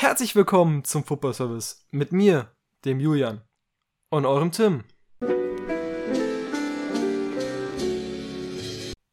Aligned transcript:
Herzlich 0.00 0.36
willkommen 0.36 0.84
zum 0.84 1.02
Football 1.02 1.34
Service 1.34 1.84
mit 1.90 2.12
mir, 2.12 2.52
dem 2.84 3.00
Julian 3.00 3.42
und 4.10 4.26
eurem 4.26 4.52
Tim. 4.52 4.84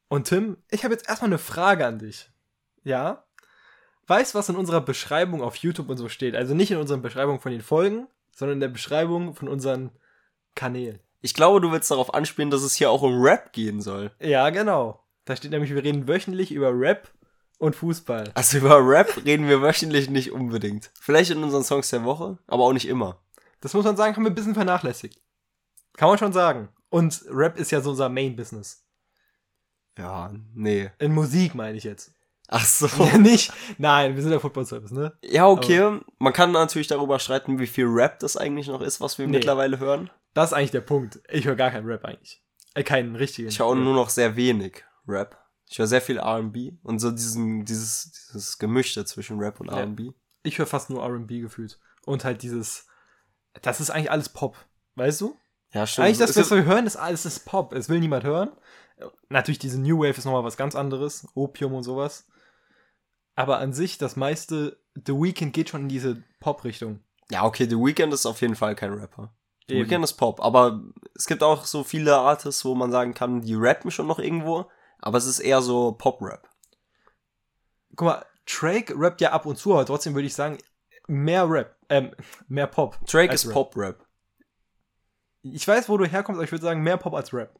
Und 0.09 0.27
Tim, 0.27 0.57
ich 0.69 0.83
habe 0.83 0.93
jetzt 0.93 1.09
erstmal 1.09 1.29
eine 1.29 1.39
Frage 1.39 1.87
an 1.87 1.97
dich. 1.97 2.29
Ja? 2.83 3.25
Weißt, 4.05 4.35
was 4.35 4.49
in 4.49 4.55
unserer 4.55 4.79
Beschreibung 4.79 5.41
auf 5.41 5.55
YouTube 5.55 5.89
und 5.89 5.97
so 5.97 6.07
steht? 6.07 6.35
Also 6.35 6.53
nicht 6.53 6.69
in 6.69 6.77
unserer 6.77 6.99
Beschreibung 6.99 7.39
von 7.39 7.51
den 7.51 7.63
Folgen, 7.63 8.07
sondern 8.29 8.57
in 8.57 8.61
der 8.61 8.67
Beschreibung 8.67 9.33
von 9.33 9.47
unseren 9.47 9.89
Kanälen. 10.53 10.99
Ich 11.21 11.33
glaube, 11.33 11.61
du 11.61 11.71
willst 11.71 11.89
darauf 11.89 12.13
anspielen, 12.13 12.51
dass 12.51 12.61
es 12.61 12.75
hier 12.75 12.91
auch 12.91 13.01
um 13.01 13.23
Rap 13.23 13.53
gehen 13.53 13.81
soll. 13.81 14.11
Ja, 14.19 14.51
genau. 14.51 15.03
Da 15.25 15.35
steht 15.35 15.49
nämlich, 15.49 15.73
wir 15.73 15.83
reden 15.83 16.07
wöchentlich 16.07 16.51
über 16.51 16.69
Rap 16.71 17.11
und 17.57 17.75
Fußball. 17.75 18.31
Also 18.33 18.57
über 18.57 18.79
Rap 18.85 19.23
reden 19.25 19.47
wir 19.47 19.61
wöchentlich 19.61 20.09
nicht 20.09 20.31
unbedingt. 20.31 20.91
Vielleicht 20.99 21.31
in 21.31 21.43
unseren 21.43 21.63
Songs 21.63 21.89
der 21.89 22.03
Woche, 22.03 22.37
aber 22.47 22.63
auch 22.63 22.73
nicht 22.73 22.87
immer. 22.87 23.19
Das 23.61 23.73
muss 23.73 23.85
man 23.85 23.97
sagen, 23.97 24.15
haben 24.15 24.23
wir 24.23 24.31
ein 24.31 24.35
bisschen 24.35 24.53
vernachlässigt. 24.53 25.19
Kann 25.97 26.09
man 26.09 26.17
schon 26.17 26.33
sagen. 26.33 26.69
Und 26.89 27.23
Rap 27.29 27.57
ist 27.57 27.71
ja 27.71 27.81
so 27.81 27.91
unser 27.91 28.09
Main-Business. 28.09 28.85
Ja, 29.97 30.31
nee. 30.53 30.91
In 30.99 31.13
Musik 31.13 31.55
meine 31.55 31.77
ich 31.77 31.83
jetzt. 31.85 32.11
Ach 32.47 32.65
so. 32.65 32.87
Ja, 33.05 33.17
nicht. 33.17 33.51
Nein, 33.77 34.15
wir 34.15 34.21
sind 34.21 34.31
der 34.31 34.39
Football-Service, 34.39 34.91
ne? 34.91 35.13
Ja, 35.23 35.47
okay. 35.47 35.99
Man 36.19 36.33
kann 36.33 36.51
natürlich 36.51 36.87
darüber 36.87 37.17
streiten, 37.19 37.59
wie 37.59 37.67
viel 37.67 37.85
Rap 37.87 38.19
das 38.19 38.37
eigentlich 38.37 38.67
noch 38.67 38.81
ist, 38.81 39.01
was 39.01 39.17
wir 39.17 39.25
Nee. 39.25 39.37
mittlerweile 39.37 39.79
hören. 39.79 40.09
Das 40.33 40.49
ist 40.51 40.53
eigentlich 40.53 40.71
der 40.71 40.81
Punkt. 40.81 41.19
Ich 41.29 41.45
höre 41.45 41.55
gar 41.55 41.71
keinen 41.71 41.87
Rap 41.87 42.03
eigentlich. 42.05 42.43
Äh, 42.75 42.83
keinen 42.83 43.15
richtigen. 43.15 43.47
Ich 43.47 43.59
höre 43.59 43.73
nur 43.75 43.93
noch 43.95 44.09
sehr 44.09 44.35
wenig 44.35 44.83
Rap. 45.07 45.41
Ich 45.67 45.79
höre 45.79 45.87
sehr 45.87 46.01
viel 46.01 46.17
R&B 46.17 46.73
und 46.83 46.99
so 46.99 47.11
diesen, 47.11 47.65
dieses, 47.65 48.11
dieses 48.11 48.57
Gemischte 48.59 49.03
zwischen 49.05 49.39
Rap 49.39 49.59
und 49.59 49.67
Ja. 49.71 49.79
R&B. 49.79 50.11
Ich 50.43 50.59
höre 50.59 50.67
fast 50.67 50.89
nur 50.89 51.03
R&B 51.03 51.39
gefühlt. 51.39 51.79
Und 52.05 52.23
halt 52.23 52.43
dieses, 52.43 52.85
das 53.61 53.79
ist 53.81 53.89
eigentlich 53.89 54.11
alles 54.11 54.29
Pop. 54.29 54.55
Weißt 54.95 55.21
du? 55.21 55.35
Ja, 55.73 55.87
stimmt. 55.87 56.05
Eigentlich 56.07 56.19
das, 56.19 56.37
was 56.37 56.51
wir 56.51 56.65
hören, 56.65 56.85
ist 56.85 56.95
alles 56.97 57.25
ist 57.25 57.45
Pop. 57.45 57.73
Es 57.73 57.89
will 57.89 57.99
niemand 57.99 58.23
hören. 58.23 58.51
Natürlich, 59.29 59.59
diese 59.59 59.81
New 59.81 59.99
Wave 59.99 60.17
ist 60.17 60.25
nochmal 60.25 60.43
was 60.43 60.55
ganz 60.55 60.75
anderes. 60.75 61.27
Opium 61.33 61.73
und 61.73 61.83
sowas. 61.83 62.27
Aber 63.33 63.57
an 63.57 63.73
sich, 63.73 63.97
das 63.97 64.15
meiste, 64.15 64.79
The 64.93 65.13
Weeknd 65.13 65.51
geht 65.51 65.69
schon 65.69 65.81
in 65.81 65.89
diese 65.89 66.23
Pop-Richtung. 66.39 67.01
ja, 67.29 67.43
okay, 67.43 67.65
The 67.67 67.75
Weeknd 67.75 68.13
ist 68.13 68.25
auf 68.25 68.39
jeden 68.41 68.55
Fall 68.55 68.75
kein 68.75 68.93
Rapper. 68.93 69.33
The 69.67 69.73
Eben. 69.75 69.89
Weeknd 69.89 70.03
ist 70.05 70.13
Pop, 70.13 70.39
aber 70.41 70.83
es 71.15 71.25
gibt 71.25 71.41
auch 71.43 71.65
so 71.65 71.83
viele 71.83 72.15
Artists, 72.15 72.63
wo 72.63 72.75
man 72.75 72.91
sagen 72.91 73.13
kann, 73.15 73.41
die 73.41 73.55
rappen 73.55 73.89
schon 73.91 74.05
noch 74.07 74.19
irgendwo, 74.19 74.69
aber 75.05 75.19
es 75.19 75.25
ist 75.25 75.39
eher 75.39 75.61
so 75.61 75.93
Pop-Rap. 75.93 76.49
Guck 77.95 78.05
mal, 78.07 78.25
Drake 78.45 78.93
rappt 78.97 79.21
ja 79.21 79.31
ab 79.31 79.45
und 79.45 79.55
zu, 79.55 79.73
aber 79.73 79.85
trotzdem 79.85 80.15
würde 80.15 80.27
ich 80.27 80.33
sagen, 80.33 80.57
mehr 81.07 81.49
Rap, 81.49 81.77
ähm, 81.89 82.11
mehr 82.47 82.67
Pop. 82.67 82.97
Drake 83.05 83.33
ist 83.33 83.45
Rap. 83.45 83.53
Pop-Rap. 83.53 84.05
Ich 85.43 85.67
weiß, 85.67 85.87
wo 85.89 85.97
du 85.97 86.05
herkommst, 86.05 86.37
aber 86.37 86.43
ich 86.43 86.51
würde 86.51 86.63
sagen, 86.63 86.81
mehr 86.81 86.97
Pop 86.97 87.13
als 87.13 87.33
Rap. 87.33 87.57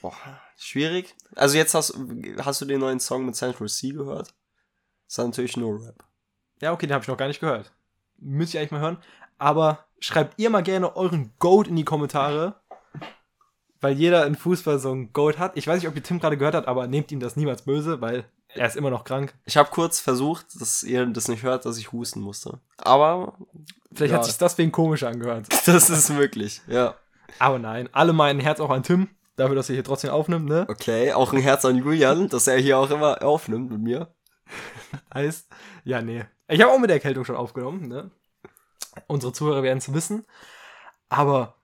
Boah, 0.00 0.12
schwierig. 0.56 1.14
Also 1.36 1.56
jetzt 1.56 1.72
hast, 1.74 1.96
hast 2.38 2.60
du 2.60 2.64
den 2.64 2.80
neuen 2.80 2.98
Song 2.98 3.26
mit 3.26 3.36
Central 3.36 3.68
C 3.68 3.90
gehört? 3.90 4.34
Das 5.06 5.18
ist 5.18 5.18
natürlich 5.18 5.56
nur 5.56 5.86
Rap. 5.86 6.04
Ja, 6.60 6.72
okay, 6.72 6.88
den 6.88 6.94
habe 6.94 7.02
ich 7.02 7.08
noch 7.08 7.16
gar 7.16 7.28
nicht 7.28 7.40
gehört. 7.40 7.72
Müsst 8.18 8.54
ihr 8.54 8.60
eigentlich 8.60 8.72
mal 8.72 8.80
hören. 8.80 8.98
Aber 9.38 9.86
schreibt 10.00 10.38
ihr 10.40 10.50
mal 10.50 10.64
gerne 10.64 10.96
euren 10.96 11.32
Goat 11.38 11.68
in 11.68 11.76
die 11.76 11.84
Kommentare. 11.84 12.60
Weil 13.82 13.92
jeder 13.94 14.24
in 14.26 14.34
Fußball 14.36 14.78
so 14.78 14.92
ein 14.94 15.12
Goat 15.12 15.38
hat. 15.38 15.52
Ich 15.56 15.66
weiß 15.66 15.80
nicht, 15.80 15.88
ob 15.88 15.96
ihr 15.96 16.02
Tim 16.02 16.18
gerade 16.20 16.38
gehört 16.38 16.54
habt, 16.54 16.68
aber 16.68 16.86
nehmt 16.86 17.12
ihm 17.12 17.20
das 17.20 17.36
niemals 17.36 17.62
böse, 17.62 18.00
weil 18.00 18.24
er 18.54 18.66
ist 18.66 18.76
immer 18.76 18.90
noch 18.90 19.04
krank. 19.04 19.34
Ich 19.44 19.56
habe 19.58 19.68
kurz 19.70 19.98
versucht, 20.00 20.46
dass 20.60 20.82
ihr 20.82 21.04
das 21.06 21.28
nicht 21.28 21.42
hört, 21.42 21.64
dass 21.66 21.76
ich 21.78 21.92
husten 21.92 22.20
musste. 22.20 22.60
Aber 22.78 23.34
Vielleicht 23.94 24.12
Ja. 24.12 24.18
hat 24.18 24.24
sich 24.24 24.38
deswegen 24.38 24.72
komisch 24.72 25.02
angehört. 25.02 25.48
das 25.66 25.90
ist 25.90 26.08
möglich, 26.10 26.62
ja. 26.66 26.94
Aber 27.38 27.58
nein, 27.58 27.88
alle 27.92 28.12
mein 28.14 28.40
Herz 28.40 28.60
auch 28.60 28.70
an 28.70 28.82
Tim, 28.82 29.08
dafür, 29.36 29.54
dass 29.56 29.68
er 29.68 29.74
hier 29.74 29.84
trotzdem 29.84 30.10
aufnimmt, 30.10 30.48
ne? 30.48 30.64
Okay, 30.68 31.12
auch 31.12 31.32
ein 31.32 31.40
Herz 31.40 31.64
an 31.64 31.76
Julian, 31.76 32.28
dass 32.28 32.46
er 32.46 32.58
hier 32.58 32.78
auch 32.78 32.90
immer 32.90 33.22
aufnimmt 33.22 33.70
mit 33.70 33.80
mir. 33.80 34.14
Heißt, 35.14 35.48
ja, 35.84 36.00
nee. 36.02 36.24
Ich 36.48 36.60
habe 36.62 36.72
auch 36.72 36.78
mit 36.78 36.88
der 36.90 36.96
Erkältung 36.96 37.24
schon 37.24 37.36
aufgenommen, 37.36 37.88
ne? 37.88 38.10
Unsere 39.08 39.32
Zuhörer 39.32 39.62
werden 39.62 39.78
es 39.78 39.92
wissen. 39.92 40.24
Aber 41.08 41.56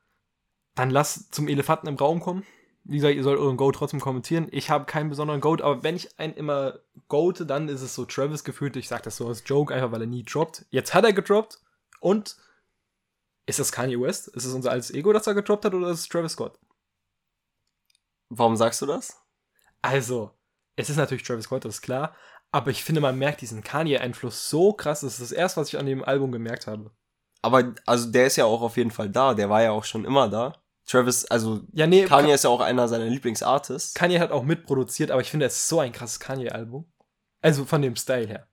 dann 0.79 0.91
lasst 0.91 1.35
zum 1.35 1.49
Elefanten 1.49 1.89
im 1.89 1.97
Raum 1.97 2.21
kommen. 2.21 2.45
Wie 2.85 2.97
gesagt, 2.97 3.15
ihr 3.15 3.23
sollt 3.23 3.39
euren 3.39 3.57
Goat 3.57 3.75
trotzdem 3.75 4.01
kommentieren. 4.01 4.49
Ich 4.51 4.71
habe 4.71 4.87
keinen 4.87 5.11
besonderen 5.11 5.41
Goat, 5.41 5.61
aber 5.61 5.83
wenn 5.83 5.97
ich 5.97 6.19
einen 6.19 6.35
immer 6.35 6.79
goate, 7.09 7.45
dann 7.45 7.69
ist 7.69 7.83
es 7.83 7.95
so 7.95 8.05
Travis 8.05 8.45
gefühlt. 8.45 8.77
Ich 8.77 8.89
sage 8.89 9.03
das 9.03 9.17
so 9.17 9.29
als 9.29 9.43
Joke, 9.45 9.75
einfach 9.75 9.93
weil 9.93 10.03
er 10.03 10.07
nie 10.07 10.25
droppt. 10.25 10.65
Jetzt 10.71 10.95
hat 10.95 11.05
er 11.05 11.13
gedroppt. 11.13 11.61
Und 12.01 12.37
ist 13.47 13.59
das 13.59 13.73
Kanye 13.73 14.01
West? 14.01 14.29
Ist 14.29 14.45
es 14.45 14.55
unser 14.55 14.71
altes 14.71 14.91
Ego, 14.91 15.13
das 15.13 15.27
er 15.27 15.35
gedroppt 15.35 15.65
hat, 15.65 15.75
oder 15.75 15.91
ist 15.91 16.01
es 16.01 16.09
Travis 16.09 16.33
Scott? 16.33 16.59
Warum 18.31 18.57
sagst 18.57 18.81
du 18.81 18.87
das? 18.87 19.21
Also, 19.83 20.31
es 20.77 20.89
ist 20.89 20.97
natürlich 20.97 21.25
Travis 21.25 21.45
Scott, 21.45 21.65
das 21.65 21.77
ist 21.77 21.83
klar. 21.83 22.15
Aber 22.53 22.71
ich 22.71 22.85
finde, 22.85 23.01
man 23.01 23.19
merkt 23.19 23.41
diesen 23.41 23.63
Kanye-Einfluss 23.63 24.49
so 24.49 24.73
krass. 24.73 25.01
Das 25.01 25.15
ist 25.15 25.21
das 25.21 25.33
erste, 25.33 25.61
was 25.61 25.69
ich 25.69 25.79
an 25.79 25.87
dem 25.87 26.05
Album 26.05 26.33
gemerkt 26.33 26.67
habe. 26.67 26.91
Aber 27.43 27.75
also 27.87 28.11
der 28.11 28.27
ist 28.27 28.37
ja 28.37 28.45
auch 28.45 28.63
auf 28.63 28.77
jeden 28.77 28.91
Fall 28.91 29.11
da, 29.11 29.35
der 29.35 29.49
war 29.49 29.63
ja 29.63 29.71
auch 29.71 29.85
schon 29.85 30.05
immer 30.05 30.29
da. 30.29 30.55
Travis, 30.89 31.27
also 31.27 31.61
Ja, 31.73 31.87
nee, 31.87 32.07
Kanye 32.07 32.33
ist 32.33 32.45
ja 32.45 32.51
auch 32.51 32.61
einer 32.61 32.89
seiner 32.89 33.05
Lieblingsartists. 33.05 33.95
Kanye 33.95 34.19
hat 34.21 34.33
auch 34.33 34.43
mitproduziert, 34.43 35.11
aber 35.11 35.21
ich 35.21 35.31
finde, 35.31 35.47
es 35.47 35.55
ist 35.55 35.69
so 35.69 35.81
ein 35.81 35.93
krasses 35.93 36.19
Kanye-Album. 36.19 36.91
Also 37.41 37.65
von 37.67 37.83
dem 37.83 37.95
Style 37.95 38.27
her. 38.27 38.49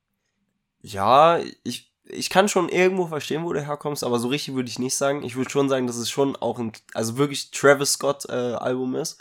Ja, 0.82 1.40
ich, 1.64 1.94
ich 2.04 2.30
kann 2.30 2.50
schon 2.50 2.70
irgendwo 2.70 3.08
verstehen, 3.08 3.44
wo 3.46 3.54
du 3.54 3.66
herkommst, 3.66 4.04
aber 4.04 4.20
so 4.20 4.28
richtig 4.28 4.54
würde 4.54 4.70
ich 4.70 4.80
nicht 4.80 4.96
sagen. 4.96 5.24
Ich 5.24 5.38
würde 5.38 5.50
schon 5.50 5.70
sagen, 5.70 5.88
dass 5.88 5.96
es 5.96 6.10
schon 6.10 6.36
auch 6.36 6.60
ein, 6.60 6.74
also 6.94 7.18
wirklich 7.18 7.52
Travis 7.52 7.94
Scott 7.94 8.26
äh, 8.28 8.34
Album 8.34 8.96
ist. 8.96 9.18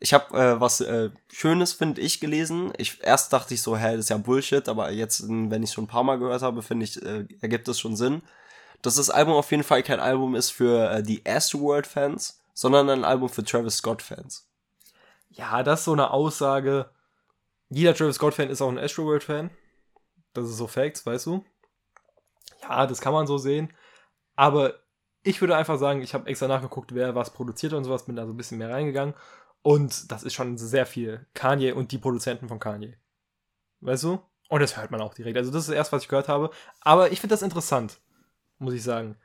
Ich 0.00 0.14
habe 0.14 0.36
äh, 0.36 0.60
was 0.60 0.80
äh, 0.80 1.10
Schönes, 1.30 1.74
finde 1.74 2.00
ich, 2.00 2.18
gelesen. 2.18 2.72
Ich 2.78 2.98
erst 3.04 3.32
dachte 3.32 3.54
ich 3.54 3.62
so, 3.62 3.76
hä, 3.76 3.92
das 3.92 4.06
ist 4.06 4.08
ja 4.08 4.16
Bullshit, 4.16 4.68
aber 4.68 4.90
jetzt, 4.90 5.28
wenn 5.28 5.62
ich 5.62 5.70
schon 5.70 5.84
ein 5.84 5.88
paar 5.88 6.02
Mal 6.02 6.18
gehört 6.18 6.42
habe, 6.42 6.62
finde 6.62 6.84
ich, 6.84 7.00
äh, 7.00 7.26
ergibt 7.40 7.68
es 7.68 7.78
schon 7.78 7.94
Sinn. 7.94 8.22
Dass 8.82 8.96
das 8.96 9.10
Album 9.10 9.34
auf 9.34 9.50
jeden 9.50 9.62
Fall 9.62 9.82
kein 9.82 10.00
Album 10.00 10.34
ist 10.34 10.50
für 10.50 10.90
äh, 10.90 11.02
die 11.02 11.22
Astroworld-Fans, 11.24 12.40
sondern 12.52 12.90
ein 12.90 13.04
Album 13.04 13.28
für 13.28 13.44
Travis 13.44 13.78
Scott-Fans. 13.78 14.48
Ja, 15.30 15.62
das 15.62 15.80
ist 15.80 15.84
so 15.86 15.92
eine 15.92 16.10
Aussage. 16.10 16.90
Jeder 17.70 17.94
Travis 17.94 18.16
Scott-Fan 18.16 18.50
ist 18.50 18.60
auch 18.60 18.68
ein 18.68 18.78
Astroworld-Fan. 18.78 19.50
Das 20.34 20.46
ist 20.48 20.56
so 20.56 20.66
Facts, 20.66 21.06
weißt 21.06 21.26
du? 21.26 21.44
Ja, 22.62 22.86
das 22.86 23.00
kann 23.00 23.12
man 23.12 23.26
so 23.26 23.38
sehen. 23.38 23.72
Aber 24.36 24.74
ich 25.22 25.40
würde 25.40 25.56
einfach 25.56 25.78
sagen, 25.78 26.02
ich 26.02 26.14
habe 26.14 26.28
extra 26.28 26.48
nachgeguckt, 26.48 26.94
wer 26.94 27.14
was 27.14 27.32
produziert 27.32 27.72
und 27.72 27.84
sowas, 27.84 28.06
bin 28.06 28.16
da 28.16 28.26
so 28.26 28.32
ein 28.32 28.36
bisschen 28.36 28.58
mehr 28.58 28.70
reingegangen. 28.70 29.14
Und 29.62 30.10
das 30.10 30.24
ist 30.24 30.34
schon 30.34 30.58
sehr 30.58 30.86
viel 30.86 31.26
Kanye 31.34 31.72
und 31.72 31.92
die 31.92 31.98
Produzenten 31.98 32.48
von 32.48 32.58
Kanye. 32.58 32.96
Weißt 33.80 34.04
du? 34.04 34.20
Und 34.48 34.60
das 34.60 34.76
hört 34.76 34.90
man 34.90 35.00
auch 35.00 35.14
direkt. 35.14 35.36
Also, 35.36 35.50
das 35.50 35.62
ist 35.62 35.68
das 35.68 35.76
erste, 35.76 35.96
was 35.96 36.02
ich 36.02 36.08
gehört 36.08 36.28
habe. 36.28 36.50
Aber 36.80 37.12
ich 37.12 37.20
finde 37.20 37.32
das 37.34 37.42
interessant, 37.42 38.00
muss 38.62 38.74
ich 38.74 38.82
sagen. 38.82 39.16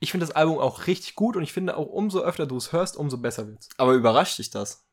Ich 0.00 0.12
finde 0.12 0.26
das 0.26 0.34
Album 0.34 0.58
auch 0.58 0.86
richtig 0.86 1.16
gut 1.16 1.36
und 1.36 1.42
ich 1.42 1.52
finde 1.52 1.76
auch, 1.76 1.86
umso 1.86 2.20
öfter 2.20 2.46
du 2.46 2.56
es 2.56 2.72
hörst, 2.72 2.96
umso 2.96 3.18
besser 3.18 3.48
wird's. 3.48 3.68
Aber 3.76 3.94
überrascht 3.94 4.38
dich 4.38 4.50
das? 4.50 4.86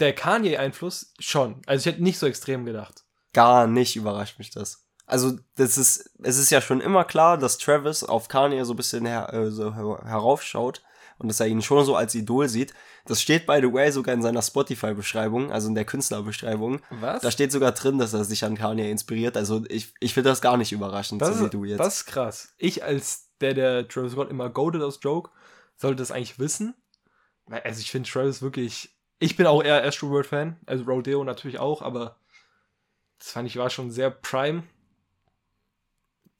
Der 0.00 0.14
Kanye-Einfluss 0.14 1.12
schon. 1.18 1.60
Also, 1.66 1.82
ich 1.82 1.94
hätte 1.94 2.02
nicht 2.02 2.18
so 2.18 2.26
extrem 2.26 2.64
gedacht. 2.64 3.04
gar 3.34 3.66
nicht 3.66 3.96
überrascht 3.96 4.38
mich 4.38 4.50
das. 4.50 4.86
Also, 5.06 5.38
das 5.56 5.76
ist, 5.76 6.10
es 6.22 6.38
ist 6.38 6.50
ja 6.50 6.62
schon 6.62 6.80
immer 6.80 7.04
klar, 7.04 7.36
dass 7.36 7.58
Travis 7.58 8.02
auf 8.02 8.28
Kanye 8.28 8.64
so 8.64 8.72
ein 8.72 8.76
bisschen 8.76 9.04
her, 9.04 9.32
äh, 9.34 9.50
so 9.50 9.74
her 9.74 10.00
heraufschaut 10.04 10.82
und 11.18 11.28
dass 11.28 11.40
er 11.40 11.46
ihn 11.46 11.62
schon 11.62 11.84
so 11.84 11.96
als 11.96 12.14
Idol 12.14 12.48
sieht. 12.48 12.74
Das 13.06 13.20
steht, 13.20 13.46
by 13.46 13.58
the 13.60 13.72
way, 13.72 13.90
sogar 13.92 14.14
in 14.14 14.22
seiner 14.22 14.42
Spotify-Beschreibung, 14.42 15.52
also 15.52 15.68
in 15.68 15.74
der 15.74 15.84
Künstlerbeschreibung. 15.84 16.80
Was? 16.90 17.22
Da 17.22 17.30
steht 17.30 17.52
sogar 17.52 17.72
drin, 17.72 17.98
dass 17.98 18.14
er 18.14 18.24
sich 18.24 18.44
an 18.44 18.56
Kanye 18.56 18.90
inspiriert. 18.90 19.36
Also, 19.36 19.64
ich, 19.68 19.92
ich 20.00 20.14
finde 20.14 20.30
das 20.30 20.40
gar 20.40 20.56
nicht 20.56 20.72
überraschend, 20.72 21.22
das, 21.22 21.36
so 21.36 21.40
wie 21.40 21.44
ist, 21.44 21.54
du 21.54 21.64
jetzt. 21.64 21.80
das 21.80 21.96
ist 21.96 22.06
krass. 22.06 22.54
Ich 22.58 22.82
als 22.82 23.28
der, 23.40 23.54
der 23.54 23.88
Travis 23.88 24.12
Scott 24.12 24.30
immer 24.30 24.48
goated 24.48 24.82
aus 24.82 24.98
Joke, 25.02 25.30
sollte 25.76 25.96
das 25.96 26.10
eigentlich 26.10 26.38
wissen. 26.38 26.74
Weil, 27.46 27.62
Also 27.62 27.80
ich 27.80 27.90
finde 27.90 28.08
Travis 28.08 28.42
wirklich. 28.42 28.90
Ich 29.20 29.36
bin 29.36 29.46
auch 29.46 29.62
eher 29.62 29.84
Astroworld-Fan, 29.84 30.58
also 30.66 30.84
Rodeo 30.84 31.22
natürlich 31.24 31.58
auch, 31.58 31.82
aber 31.82 32.16
das 33.18 33.30
fand 33.30 33.48
ich 33.48 33.56
war 33.56 33.70
schon 33.70 33.90
sehr 33.90 34.10
prime. 34.10 34.64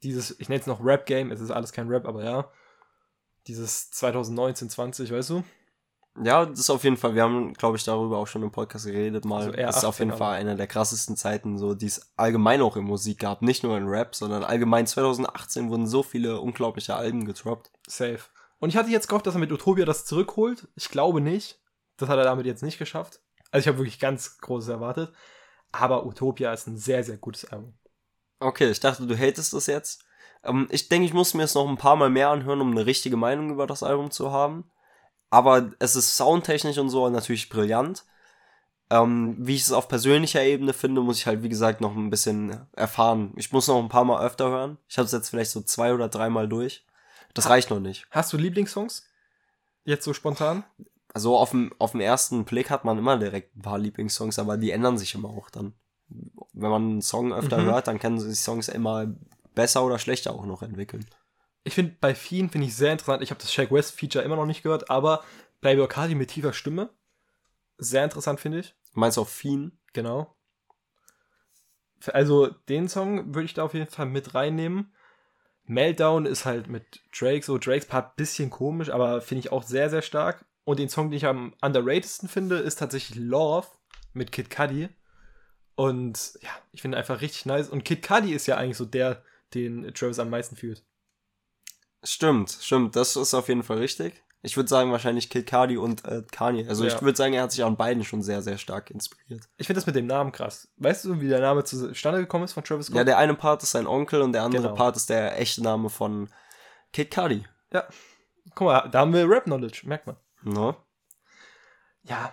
Dieses, 0.03 0.39
ich 0.39 0.49
nenne 0.49 0.61
es 0.61 0.67
noch 0.67 0.83
Rap-Game, 0.83 1.31
es 1.31 1.39
ist 1.39 1.51
alles 1.51 1.71
kein 1.71 1.87
Rap, 1.87 2.05
aber 2.05 2.23
ja. 2.23 2.51
Dieses 3.47 3.91
2019, 3.91 4.69
20, 4.69 5.11
weißt 5.11 5.29
du? 5.29 5.43
Ja, 6.23 6.45
das 6.45 6.59
ist 6.59 6.69
auf 6.69 6.85
jeden 6.85 6.95
Fall, 6.95 7.13
wir 7.13 7.23
haben, 7.23 7.53
glaube 7.53 7.75
ich, 7.75 7.83
darüber 7.83 8.17
auch 8.17 8.27
schon 8.27 8.41
im 8.41 8.51
Podcast 8.51 8.85
geredet 8.85 9.25
mal. 9.25 9.43
Also 9.43 9.51
das 9.51 9.77
ist 9.77 9.83
auf 9.83 9.95
18 9.95 10.07
jeden 10.07 10.17
Fall 10.17 10.35
einer 10.35 10.55
der 10.55 10.67
krassesten 10.67 11.17
Zeiten, 11.17 11.57
so, 11.57 11.73
die 11.73 11.87
es 11.87 12.13
allgemein 12.15 12.61
auch 12.61 12.77
in 12.77 12.85
Musik 12.85 13.19
gab. 13.19 13.41
Nicht 13.41 13.63
nur 13.63 13.77
in 13.77 13.87
Rap, 13.87 14.15
sondern 14.15 14.43
allgemein 14.43 14.87
2018 14.87 15.69
wurden 15.69 15.87
so 15.87 16.03
viele 16.03 16.39
unglaubliche 16.39 16.95
Alben 16.95 17.25
getroppt. 17.25 17.69
Safe. 17.87 18.21
Und 18.59 18.69
ich 18.69 18.77
hatte 18.77 18.89
jetzt 18.89 19.09
gehofft, 19.09 19.27
dass 19.27 19.35
er 19.35 19.41
mit 19.41 19.51
Utopia 19.51 19.83
das 19.83 20.05
zurückholt. 20.05 20.69
Ich 20.75 20.89
glaube 20.89 21.19
nicht. 21.19 21.59
Das 21.97 22.07
hat 22.07 22.17
er 22.17 22.23
damit 22.23 22.45
jetzt 22.45 22.63
nicht 22.63 22.77
geschafft. 22.77 23.19
Also 23.51 23.63
ich 23.63 23.67
habe 23.67 23.77
wirklich 23.77 23.99
ganz 23.99 24.37
Großes 24.37 24.69
erwartet. 24.69 25.13
Aber 25.73 26.05
Utopia 26.05 26.53
ist 26.53 26.67
ein 26.67 26.77
sehr, 26.77 27.03
sehr 27.03 27.17
gutes 27.17 27.45
Album. 27.45 27.77
Okay, 28.39 28.69
ich 28.69 28.79
dachte, 28.79 29.05
du 29.05 29.17
hatest 29.17 29.53
das 29.53 29.67
jetzt. 29.67 30.05
Ähm, 30.45 30.67
ich 30.71 30.89
denke, 30.89 31.05
ich 31.05 31.13
muss 31.13 31.33
mir 31.33 31.43
es 31.43 31.55
noch 31.55 31.67
ein 31.67 31.77
paar 31.77 31.95
Mal 31.95 32.09
mehr 32.09 32.29
anhören, 32.29 32.61
um 32.61 32.71
eine 32.71 32.85
richtige 32.85 33.17
Meinung 33.17 33.49
über 33.51 33.67
das 33.67 33.83
Album 33.83 34.11
zu 34.11 34.31
haben. 34.31 34.69
Aber 35.29 35.71
es 35.79 35.95
ist 35.95 36.15
soundtechnisch 36.17 36.77
und 36.77 36.89
so 36.89 37.09
natürlich 37.09 37.49
brillant. 37.49 38.05
Ähm, 38.91 39.35
wie 39.39 39.55
ich 39.55 39.63
es 39.63 39.71
auf 39.71 39.87
persönlicher 39.87 40.43
Ebene 40.43 40.71
finde, 40.71 41.01
muss 41.01 41.17
ich 41.17 41.25
halt, 41.25 41.41
wie 41.41 41.49
gesagt, 41.49 41.81
noch 41.81 41.95
ein 41.95 42.11
bisschen 42.11 42.67
erfahren. 42.73 43.33
Ich 43.35 43.51
muss 43.51 43.67
noch 43.67 43.81
ein 43.81 43.89
paar 43.89 44.05
Mal 44.05 44.23
öfter 44.23 44.49
hören. 44.49 44.77
Ich 44.87 44.97
habe 44.97 45.07
es 45.07 45.11
jetzt 45.11 45.29
vielleicht 45.29 45.49
so 45.51 45.61
zwei 45.61 45.93
oder 45.93 46.07
dreimal 46.07 46.47
durch. 46.47 46.85
Das 47.33 47.49
reicht 47.49 47.69
noch 47.71 47.79
nicht. 47.79 48.05
Hast 48.11 48.31
du 48.31 48.37
Lieblingssongs? 48.37 49.07
Jetzt 49.85 50.05
so 50.05 50.13
spontan? 50.13 50.63
Also 51.13 51.35
auf 51.37 51.51
dem, 51.51 51.73
auf 51.79 51.91
dem 51.91 52.01
ersten 52.01 52.45
Blick 52.45 52.69
hat 52.69 52.85
man 52.85 52.97
immer 52.97 53.17
direkt 53.17 53.55
ein 53.57 53.61
paar 53.61 53.79
Lieblingssongs, 53.79 54.37
aber 54.37 54.57
die 54.57 54.71
ändern 54.71 54.97
sich 54.97 55.15
immer 55.15 55.29
auch 55.29 55.49
dann. 55.49 55.73
Wenn 56.53 56.69
man 56.69 56.83
einen 56.83 57.01
Song 57.01 57.33
öfter 57.33 57.57
Mhm. 57.57 57.65
hört, 57.65 57.87
dann 57.87 57.99
können 57.99 58.19
sich 58.19 58.39
Songs 58.39 58.67
immer 58.67 59.07
besser 59.55 59.83
oder 59.83 59.99
schlechter 59.99 60.33
auch 60.33 60.45
noch 60.45 60.61
entwickeln. 60.61 61.05
Ich 61.63 61.73
finde, 61.73 61.95
bei 61.99 62.13
vielen 62.13 62.49
finde 62.49 62.67
ich 62.67 62.75
sehr 62.75 62.91
interessant. 62.91 63.23
Ich 63.23 63.31
habe 63.31 63.41
das 63.41 63.51
Shaq 63.51 63.71
West 63.71 63.99
Feature 63.99 64.23
immer 64.23 64.35
noch 64.35 64.45
nicht 64.45 64.61
gehört, 64.61 64.89
aber 64.89 65.23
Playboy 65.61 65.87
Cardi 65.87 66.13
mit 66.13 66.29
tiefer 66.29 66.53
Stimme. 66.53 66.89
Sehr 67.77 68.03
interessant, 68.03 68.39
finde 68.39 68.59
ich. 68.59 68.75
Meinst 68.93 69.17
du 69.17 69.21
auch 69.21 69.27
Fiend? 69.27 69.73
Genau. 69.93 70.35
Also, 72.13 72.47
den 72.47 72.87
Song 72.87 73.33
würde 73.33 73.45
ich 73.45 73.55
da 73.55 73.63
auf 73.63 73.73
jeden 73.73 73.89
Fall 73.89 74.05
mit 74.05 74.35
reinnehmen. 74.35 74.93
Meltdown 75.63 76.25
ist 76.25 76.45
halt 76.45 76.67
mit 76.67 77.01
Drake 77.17 77.43
so. 77.43 77.57
Drakes 77.57 77.87
Part 77.87 78.15
bisschen 78.15 78.49
komisch, 78.51 78.89
aber 78.89 79.21
finde 79.21 79.39
ich 79.39 79.51
auch 79.51 79.63
sehr, 79.63 79.89
sehr 79.89 80.03
stark. 80.03 80.45
Und 80.63 80.79
den 80.79 80.89
Song, 80.89 81.09
den 81.09 81.17
ich 81.17 81.25
am 81.25 81.53
underratedsten 81.61 82.29
finde, 82.29 82.57
ist 82.57 82.77
tatsächlich 82.77 83.17
Love 83.17 83.67
mit 84.13 84.31
Kid 84.31 84.49
Cudi. 84.49 84.89
Und 85.75 86.37
ja, 86.41 86.49
ich 86.71 86.81
finde 86.81 86.97
einfach 86.97 87.21
richtig 87.21 87.45
nice. 87.45 87.69
Und 87.69 87.83
Kid 87.83 88.07
Cudi 88.07 88.33
ist 88.33 88.47
ja 88.47 88.57
eigentlich 88.57 88.77
so 88.77 88.85
der, 88.85 89.23
den 89.53 89.93
Travis 89.93 90.19
am 90.19 90.29
meisten 90.29 90.55
fühlt. 90.55 90.83
Stimmt, 92.03 92.57
stimmt, 92.61 92.95
das 92.95 93.15
ist 93.15 93.33
auf 93.33 93.47
jeden 93.47 93.63
Fall 93.63 93.77
richtig. 93.79 94.21
Ich 94.41 94.55
würde 94.57 94.69
sagen, 94.69 94.91
wahrscheinlich 94.91 95.31
Kid 95.31 95.47
Cardi 95.47 95.75
und 95.75 96.05
äh, 96.05 96.21
Kanye. 96.31 96.67
Also 96.69 96.85
Ja. 96.85 96.93
ich 96.93 97.01
würde 97.01 97.17
sagen, 97.17 97.33
er 97.33 97.41
hat 97.43 97.51
sich 97.51 97.63
an 97.63 97.77
beiden 97.77 98.03
schon 98.03 98.21
sehr, 98.21 98.43
sehr 98.43 98.59
stark 98.59 98.91
inspiriert. 98.91 99.49
Ich 99.57 99.65
finde 99.65 99.79
das 99.79 99.87
mit 99.87 99.95
dem 99.95 100.05
Namen 100.05 100.31
krass. 100.31 100.67
Weißt 100.77 101.03
du, 101.05 101.19
wie 101.19 101.27
der 101.27 101.39
Name 101.39 101.63
zustande 101.63 102.19
gekommen 102.19 102.43
ist 102.45 102.53
von 102.53 102.63
Travis 102.63 102.85
Scott? 102.87 102.97
Ja, 102.97 103.03
der 103.03 103.17
eine 103.17 103.33
Part 103.33 103.63
ist 103.63 103.71
sein 103.71 103.87
Onkel 103.87 104.21
und 104.21 104.33
der 104.33 104.43
andere 104.43 104.61
Genau. 104.63 104.75
Part 104.75 104.97
ist 104.97 105.09
der 105.09 105.39
echte 105.39 105.63
Name 105.63 105.89
von 105.89 106.29
Kid 106.93 107.09
Cardi. 107.11 107.43
ja. 107.73 107.87
Guck 108.53 108.67
mal, 108.67 108.87
da 108.89 108.99
haben 108.99 109.11
wir 109.11 109.27
Rap-Knowledge, 109.27 109.81
merkt 109.85 110.05
man. 110.05 110.17
Ne? 110.43 110.75
ja, 112.03 112.31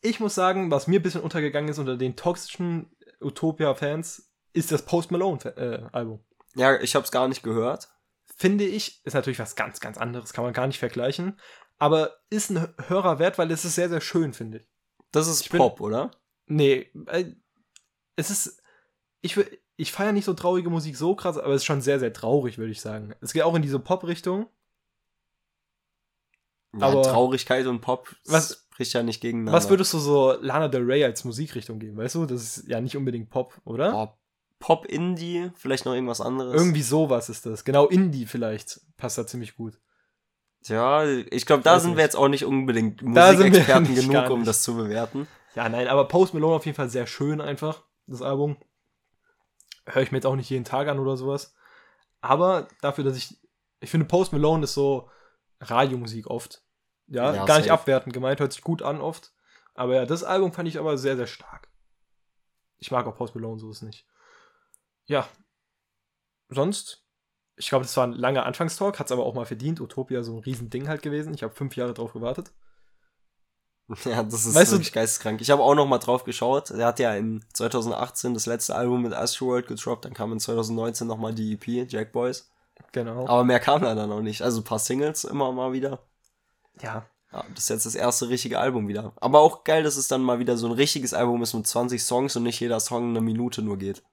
ich 0.00 0.18
muss 0.18 0.34
sagen, 0.34 0.70
was 0.70 0.86
mir 0.86 0.98
ein 0.98 1.02
bisschen 1.02 1.20
untergegangen 1.20 1.68
ist 1.68 1.78
unter 1.78 1.98
den 1.98 2.16
toxischen 2.16 2.90
Utopia-Fans, 3.20 4.32
ist 4.54 4.72
das 4.72 4.82
Post 4.86 5.10
Malone-Album. 5.10 6.24
Ja, 6.56 6.80
ich 6.80 6.94
habe 6.94 7.04
es 7.04 7.10
gar 7.12 7.28
nicht 7.28 7.42
gehört. 7.42 7.88
Finde 8.36 8.64
ich, 8.64 9.04
ist 9.04 9.14
natürlich 9.14 9.38
was 9.38 9.54
ganz, 9.56 9.80
ganz 9.80 9.98
anderes, 9.98 10.32
kann 10.32 10.44
man 10.44 10.52
gar 10.52 10.66
nicht 10.66 10.78
vergleichen. 10.78 11.38
Aber 11.78 12.16
ist 12.30 12.50
ein 12.50 12.74
Hörer 12.88 13.18
wert, 13.18 13.38
weil 13.38 13.50
es 13.50 13.64
ist 13.64 13.74
sehr, 13.74 13.88
sehr 13.88 14.00
schön, 14.00 14.32
finde 14.32 14.58
ich. 14.58 14.68
Das 15.12 15.26
ist 15.28 15.42
Ich 15.42 15.50
bin- 15.50 15.58
Pop, 15.58 15.80
oder? 15.80 16.10
Nee, 16.46 16.90
äh, 17.06 17.32
es 18.16 18.30
ist. 18.30 18.62
Ich, 19.22 19.38
ich 19.76 19.92
feiere 19.92 20.12
nicht 20.12 20.24
so 20.24 20.34
traurige 20.34 20.70
Musik 20.70 20.96
so 20.96 21.14
krass, 21.14 21.36
aber 21.38 21.54
es 21.54 21.62
ist 21.62 21.66
schon 21.66 21.80
sehr, 21.80 21.98
sehr 22.00 22.12
traurig, 22.12 22.58
würde 22.58 22.72
ich 22.72 22.80
sagen. 22.80 23.14
Es 23.20 23.32
geht 23.32 23.42
auch 23.42 23.54
in 23.54 23.62
diese 23.62 23.78
Pop-Richtung. 23.78 24.48
Ja, 26.72 26.86
Aber- 26.86 27.02
Traurigkeit 27.02 27.66
und 27.66 27.80
Pop 27.80 28.14
Was- 28.26 28.64
spricht 28.72 28.92
ja 28.92 29.02
nicht 29.02 29.20
gegeneinander. 29.20 29.52
Was 29.56 29.68
würdest 29.68 29.92
du 29.92 29.98
so 29.98 30.32
Lana 30.40 30.68
Del 30.68 30.84
Rey 30.84 31.04
als 31.04 31.24
Musikrichtung 31.24 31.78
geben, 31.80 31.96
weißt 31.96 32.14
du? 32.14 32.26
Das 32.26 32.42
ist 32.58 32.68
ja 32.68 32.80
nicht 32.80 32.96
unbedingt 32.96 33.28
Pop, 33.30 33.60
oder? 33.64 33.90
Pop, 33.90 34.18
Indie, 34.84 35.50
vielleicht 35.56 35.86
noch 35.86 35.94
irgendwas 35.94 36.20
anderes. 36.20 36.54
Irgendwie 36.54 36.82
sowas 36.82 37.28
ist 37.28 37.46
das. 37.46 37.64
Genau, 37.64 37.86
Indie 37.86 38.26
vielleicht. 38.26 38.80
Passt 38.96 39.18
da 39.18 39.26
ziemlich 39.26 39.56
gut. 39.56 39.80
Ja, 40.66 41.04
ich 41.06 41.46
glaube, 41.46 41.62
da 41.62 41.80
sind 41.80 41.90
nicht. 41.90 41.96
wir 41.96 42.04
jetzt 42.04 42.16
auch 42.16 42.28
nicht 42.28 42.44
unbedingt 42.44 43.02
Musikexperten 43.02 43.94
genug, 43.94 44.30
um 44.30 44.44
das 44.44 44.62
zu 44.62 44.76
bewerten. 44.76 45.26
Ja, 45.54 45.68
nein, 45.68 45.88
aber 45.88 46.06
Post 46.06 46.34
Malone 46.34 46.54
auf 46.54 46.66
jeden 46.66 46.76
Fall 46.76 46.90
sehr 46.90 47.06
schön 47.06 47.40
einfach, 47.40 47.82
das 48.06 48.22
Album. 48.22 48.56
Höre 49.86 50.02
ich 50.02 50.12
mir 50.12 50.18
jetzt 50.18 50.26
auch 50.26 50.36
nicht 50.36 50.50
jeden 50.50 50.64
Tag 50.64 50.86
an 50.88 50.98
oder 50.98 51.16
sowas. 51.16 51.54
Aber 52.20 52.68
dafür, 52.82 53.04
dass 53.04 53.16
ich. 53.16 53.40
Ich 53.80 53.90
finde, 53.90 54.06
Post 54.06 54.32
Malone 54.32 54.64
ist 54.64 54.74
so 54.74 55.08
Radiomusik 55.60 56.26
oft. 56.26 56.62
Ja, 57.06 57.34
Ja, 57.34 57.46
gar 57.46 57.58
nicht 57.58 57.70
abwertend 57.70 58.12
gemeint, 58.12 58.40
hört 58.40 58.52
sich 58.52 58.62
gut 58.62 58.82
an 58.82 59.00
oft. 59.00 59.32
Aber 59.74 59.94
ja, 59.94 60.04
das 60.04 60.22
Album 60.22 60.52
fand 60.52 60.68
ich 60.68 60.78
aber 60.78 60.98
sehr, 60.98 61.16
sehr 61.16 61.26
stark. 61.26 61.68
Ich 62.78 62.90
mag 62.90 63.06
auch 63.06 63.16
Post 63.16 63.34
Malone, 63.34 63.58
so 63.58 63.70
ist 63.70 63.82
nicht. 63.82 64.06
Ja. 65.10 65.28
Sonst, 66.48 67.04
ich 67.56 67.68
glaube, 67.68 67.84
das 67.84 67.96
war 67.96 68.06
ein 68.06 68.12
langer 68.12 68.46
Anfangstalk, 68.46 68.98
hat 68.98 69.06
es 69.06 69.12
aber 69.12 69.24
auch 69.26 69.34
mal 69.34 69.44
verdient. 69.44 69.80
Utopia 69.80 70.22
so 70.22 70.32
ein 70.36 70.38
Riesending 70.38 70.88
halt 70.88 71.02
gewesen. 71.02 71.34
Ich 71.34 71.42
habe 71.42 71.52
fünf 71.54 71.74
Jahre 71.76 71.94
drauf 71.94 72.12
gewartet. 72.12 72.52
Ja, 74.04 74.22
das 74.22 74.46
ist 74.46 74.54
Weißt 74.54 74.70
du- 74.70 74.76
wirklich 74.76 74.92
geisteskrank. 74.92 75.40
Ich 75.40 75.50
habe 75.50 75.62
auch 75.64 75.74
noch 75.74 75.84
mal 75.86 75.98
drauf 75.98 76.22
geschaut. 76.22 76.70
Er 76.70 76.86
hat 76.86 77.00
ja 77.00 77.12
in 77.16 77.44
2018 77.54 78.34
das 78.34 78.46
letzte 78.46 78.76
Album 78.76 79.02
mit 79.02 79.12
Astroworld 79.12 79.66
gedroppt, 79.66 80.04
dann 80.04 80.14
kam 80.14 80.30
in 80.32 80.38
2019 80.38 81.08
noch 81.08 81.16
mal 81.18 81.34
die 81.34 81.54
EP, 81.54 81.90
Jack 81.90 82.12
Boys. 82.12 82.48
Genau. 82.92 83.26
Aber 83.26 83.42
mehr 83.42 83.58
kam 83.58 83.82
da 83.82 83.96
dann 83.96 84.12
auch 84.12 84.20
nicht. 84.20 84.42
Also 84.42 84.60
ein 84.60 84.64
paar 84.64 84.78
Singles 84.78 85.24
immer 85.24 85.50
mal 85.50 85.72
wieder. 85.72 86.06
Ja, 86.80 87.04
Ja, 87.32 87.44
das 87.52 87.64
ist 87.64 87.68
jetzt 87.68 87.86
das 87.86 87.96
erste 87.96 88.28
richtige 88.28 88.60
Album 88.60 88.86
wieder. 88.86 89.12
Aber 89.16 89.40
auch 89.40 89.64
geil, 89.64 89.82
dass 89.82 89.96
es 89.96 90.06
dann 90.06 90.22
mal 90.22 90.38
wieder 90.38 90.56
so 90.56 90.66
ein 90.68 90.72
richtiges 90.72 91.12
Album 91.12 91.42
ist 91.42 91.54
mit 91.54 91.66
20 91.66 92.00
Songs 92.00 92.36
und 92.36 92.44
nicht 92.44 92.60
jeder 92.60 92.78
Song 92.78 93.10
eine 93.10 93.20
Minute 93.20 93.60
nur 93.60 93.76
geht. 93.76 94.04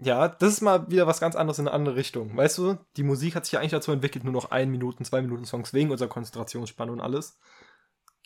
Ja, 0.00 0.28
das 0.28 0.52
ist 0.52 0.60
mal 0.60 0.88
wieder 0.90 1.08
was 1.08 1.18
ganz 1.20 1.34
anderes 1.34 1.58
in 1.58 1.66
eine 1.66 1.74
andere 1.74 1.96
Richtung. 1.96 2.36
Weißt 2.36 2.56
du, 2.58 2.78
die 2.96 3.02
Musik 3.02 3.34
hat 3.34 3.44
sich 3.44 3.52
ja 3.52 3.60
eigentlich 3.60 3.72
dazu 3.72 3.90
entwickelt, 3.90 4.24
nur 4.24 4.32
noch 4.32 4.52
ein 4.52 4.70
Minuten, 4.70 5.04
zwei 5.04 5.20
Minuten 5.22 5.44
Songs 5.44 5.72
wegen 5.72 5.90
unserer 5.90 6.08
Konzentrationsspanne 6.08 6.92
und 6.92 7.00
alles. 7.00 7.38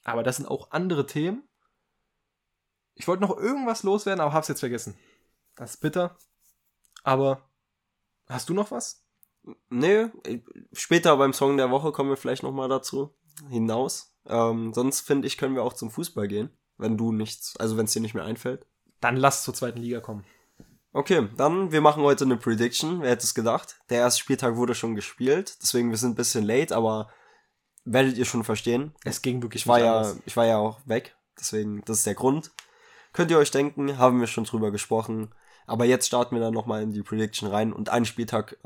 Aber 0.04 0.22
das 0.22 0.36
sind 0.36 0.46
auch 0.46 0.70
andere 0.70 1.06
Themen. 1.06 1.48
Ich 2.94 3.08
wollte 3.08 3.22
noch 3.22 3.36
irgendwas 3.38 3.84
loswerden, 3.84 4.20
aber 4.20 4.34
hab's 4.34 4.48
jetzt 4.48 4.60
vergessen. 4.60 4.98
Das 5.56 5.72
ist 5.72 5.76
bitter. 5.78 6.18
Aber 7.04 7.48
hast 8.28 8.50
du 8.50 8.54
noch 8.54 8.70
was? 8.70 9.06
Nee, 9.70 10.10
später 10.72 11.16
beim 11.16 11.32
Song 11.32 11.56
der 11.56 11.70
Woche 11.70 11.90
kommen 11.90 12.10
wir 12.10 12.16
vielleicht 12.16 12.42
noch 12.42 12.52
mal 12.52 12.68
dazu 12.68 13.16
hinaus. 13.48 14.14
Ähm, 14.26 14.72
sonst 14.74 15.00
finde 15.00 15.26
ich, 15.26 15.38
können 15.38 15.54
wir 15.54 15.62
auch 15.62 15.72
zum 15.72 15.90
Fußball 15.90 16.28
gehen, 16.28 16.50
wenn 16.76 16.96
du 16.96 17.12
nichts, 17.12 17.56
also 17.58 17.76
wenn 17.76 17.86
es 17.86 17.92
dir 17.92 18.00
nicht 18.00 18.14
mehr 18.14 18.24
einfällt. 18.24 18.66
Dann 19.00 19.16
lass 19.16 19.42
zur 19.42 19.54
zweiten 19.54 19.80
Liga 19.80 20.00
kommen. 20.00 20.24
Okay, 20.92 21.28
dann 21.36 21.72
wir 21.72 21.80
machen 21.80 22.02
heute 22.02 22.24
eine 22.24 22.36
Prediction. 22.36 23.00
Wer 23.02 23.10
hätte 23.10 23.24
es 23.24 23.34
gedacht? 23.34 23.76
Der 23.88 23.98
erste 24.00 24.20
Spieltag 24.20 24.56
wurde 24.56 24.74
schon 24.74 24.94
gespielt, 24.94 25.56
deswegen 25.62 25.90
wir 25.90 25.96
sind 25.96 26.12
ein 26.12 26.16
bisschen 26.16 26.44
late, 26.44 26.76
aber 26.76 27.08
werdet 27.84 28.16
ihr 28.18 28.24
schon 28.26 28.44
verstehen. 28.44 28.94
Es 29.04 29.22
ging 29.22 29.42
wirklich 29.42 29.62
Ich 29.62 29.66
war 29.66 29.80
ja, 29.80 29.96
anders. 29.98 30.18
ich 30.26 30.36
war 30.36 30.46
ja 30.46 30.58
auch 30.58 30.80
weg, 30.84 31.16
deswegen 31.38 31.82
das 31.86 31.98
ist 31.98 32.06
der 32.06 32.14
Grund. 32.14 32.50
Könnt 33.12 33.30
ihr 33.30 33.38
euch 33.38 33.50
denken, 33.50 33.98
haben 33.98 34.20
wir 34.20 34.26
schon 34.26 34.44
drüber 34.44 34.70
gesprochen. 34.70 35.34
Aber 35.66 35.84
jetzt 35.84 36.06
starten 36.06 36.34
wir 36.34 36.42
dann 36.42 36.54
noch 36.54 36.66
mal 36.66 36.82
in 36.82 36.92
die 36.92 37.02
Prediction 37.02 37.48
rein 37.48 37.72
und 37.72 37.88
einen 37.88 38.04
Spieltag 38.04 38.56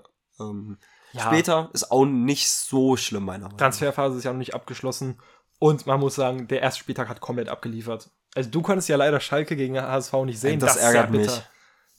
ähm, 0.41 0.79
Ja, 1.13 1.23
später 1.23 1.71
ist 1.75 1.91
auch 1.91 2.05
nicht 2.07 2.49
so 2.51 2.97
schlimm 2.97 3.25
meiner 3.25 3.45
Meinung. 3.45 3.53
nach. 3.53 3.59
Transferphase 3.59 4.19
ist 4.19 4.25
ja 4.25 4.33
noch 4.33 4.39
nicht 4.39 4.55
abgeschlossen. 4.55 5.21
Und 5.59 5.87
man 5.87 6.01
muss 6.01 6.15
sagen, 6.15 6.49
der 6.49 6.63
erste 6.63 6.81
Spieltag 6.81 7.09
hat 7.09 7.21
komplett 7.21 7.49
abgeliefert. 7.49 8.11
Also 8.35 8.51
du 8.51 8.63
konntest 8.63 8.89
ja 8.89 8.97
leider 8.97 9.21
Schalke 9.21 9.57
gegen 9.57 9.81
HSV 9.81 10.13
nicht 10.25 10.39
sehen. 10.41 10.59
Das 10.61 10.77
ist 10.77 10.83
ärgert 10.83 11.11
mich. 11.11 11.31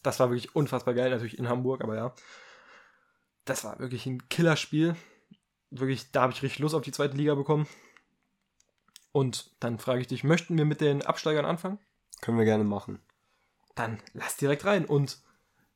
Das 0.03 0.19
war 0.19 0.29
wirklich 0.29 0.55
unfassbar 0.55 0.93
geil, 0.93 1.09
natürlich 1.09 1.37
in 1.37 1.49
Hamburg, 1.49 1.83
aber 1.83 1.95
ja. 1.95 2.13
Das 3.45 3.63
war 3.63 3.79
wirklich 3.79 4.05
ein 4.05 4.27
Killerspiel. 4.29 4.95
Wirklich, 5.69 6.11
da 6.11 6.21
habe 6.21 6.33
ich 6.33 6.41
richtig 6.43 6.59
Lust 6.59 6.75
auf 6.75 6.83
die 6.83 6.91
zweite 6.91 7.17
Liga 7.17 7.35
bekommen. 7.35 7.67
Und 9.11 9.51
dann 9.59 9.79
frage 9.79 10.01
ich 10.01 10.07
dich, 10.07 10.23
möchten 10.23 10.57
wir 10.57 10.65
mit 10.65 10.81
den 10.81 11.01
Absteigern 11.01 11.45
anfangen? 11.45 11.79
Können 12.21 12.37
wir 12.37 12.45
gerne 12.45 12.63
machen. 12.63 12.99
Dann 13.75 14.01
lass 14.13 14.37
direkt 14.37 14.65
rein. 14.65 14.85
Und 14.85 15.21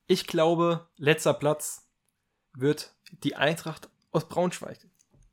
ich 0.07 0.27
glaube, 0.27 0.87
letzter 0.97 1.33
Platz 1.33 1.87
wird 2.53 2.93
die 3.23 3.35
Eintracht 3.35 3.89
aus 4.11 4.27
Braunschweig. 4.27 4.79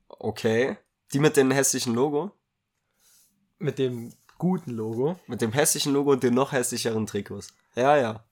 Okay. 0.09 0.77
Die 1.13 1.19
mit 1.19 1.37
dem 1.37 1.51
hässlichen 1.51 1.95
Logo. 1.95 2.33
Mit 3.59 3.79
dem 3.79 4.15
guten 4.39 4.71
Logo. 4.71 5.19
Mit 5.27 5.41
dem 5.41 5.53
hässlichen 5.53 5.93
Logo 5.93 6.13
und 6.13 6.23
den 6.23 6.35
noch 6.35 6.53
hässlicheren 6.53 7.07
Trikots. 7.07 7.53
Ja, 7.75 7.97
ja. 7.97 8.25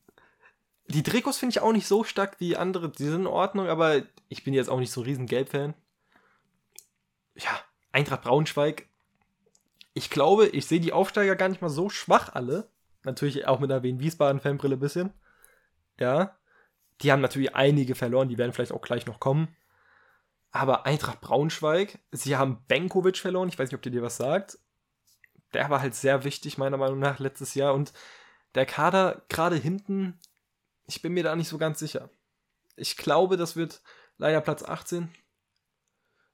Die 0.88 1.02
Trikots 1.02 1.38
finde 1.38 1.52
ich 1.52 1.61
auch 1.61 1.73
nicht 1.73 1.87
so 1.87 2.05
stark 2.05 2.38
wie 2.38 2.57
andere. 2.57 2.90
Die 2.90 3.05
sind 3.05 3.23
in 3.23 3.26
Ordnung, 3.26 3.69
aber 3.69 4.02
ich 4.28 4.45
bin 4.45 4.55
jetzt 4.55 4.69
auch 4.71 4.78
nicht 4.78 4.93
so 4.93 5.00
ein 5.00 5.07
riesen 5.07 5.26
Gelb-Fan. 5.26 5.75
Ja, 7.35 7.61
Eintracht 7.93 8.23
Braunschweig. 8.23 8.88
Ich 9.95 10.11
glaube, 10.11 10.47
ich 10.49 10.66
sehe 10.66 10.81
die 10.81 10.93
Aufsteiger 10.93 11.37
gar 11.37 11.49
nicht 11.49 11.62
mal 11.62 11.69
so 11.69 11.88
schwach 11.88 12.35
alle. 12.35 12.69
Natürlich 13.05 13.47
auch 13.47 13.61
mit 13.61 13.71
einer 13.71 13.83
Wien-Wiesbaden-Fanbrille 13.83 14.76
ein 14.76 14.81
bisschen. 14.81 15.12
Ja. 15.99 16.37
Die 17.02 17.12
haben 17.12 17.21
natürlich 17.21 17.55
einige 17.55 17.95
verloren, 17.95 18.28
die 18.28 18.38
werden 18.38 18.52
vielleicht 18.52 18.73
auch 18.73 18.81
gleich 18.81 19.07
noch 19.07 19.21
kommen. 19.21 19.55
Aber 20.50 20.87
Eintracht 20.87 21.21
Braunschweig, 21.21 21.99
sie 22.12 22.37
haben 22.37 22.64
Benkovic 22.69 23.19
verloren. 23.19 23.49
Ich 23.49 23.59
weiß 23.59 23.69
nicht, 23.71 23.75
ob 23.75 23.83
dir 23.83 23.90
dir 23.90 24.02
was 24.02 24.16
sagt. 24.16 24.59
Der 25.52 25.69
war 25.69 25.81
halt 25.81 25.95
sehr 25.95 26.25
wichtig, 26.25 26.59
meiner 26.59 26.78
Meinung 26.78 26.99
nach, 26.99 27.19
letztes 27.19 27.55
Jahr. 27.55 27.75
Und 27.75 27.93
der 28.55 28.64
Kader 28.64 29.23
gerade 29.28 29.57
hinten, 29.57 30.19
ich 30.87 31.02
bin 31.02 31.12
mir 31.12 31.23
da 31.25 31.37
nicht 31.37 31.49
so 31.49 31.59
ganz 31.59 31.78
sicher. 31.78 32.11
Ich 32.76 32.97
glaube, 32.97 33.37
das 33.37 33.57
wird 33.57 33.83
leider 34.19 34.40
Platz 34.40 34.62
18. 34.62 35.12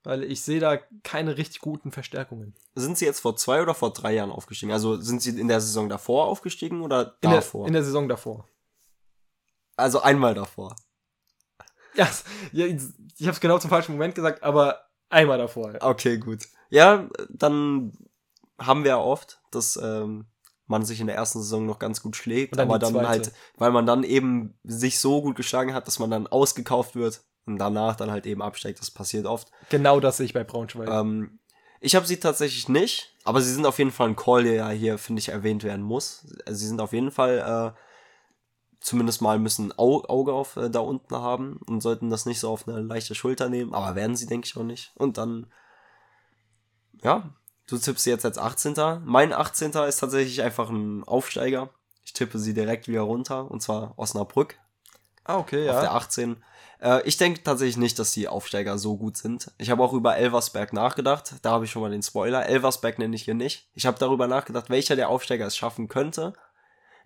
Weil 0.04 0.25
ich 0.25 0.42
sehe 0.42 0.59
da 0.59 0.78
keine 1.04 1.37
richtig 1.37 1.61
guten 1.61 1.92
Verstärkungen. 1.92 2.56
Sind 2.75 2.99
sie 2.99 3.04
jetzt 3.04 3.21
vor 3.21 3.37
zwei 3.37 3.62
oder 3.62 3.73
vor 3.73 3.92
drei 3.92 4.14
Jahren 4.14 4.32
aufgestiegen? 4.32 4.73
Also 4.73 4.97
sind 4.97 5.23
sie 5.23 5.38
in 5.38 5.47
der 5.47 5.61
Saison 5.61 5.88
davor 5.88 6.26
aufgestiegen 6.26 6.82
oder 6.82 7.16
In 7.21 7.30
davor? 7.30 7.62
der, 7.62 7.68
in 7.68 7.73
der 7.75 7.85
Saison 7.85 8.09
davor. 8.09 8.49
also 9.76 10.00
einmal 10.00 10.35
davor. 10.35 10.75
Ja, 11.94 12.11
ja 12.52 12.66
ich 12.66 12.80
habe 13.23 13.30
es 13.30 13.40
genau 13.40 13.59
zum 13.59 13.71
falschen 13.71 13.92
Moment 13.92 14.16
gesagt, 14.16 14.42
aber 14.42 14.88
einmal 15.09 15.38
davor. 15.38 15.75
Okay, 15.80 16.18
gut. 16.18 16.49
Ja, 16.71 17.09
dann 17.28 17.92
haben 18.59 18.82
wir 18.82 18.90
ja 18.90 18.99
oft, 18.99 19.40
dass 19.52 19.76
ähm, 19.76 20.26
man 20.66 20.85
sich 20.85 21.00
in 21.00 21.07
der 21.07 21.16
ersten 21.16 21.40
Saison 21.40 21.66
noch 21.66 21.78
ganz 21.78 22.02
gut 22.02 22.16
schlägt, 22.16 22.57
dann 22.57 22.69
aber 22.69 22.78
dann 22.78 22.92
zweite. 22.92 23.09
halt, 23.09 23.33
weil 23.57 23.73
man 23.73 23.87
dann 23.87 24.04
eben 24.04 24.59
sich 24.64 24.99
so 25.00 25.23
gut 25.23 25.37
geschlagen 25.37 25.75
hat, 25.75 25.87
dass 25.87 25.99
man 25.99 26.11
dann 26.11 26.26
ausgekauft 26.26 26.95
wird 26.95 27.23
und 27.47 27.59
danach 27.59 27.97
dann 27.97 28.11
halt 28.11 28.26
eben 28.26 28.42
absteigt. 28.42 28.81
Das 28.81 28.90
passiert 28.90 29.26
oft. 29.26 29.50
Genau 29.69 30.00
das 30.00 30.16
sehe 30.16 30.26
ich 30.26 30.35
bei 30.35 30.45
Braunschweig. 30.45 30.88
Ähm, 30.88 31.40
ich 31.81 31.97
habe 31.97 32.07
sie 32.07 32.19
tatsächlich 32.19 32.69
nicht, 32.69 33.16
aber 33.25 33.42
sie 33.42 33.52
sind 33.52 33.66
auf 33.66 33.78
jeden 33.78 33.90
Fall 33.90 34.09
ein 34.09 34.16
Call, 34.16 34.45
der 34.45 34.54
ja 34.54 34.71
hier, 34.71 34.99
finde 34.99 35.19
ich, 35.19 35.31
erwähnt 35.31 35.64
werden 35.64 35.83
muss. 35.83 36.26
Also 36.47 36.61
sie 36.61 36.69
sind 36.69 36.81
auf 36.81 36.92
jeden 36.92 37.11
Fall, 37.11 37.75
äh, 37.75 37.78
zumindest 38.81 39.21
mal 39.21 39.38
müssen 39.40 39.76
Au 39.76 40.04
Auge 40.04 40.33
auf 40.33 40.57
äh, 40.57 40.71
da 40.71 40.78
unten 40.78 41.16
haben 41.16 41.61
und 41.66 41.81
sollten 41.81 42.09
das 42.09 42.25
nicht 42.25 42.38
so 42.38 42.50
auf 42.50 42.69
eine 42.69 42.81
leichte 42.81 43.16
Schulter 43.16 43.49
nehmen, 43.49 43.75
aber 43.75 43.97
werden 43.97 44.14
sie, 44.14 44.26
denke 44.26 44.47
ich, 44.47 44.57
auch 44.57 44.62
nicht. 44.62 44.92
Und 44.95 45.19
dann, 45.19 45.52
ja, 47.02 47.35
du 47.66 47.78
tippst 47.78 48.04
sie 48.04 48.11
jetzt 48.11 48.25
als 48.25 48.38
18. 48.38 49.02
Mein 49.04 49.33
18. 49.33 49.73
ist 49.73 49.99
tatsächlich 49.99 50.42
einfach 50.42 50.71
ein 50.71 51.04
Aufsteiger. 51.04 51.71
Ich 52.04 52.12
tippe 52.12 52.38
sie 52.38 52.54
direkt 52.54 52.88
wieder 52.88 53.02
runter, 53.02 53.50
und 53.50 53.62
zwar 53.62 53.99
Osnabrück 53.99 54.57
ah, 55.25 55.38
okay, 55.38 55.69
auf 55.69 55.76
der 55.76 55.85
ja. 55.85 55.92
18. 55.92 56.42
Äh, 56.81 57.02
ich 57.07 57.16
denke 57.16 57.42
tatsächlich 57.42 57.76
nicht, 57.76 57.99
dass 57.99 58.12
die 58.12 58.28
Aufsteiger 58.28 58.78
so 58.78 58.97
gut 58.97 59.16
sind. 59.16 59.50
Ich 59.59 59.71
habe 59.71 59.83
auch 59.83 59.92
über 59.92 60.16
Elversberg 60.16 60.73
nachgedacht. 60.73 61.35
Da 61.42 61.52
habe 61.52 61.64
ich 61.64 61.71
schon 61.71 61.83
mal 61.83 61.90
den 61.90 62.02
Spoiler. 62.02 62.47
Elversberg 62.47 62.99
nenne 62.99 63.14
ich 63.14 63.23
hier 63.23 63.35
nicht. 63.35 63.69
Ich 63.75 63.87
habe 63.87 63.99
darüber 63.99 64.26
nachgedacht, 64.26 64.71
welcher 64.71 64.97
der 64.97 65.09
Aufsteiger 65.09 65.47
es 65.47 65.57
schaffen 65.57 65.88
könnte. 65.88 66.33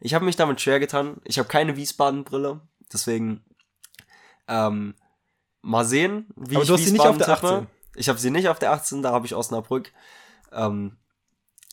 Ich 0.00 0.14
habe 0.14 0.24
mich 0.24 0.36
damit 0.36 0.60
schwer 0.60 0.80
getan. 0.80 1.20
Ich 1.24 1.38
habe 1.38 1.48
keine 1.48 1.76
Wiesbaden-Brille. 1.76 2.60
Deswegen 2.92 3.44
ähm, 4.48 4.94
mal 5.62 5.84
sehen, 5.84 6.28
wie 6.36 6.56
Aber 6.56 6.62
ich 6.62 6.68
du 6.68 6.74
hast 6.74 6.84
sie 6.84 6.92
nicht 6.92 7.00
auf 7.00 7.18
der 7.18 7.26
tippe. 7.26 7.46
18. 7.46 7.66
Ich 7.96 8.08
habe 8.08 8.18
sie 8.18 8.30
nicht 8.30 8.48
auf 8.48 8.58
der 8.58 8.72
18, 8.72 9.02
da 9.02 9.10
habe 9.10 9.26
ich 9.26 9.34
Osnabrück. 9.34 9.92
Ähm, 10.52 10.96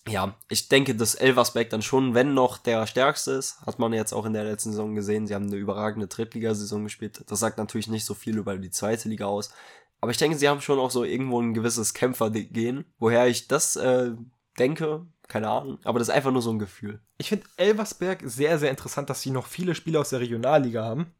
ja, 0.07 0.35
ich 0.49 0.67
denke, 0.67 0.95
dass 0.95 1.15
Elversberg 1.15 1.69
dann 1.69 1.81
schon, 1.81 2.13
wenn 2.13 2.33
noch 2.33 2.57
der 2.57 2.85
stärkste 2.87 3.31
ist, 3.31 3.61
hat 3.65 3.79
man 3.79 3.93
jetzt 3.93 4.11
auch 4.13 4.25
in 4.25 4.33
der 4.33 4.43
letzten 4.43 4.71
Saison 4.71 4.95
gesehen. 4.95 5.27
Sie 5.27 5.33
haben 5.33 5.47
eine 5.47 5.55
überragende 5.55 6.07
Drittligasaison 6.07 6.83
gespielt. 6.83 7.23
Das 7.27 7.39
sagt 7.39 7.57
natürlich 7.57 7.87
nicht 7.87 8.05
so 8.05 8.13
viel 8.13 8.37
über 8.37 8.57
die 8.57 8.71
zweite 8.71 9.07
Liga 9.07 9.25
aus. 9.25 9.53
Aber 10.01 10.11
ich 10.11 10.17
denke, 10.17 10.37
sie 10.37 10.49
haben 10.49 10.59
schon 10.59 10.79
auch 10.79 10.91
so 10.91 11.05
irgendwo 11.05 11.39
ein 11.39 11.53
gewisses 11.53 11.93
Kämpfergehen. 11.93 12.83
Woher 12.99 13.27
ich 13.27 13.47
das 13.47 13.77
äh, 13.77 14.11
denke, 14.59 15.07
keine 15.29 15.49
Ahnung. 15.49 15.79
Aber 15.85 15.99
das 15.99 16.09
ist 16.09 16.13
einfach 16.13 16.31
nur 16.31 16.41
so 16.41 16.51
ein 16.51 16.59
Gefühl. 16.59 16.99
Ich 17.17 17.29
finde 17.29 17.47
Elversberg 17.55 18.21
sehr, 18.25 18.59
sehr 18.59 18.71
interessant, 18.71 19.09
dass 19.09 19.21
sie 19.21 19.31
noch 19.31 19.47
viele 19.47 19.73
Spieler 19.73 20.01
aus 20.01 20.09
der 20.09 20.19
Regionalliga 20.19 20.83
haben. 20.83 21.13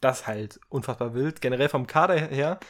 Das 0.00 0.28
halt 0.28 0.60
unfassbar 0.68 1.14
wild. 1.14 1.40
Generell 1.40 1.68
vom 1.68 1.88
Kader 1.88 2.14
her, 2.14 2.60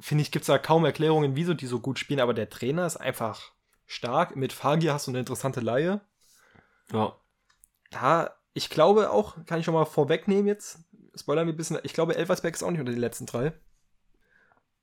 finde 0.00 0.22
ich, 0.22 0.30
gibt 0.30 0.44
es 0.44 0.46
da 0.46 0.58
kaum 0.58 0.84
Erklärungen, 0.84 1.36
wieso 1.36 1.54
die 1.54 1.66
so 1.66 1.80
gut 1.80 1.98
spielen, 1.98 2.20
aber 2.20 2.34
der 2.34 2.50
Trainer 2.50 2.86
ist 2.86 2.96
einfach 2.96 3.52
stark. 3.86 4.36
Mit 4.36 4.52
Fagir 4.52 4.92
hast 4.92 5.06
du 5.06 5.10
eine 5.10 5.20
interessante 5.20 5.60
Laie. 5.60 6.00
Ja. 6.92 7.16
Ja, 7.92 8.30
ich 8.52 8.70
glaube 8.70 9.10
auch, 9.10 9.36
kann 9.46 9.60
ich 9.60 9.64
schon 9.64 9.74
mal 9.74 9.84
vorwegnehmen 9.84 10.46
jetzt, 10.46 10.80
spoilern 11.14 11.46
wir 11.46 11.54
ein 11.54 11.56
bisschen, 11.56 11.78
ich 11.82 11.92
glaube, 11.92 12.16
Elversberg 12.16 12.54
ist 12.54 12.62
auch 12.62 12.70
nicht 12.70 12.80
unter 12.80 12.92
den 12.92 13.00
letzten 13.00 13.26
drei. 13.26 13.52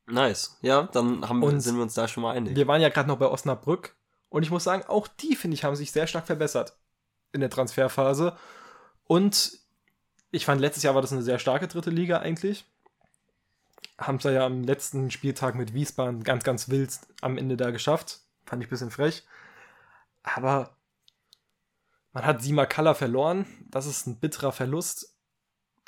Nice. 0.08 0.58
Ja, 0.62 0.84
dann 0.84 1.28
haben, 1.28 1.42
Und 1.42 1.60
sind 1.62 1.76
wir 1.76 1.84
uns 1.84 1.94
da 1.94 2.08
schon 2.08 2.24
mal 2.24 2.36
einig. 2.36 2.56
Wir 2.56 2.68
waren 2.68 2.82
ja 2.82 2.90
gerade 2.90 3.08
noch 3.08 3.18
bei 3.18 3.28
Osnabrück 3.28 3.96
und 4.30 4.44
ich 4.44 4.52
muss 4.52 4.64
sagen, 4.64 4.84
auch 4.88 5.08
die, 5.08 5.36
finde 5.36 5.56
ich, 5.56 5.64
haben 5.64 5.76
sich 5.76 5.92
sehr 5.92 6.08
stark 6.08 6.26
verbessert 6.26 6.78
in 7.32 7.42
der 7.42 7.50
Transferphase. 7.50 8.38
Und 9.06 9.60
ich 10.32 10.46
fand, 10.46 10.62
letztes 10.62 10.84
Jahr 10.84 10.96
war 10.96 11.02
das 11.02 11.12
eine 11.12 11.22
sehr 11.22 11.40
starke 11.40 11.68
dritte 11.68 11.90
Liga 11.90 12.20
eigentlich. 12.20 12.66
Haben 13.98 14.18
es 14.18 14.24
ja 14.24 14.46
am 14.46 14.64
letzten 14.64 15.10
Spieltag 15.12 15.56
mit 15.56 15.74
Wiesbaden 15.74 16.24
ganz, 16.24 16.44
ganz 16.44 16.70
wild 16.70 17.00
am 17.22 17.38
Ende 17.38 17.58
da 17.58 17.72
geschafft. 17.72 18.22
Fand 18.46 18.62
ich 18.62 18.68
ein 18.68 18.70
bisschen 18.70 18.92
frech. 18.92 19.24
Aber 20.24 20.76
man 22.12 22.26
hat 22.26 22.42
Sima 22.42 22.66
Kalla 22.66 22.94
verloren. 22.94 23.46
Das 23.70 23.86
ist 23.86 24.08
ein 24.08 24.20
bitterer 24.20 24.52
Verlust. 24.52 25.16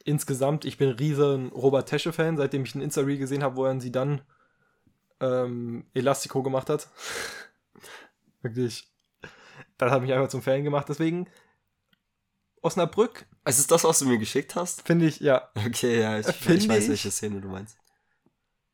Insgesamt, 0.03 0.63
ich 0.65 0.77
bin 0.77 0.89
ein 0.89 0.95
riesen 0.95 1.49
Robert 1.49 1.89
Tesche-Fan, 1.89 2.37
seitdem 2.37 2.63
ich 2.63 2.75
einen 2.75 2.83
Insta-Reel 2.83 3.17
gesehen 3.17 3.43
habe, 3.43 3.55
wo 3.55 3.65
er 3.65 3.79
sie 3.81 3.91
dann 3.91 4.21
ähm, 5.19 5.85
Elastico 5.93 6.43
gemacht 6.43 6.69
hat. 6.69 6.89
Wirklich. 8.41 8.87
Das 9.77 9.91
hat 9.91 10.01
mich 10.01 10.13
einfach 10.13 10.29
zum 10.29 10.41
Fan 10.41 10.63
gemacht. 10.63 10.87
Deswegen, 10.89 11.27
Osnabrück, 12.67 13.25
Es 13.45 13.57
ist 13.59 13.71
das, 13.71 13.83
was 13.83 13.99
du 13.99 14.05
mir 14.05 14.17
geschickt 14.19 14.55
hast? 14.55 14.85
finde 14.85 15.05
ich, 15.07 15.19
ja, 15.19 15.49
Okay, 15.55 15.99
ja, 16.01 16.19
ich, 16.19 16.27
Finde 16.27 16.61
ich 16.61 16.69
weiß, 16.69 16.83
ich- 16.83 16.89
welche 16.89 17.11
Szene 17.11 17.41
du 17.41 17.47
meinst. 17.47 17.77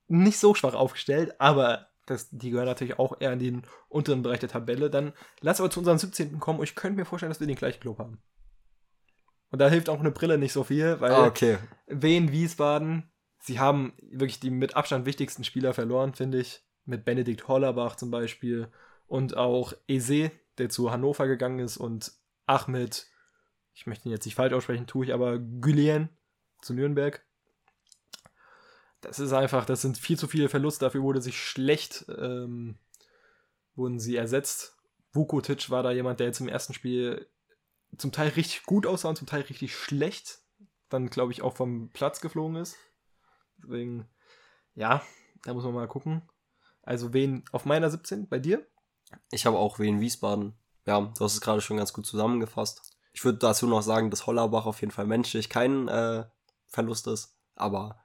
nicht 0.08 0.38
so 0.40 0.54
schwach 0.56 0.74
aufgestellt, 0.74 1.40
aber 1.40 1.88
das, 2.06 2.28
die 2.32 2.50
gehören 2.50 2.68
natürlich 2.68 3.00
auch 3.00 3.22
eher 3.22 3.32
in 3.32 3.40
den 3.40 3.62
unteren 3.88 4.22
Bereich 4.24 4.40
der 4.40 4.50
Tabelle. 4.50 4.90
Dann 4.90 5.14
lass 5.40 5.60
aber 5.62 5.70
zu 5.70 5.80
unserem 5.80 5.98
17. 5.98 6.40
kommen 6.40 6.60
und 6.60 6.66
ich 6.66 6.76
könnte 6.76 7.00
mir 7.00 7.06
vorstellen, 7.06 7.30
dass 7.30 7.40
wir 7.40 7.48
den 7.48 7.56
gleichen 7.56 7.80
Club 7.80 7.98
haben. 8.00 8.22
Und 9.52 9.60
da 9.60 9.70
hilft 9.70 9.88
auch 9.88 10.00
eine 10.00 10.12
Brille 10.12 10.38
nicht 10.38 10.52
so 10.52 10.64
viel, 10.64 11.00
weil 11.00 11.12
Ah, 11.14 11.28
okay. 11.28 11.60
Wien, 11.88 12.32
Wiesbaden, 12.32 13.12
sie 13.40 13.60
haben 13.60 13.94
wirklich 14.02 14.40
die 14.40 14.50
mit 14.50 14.76
Abstand 14.76 15.06
wichtigsten 15.06 15.44
Spieler 15.44 15.74
verloren, 15.74 16.14
finde 16.14 16.40
ich. 16.40 16.62
Mit 16.86 17.06
Benedikt 17.06 17.48
Hollerbach 17.48 17.96
zum 17.96 18.12
Beispiel 18.12 18.70
und 19.08 19.38
auch 19.38 19.74
Eze, 19.88 20.32
der 20.58 20.68
zu 20.70 20.92
Hannover 20.92 21.28
gegangen 21.28 21.60
ist 21.60 21.78
und 21.78 22.12
Ahmed, 22.46 23.08
ich 23.74 23.88
möchte 23.88 24.08
ihn 24.08 24.12
jetzt 24.12 24.26
nicht 24.26 24.36
falsch 24.36 24.54
aussprechen, 24.54 24.88
tue 24.88 25.06
ich 25.06 25.14
aber 25.14 25.40
Gülien 25.40 26.10
zu 26.62 26.74
Nürnberg. 26.74 27.26
Das 29.02 29.20
ist 29.20 29.34
einfach, 29.34 29.66
das 29.66 29.82
sind 29.82 29.98
viel 29.98 30.18
zu 30.18 30.28
viele 30.28 30.48
Verluste, 30.48 30.86
dafür 30.86 31.02
wurde 31.02 31.22
sich 31.22 31.38
schlecht, 31.38 32.06
ähm, 32.08 32.78
wurden 33.76 34.00
sie 34.00 34.16
ersetzt. 34.16 34.78
Vukotic 35.12 35.70
war 35.70 35.84
da 35.84 35.92
jemand, 35.92 36.20
der 36.20 36.28
jetzt 36.28 36.40
im 36.40 36.48
ersten 36.48 36.74
Spiel 36.74 37.28
zum 37.98 38.12
Teil 38.12 38.30
richtig 38.30 38.64
gut 38.64 38.88
aussah 38.88 39.10
und 39.10 39.18
zum 39.18 39.28
Teil 39.28 39.42
richtig 39.42 39.76
schlecht. 39.76 40.40
Dann, 40.90 41.10
glaube 41.10 41.32
ich, 41.32 41.42
auch 41.42 41.56
vom 41.56 41.90
Platz 41.90 42.22
geflogen 42.22 42.56
ist. 42.56 42.78
Deswegen, 43.58 44.08
ja, 44.76 45.04
da 45.44 45.54
muss 45.54 45.64
man 45.64 45.74
mal 45.74 45.88
gucken. 45.88 46.22
Also, 46.82 47.14
wen 47.14 47.44
auf 47.52 47.66
meiner 47.66 47.90
17? 47.90 48.28
Bei 48.28 48.40
dir? 48.40 48.66
Ich 49.32 49.46
habe 49.46 49.58
auch 49.58 49.80
Wien 49.80 50.02
Wiesbaden. 50.02 50.54
Ja, 50.86 51.02
du 51.02 51.24
hast 51.24 51.34
es 51.34 51.42
gerade 51.42 51.62
schon 51.62 51.78
ganz 51.78 51.94
gut 51.94 52.06
zusammengefasst. 52.06 52.93
Ich 53.14 53.24
würde 53.24 53.38
dazu 53.38 53.68
noch 53.68 53.82
sagen, 53.82 54.10
dass 54.10 54.26
Hollerbach 54.28 54.66
auf 54.66 54.82
jeden 54.82 54.92
Fall 54.92 55.06
menschlich 55.06 55.50
kein 55.50 55.88
äh, 55.88 56.26
Verlust 56.68 57.08
ist. 57.08 57.36
Aber 57.56 58.00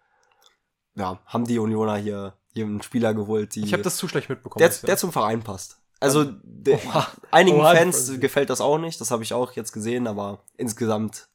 ja, 0.94 1.18
haben 1.26 1.44
die 1.46 1.58
Unioner 1.58 1.96
hier, 1.96 2.34
einen 2.54 2.82
Spieler 2.82 3.14
geholt, 3.14 3.54
die 3.54 3.62
Ich 3.62 3.72
habe 3.72 3.82
das 3.84 3.96
zu 3.96 4.08
schlecht 4.08 4.28
mitbekommen. 4.28 4.58
der, 4.60 4.68
der 4.86 4.96
zum 4.96 5.12
Verein 5.12 5.42
passt. 5.42 5.80
Also 6.00 6.24
der, 6.42 6.78
Oha. 6.86 7.06
einigen 7.30 7.60
Oha, 7.60 7.74
Fans 7.74 8.06
das- 8.06 8.20
gefällt 8.20 8.50
das 8.50 8.60
auch 8.60 8.78
nicht. 8.78 9.00
Das 9.00 9.10
habe 9.10 9.22
ich 9.22 9.32
auch 9.32 9.52
jetzt 9.52 9.72
gesehen, 9.72 10.06
aber 10.06 10.44
insgesamt, 10.56 11.28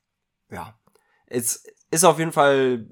ja, 0.51 0.77
es 1.25 1.63
ist 1.91 2.03
auf 2.03 2.19
jeden 2.19 2.33
Fall 2.33 2.89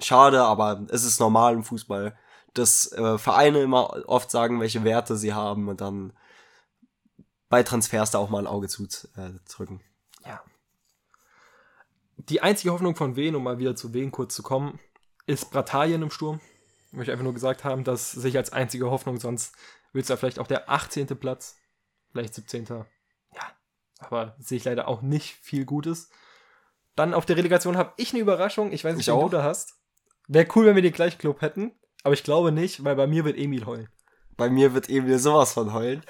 schade, 0.00 0.42
aber 0.42 0.84
es 0.90 1.04
ist 1.04 1.20
normal 1.20 1.54
im 1.54 1.62
Fußball, 1.64 2.16
dass 2.54 2.90
äh, 2.92 3.16
Vereine 3.18 3.60
immer 3.62 4.02
oft 4.08 4.30
sagen, 4.30 4.60
welche 4.60 4.82
Werte 4.84 5.16
sie 5.16 5.32
haben 5.32 5.68
und 5.68 5.80
dann 5.80 6.12
bei 7.48 7.62
Transfers 7.62 8.10
da 8.10 8.18
auch 8.18 8.30
mal 8.30 8.40
ein 8.40 8.46
Auge 8.48 8.68
zu 8.68 8.84
äh, 9.16 9.30
drücken. 9.48 9.80
Ja. 10.24 10.42
Die 12.16 12.42
einzige 12.42 12.72
Hoffnung 12.72 12.96
von 12.96 13.16
Wen, 13.16 13.34
um 13.34 13.42
mal 13.42 13.58
wieder 13.58 13.76
zu 13.76 13.94
Wen 13.94 14.10
kurz 14.10 14.34
zu 14.34 14.42
kommen, 14.42 14.78
ist 15.26 15.50
Bratalien 15.50 16.02
im 16.02 16.10
Sturm. 16.10 16.40
Ich 16.88 16.92
möchte 16.92 17.12
einfach 17.12 17.24
nur 17.24 17.34
gesagt 17.34 17.64
haben, 17.64 17.84
dass 17.84 18.10
sich 18.12 18.36
als 18.36 18.52
einzige 18.52 18.90
Hoffnung, 18.90 19.18
sonst 19.18 19.54
wird 19.92 20.04
es 20.04 20.08
ja 20.08 20.16
vielleicht 20.16 20.38
auch 20.38 20.46
der 20.46 20.68
18. 20.68 21.06
Platz, 21.18 21.56
vielleicht 22.10 22.34
17. 22.34 22.66
Ja, 22.66 23.42
aber 23.98 24.34
sehe 24.38 24.58
ich 24.58 24.64
leider 24.64 24.88
auch 24.88 25.02
nicht 25.02 25.34
viel 25.36 25.64
Gutes. 25.64 26.10
Dann 26.96 27.14
auf 27.14 27.26
der 27.26 27.36
Relegation 27.36 27.76
habe 27.76 27.92
ich 27.96 28.12
eine 28.12 28.20
Überraschung. 28.20 28.72
Ich 28.72 28.84
weiß 28.84 28.96
nicht, 28.96 29.10
auch. 29.10 29.22
du 29.22 29.36
da 29.36 29.42
hast. 29.42 29.74
Wäre 30.26 30.48
cool, 30.54 30.66
wenn 30.66 30.74
wir 30.74 30.82
den 30.82 30.92
gleichen 30.92 31.18
Club 31.18 31.40
hätten, 31.40 31.72
aber 32.02 32.14
ich 32.14 32.24
glaube 32.24 32.52
nicht, 32.52 32.84
weil 32.84 32.96
bei 32.96 33.06
mir 33.06 33.24
wird 33.24 33.38
Emil 33.38 33.66
heulen. 33.66 33.88
Bei 34.36 34.48
mir 34.48 34.74
wird 34.74 34.88
eben 34.88 35.18
sowas 35.18 35.52
von 35.52 35.72
heulen. 35.72 36.04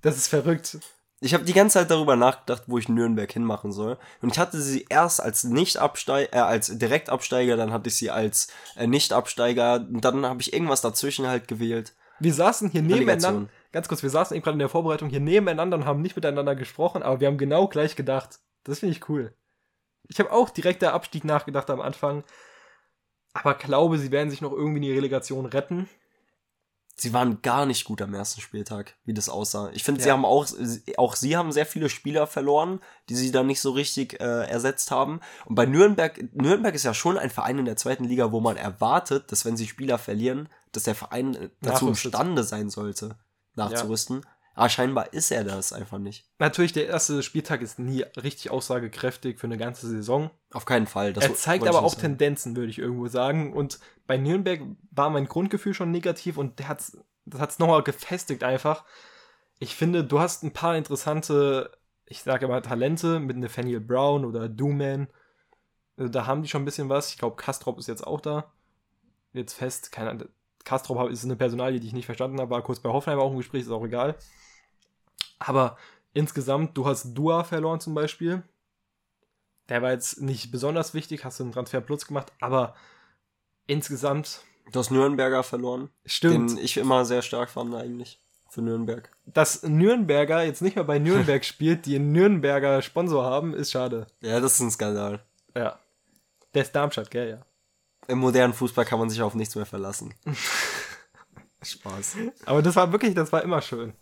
Das 0.00 0.16
ist 0.16 0.28
verrückt. 0.28 0.78
Ich 1.20 1.34
habe 1.34 1.44
die 1.44 1.52
ganze 1.52 1.74
Zeit 1.74 1.90
darüber 1.90 2.14
nachgedacht, 2.14 2.64
wo 2.68 2.78
ich 2.78 2.88
Nürnberg 2.88 3.30
hinmachen 3.30 3.72
soll. 3.72 3.98
Und 4.22 4.32
ich 4.32 4.38
hatte 4.38 4.60
sie 4.60 4.86
erst 4.88 5.20
als 5.20 5.42
Nicht-Absteiger, 5.42 6.32
äh, 6.32 6.38
als 6.38 6.78
Direktabsteiger, 6.78 7.56
dann 7.56 7.72
hatte 7.72 7.88
ich 7.88 7.96
sie 7.96 8.10
als 8.10 8.48
äh, 8.76 8.86
Nicht-Absteiger. 8.86 9.86
Und 9.92 10.04
dann 10.04 10.24
habe 10.24 10.40
ich 10.40 10.52
irgendwas 10.52 10.80
dazwischen 10.80 11.26
halt 11.26 11.48
gewählt. 11.48 11.94
Wir 12.20 12.32
saßen 12.32 12.70
hier 12.70 12.82
nebeneinander, 12.82 13.48
ganz 13.72 13.88
kurz, 13.88 14.02
wir 14.02 14.10
saßen 14.10 14.36
eben 14.36 14.44
gerade 14.44 14.54
in 14.54 14.60
der 14.60 14.68
Vorbereitung 14.68 15.08
hier 15.08 15.20
nebeneinander 15.20 15.76
und 15.76 15.86
haben 15.86 16.02
nicht 16.02 16.16
miteinander 16.16 16.56
gesprochen, 16.56 17.02
aber 17.02 17.20
wir 17.20 17.28
haben 17.28 17.38
genau 17.38 17.68
gleich 17.68 17.96
gedacht. 17.96 18.40
Das 18.64 18.80
finde 18.80 18.94
ich 18.94 19.08
cool. 19.08 19.34
Ich 20.08 20.18
habe 20.18 20.32
auch 20.32 20.50
direkt 20.50 20.82
der 20.82 20.94
Abstieg 20.94 21.24
nachgedacht 21.24 21.70
am 21.70 21.80
Anfang. 21.80 22.24
Aber 23.34 23.54
glaube, 23.54 23.98
sie 23.98 24.10
werden 24.10 24.30
sich 24.30 24.40
noch 24.40 24.52
irgendwie 24.52 24.78
in 24.78 24.82
die 24.82 24.92
Relegation 24.92 25.46
retten. 25.46 25.88
Sie 27.00 27.12
waren 27.12 27.42
gar 27.42 27.64
nicht 27.64 27.84
gut 27.84 28.02
am 28.02 28.12
ersten 28.12 28.40
Spieltag, 28.40 28.96
wie 29.04 29.14
das 29.14 29.28
aussah. 29.28 29.70
Ich 29.72 29.84
finde, 29.84 30.00
sie 30.02 30.08
Ja. 30.08 30.14
haben 30.14 30.24
auch, 30.24 30.46
auch 30.96 31.14
sie 31.14 31.36
haben 31.36 31.52
sehr 31.52 31.64
viele 31.64 31.88
Spieler 31.88 32.26
verloren, 32.26 32.80
die 33.08 33.14
sie 33.14 33.30
dann 33.30 33.46
nicht 33.46 33.60
so 33.60 33.70
richtig 33.70 34.20
äh, 34.20 34.44
ersetzt 34.48 34.90
haben. 34.90 35.20
Und 35.46 35.54
bei 35.54 35.64
Nürnberg, 35.64 36.18
Nürnberg 36.34 36.74
ist 36.74 36.82
ja 36.84 36.94
schon 36.94 37.16
ein 37.16 37.30
Verein 37.30 37.58
in 37.58 37.66
der 37.66 37.76
zweiten 37.76 38.02
Liga, 38.04 38.32
wo 38.32 38.40
man 38.40 38.56
erwartet, 38.56 39.30
dass 39.30 39.44
wenn 39.44 39.56
sie 39.56 39.68
Spieler 39.68 39.96
verlieren, 39.98 40.48
dass 40.72 40.82
der 40.82 40.96
Verein 40.96 41.36
äh, 41.36 41.50
dazu 41.62 41.86
imstande 41.88 42.42
sein 42.42 42.68
sollte, 42.68 43.16
nachzurüsten. 43.54 44.26
Aber 44.58 44.70
scheinbar 44.70 45.12
ist 45.12 45.30
er 45.30 45.44
das 45.44 45.72
einfach 45.72 45.98
nicht. 45.98 46.26
Natürlich, 46.40 46.72
der 46.72 46.88
erste 46.88 47.22
Spieltag 47.22 47.62
ist 47.62 47.78
nie 47.78 48.02
richtig 48.20 48.50
aussagekräftig 48.50 49.38
für 49.38 49.46
eine 49.46 49.56
ganze 49.56 49.86
Saison. 49.86 50.32
Auf 50.52 50.64
keinen 50.64 50.88
Fall. 50.88 51.12
Das 51.12 51.24
er 51.24 51.34
zeigt 51.36 51.64
aber 51.68 51.84
auch 51.84 51.90
sagen. 51.90 52.18
Tendenzen, 52.18 52.56
würde 52.56 52.68
ich 52.68 52.80
irgendwo 52.80 53.06
sagen. 53.06 53.52
Und 53.52 53.78
bei 54.08 54.16
Nürnberg 54.16 54.62
war 54.90 55.10
mein 55.10 55.26
Grundgefühl 55.28 55.74
schon 55.74 55.92
negativ 55.92 56.38
und 56.38 56.58
der 56.58 56.66
hat's, 56.66 56.98
das 57.24 57.40
hat 57.40 57.50
es 57.50 57.60
nochmal 57.60 57.84
gefestigt 57.84 58.42
einfach. 58.42 58.84
Ich 59.60 59.76
finde, 59.76 60.02
du 60.02 60.18
hast 60.18 60.42
ein 60.42 60.52
paar 60.52 60.76
interessante, 60.76 61.70
ich 62.06 62.24
sage 62.24 62.48
mal, 62.48 62.60
Talente 62.60 63.20
mit 63.20 63.36
Nathaniel 63.36 63.78
Brown 63.78 64.24
oder 64.24 64.48
Dooman. 64.48 65.06
Äh, 65.98 66.10
Da 66.10 66.26
haben 66.26 66.42
die 66.42 66.48
schon 66.48 66.62
ein 66.62 66.64
bisschen 66.64 66.88
was. 66.88 67.12
Ich 67.12 67.18
glaube, 67.18 67.36
Kastrop 67.36 67.78
ist 67.78 67.86
jetzt 67.86 68.04
auch 68.04 68.20
da. 68.20 68.52
Jetzt 69.34 69.54
fest. 69.54 69.92
Keine 69.92 70.10
Ahnung. 70.10 70.28
Kastrop 70.64 71.10
ist 71.10 71.22
eine 71.22 71.36
Personalie, 71.36 71.78
die 71.78 71.86
ich 71.86 71.92
nicht 71.92 72.06
verstanden 72.06 72.40
habe. 72.40 72.50
War 72.50 72.62
kurz 72.62 72.80
bei 72.80 72.90
Hoffenheim 72.90 73.20
auch 73.20 73.30
im 73.30 73.36
Gespräch, 73.36 73.62
ist 73.62 73.70
auch 73.70 73.84
egal. 73.84 74.16
Aber 75.38 75.76
insgesamt, 76.12 76.76
du 76.76 76.86
hast 76.86 77.14
Dua 77.14 77.44
verloren 77.44 77.80
zum 77.80 77.94
Beispiel. 77.94 78.42
Der 79.68 79.82
war 79.82 79.92
jetzt 79.92 80.20
nicht 80.20 80.50
besonders 80.50 80.94
wichtig, 80.94 81.24
hast 81.24 81.38
du 81.38 81.44
einen 81.44 81.52
Transfer 81.52 81.80
Plus 81.80 82.06
gemacht, 82.06 82.32
aber 82.40 82.74
insgesamt 83.66 84.40
Du 84.70 84.78
hast 84.78 84.90
Nürnberger 84.90 85.42
verloren, 85.42 85.88
stimmt, 86.04 86.50
den 86.50 86.58
ich 86.58 86.76
immer 86.76 87.04
sehr 87.04 87.22
stark 87.22 87.50
fand 87.50 87.74
eigentlich. 87.74 88.20
Für 88.50 88.62
Nürnberg. 88.62 89.10
dass 89.26 89.62
Nürnberger 89.62 90.42
jetzt 90.42 90.62
nicht 90.62 90.76
mehr 90.76 90.84
bei 90.84 90.98
Nürnberg 90.98 91.44
spielt, 91.44 91.84
die 91.84 91.96
einen 91.96 92.12
Nürnberger 92.12 92.80
Sponsor 92.80 93.24
haben, 93.24 93.52
ist 93.52 93.70
schade. 93.72 94.06
Ja, 94.22 94.40
das 94.40 94.54
ist 94.54 94.60
ein 94.60 94.70
Skandal. 94.70 95.22
Ja. 95.54 95.78
Der 96.54 96.62
ist 96.62 96.72
Darmstadt, 96.72 97.10
gell, 97.10 97.28
ja. 97.28 97.46
Im 98.06 98.18
modernen 98.18 98.54
Fußball 98.54 98.86
kann 98.86 98.98
man 98.98 99.10
sich 99.10 99.20
auf 99.20 99.34
nichts 99.34 99.54
mehr 99.54 99.66
verlassen. 99.66 100.14
Spaß. 101.62 102.16
Aber 102.46 102.62
das 102.62 102.74
war 102.74 102.90
wirklich, 102.90 103.14
das 103.14 103.30
war 103.32 103.42
immer 103.42 103.60
schön. 103.60 103.92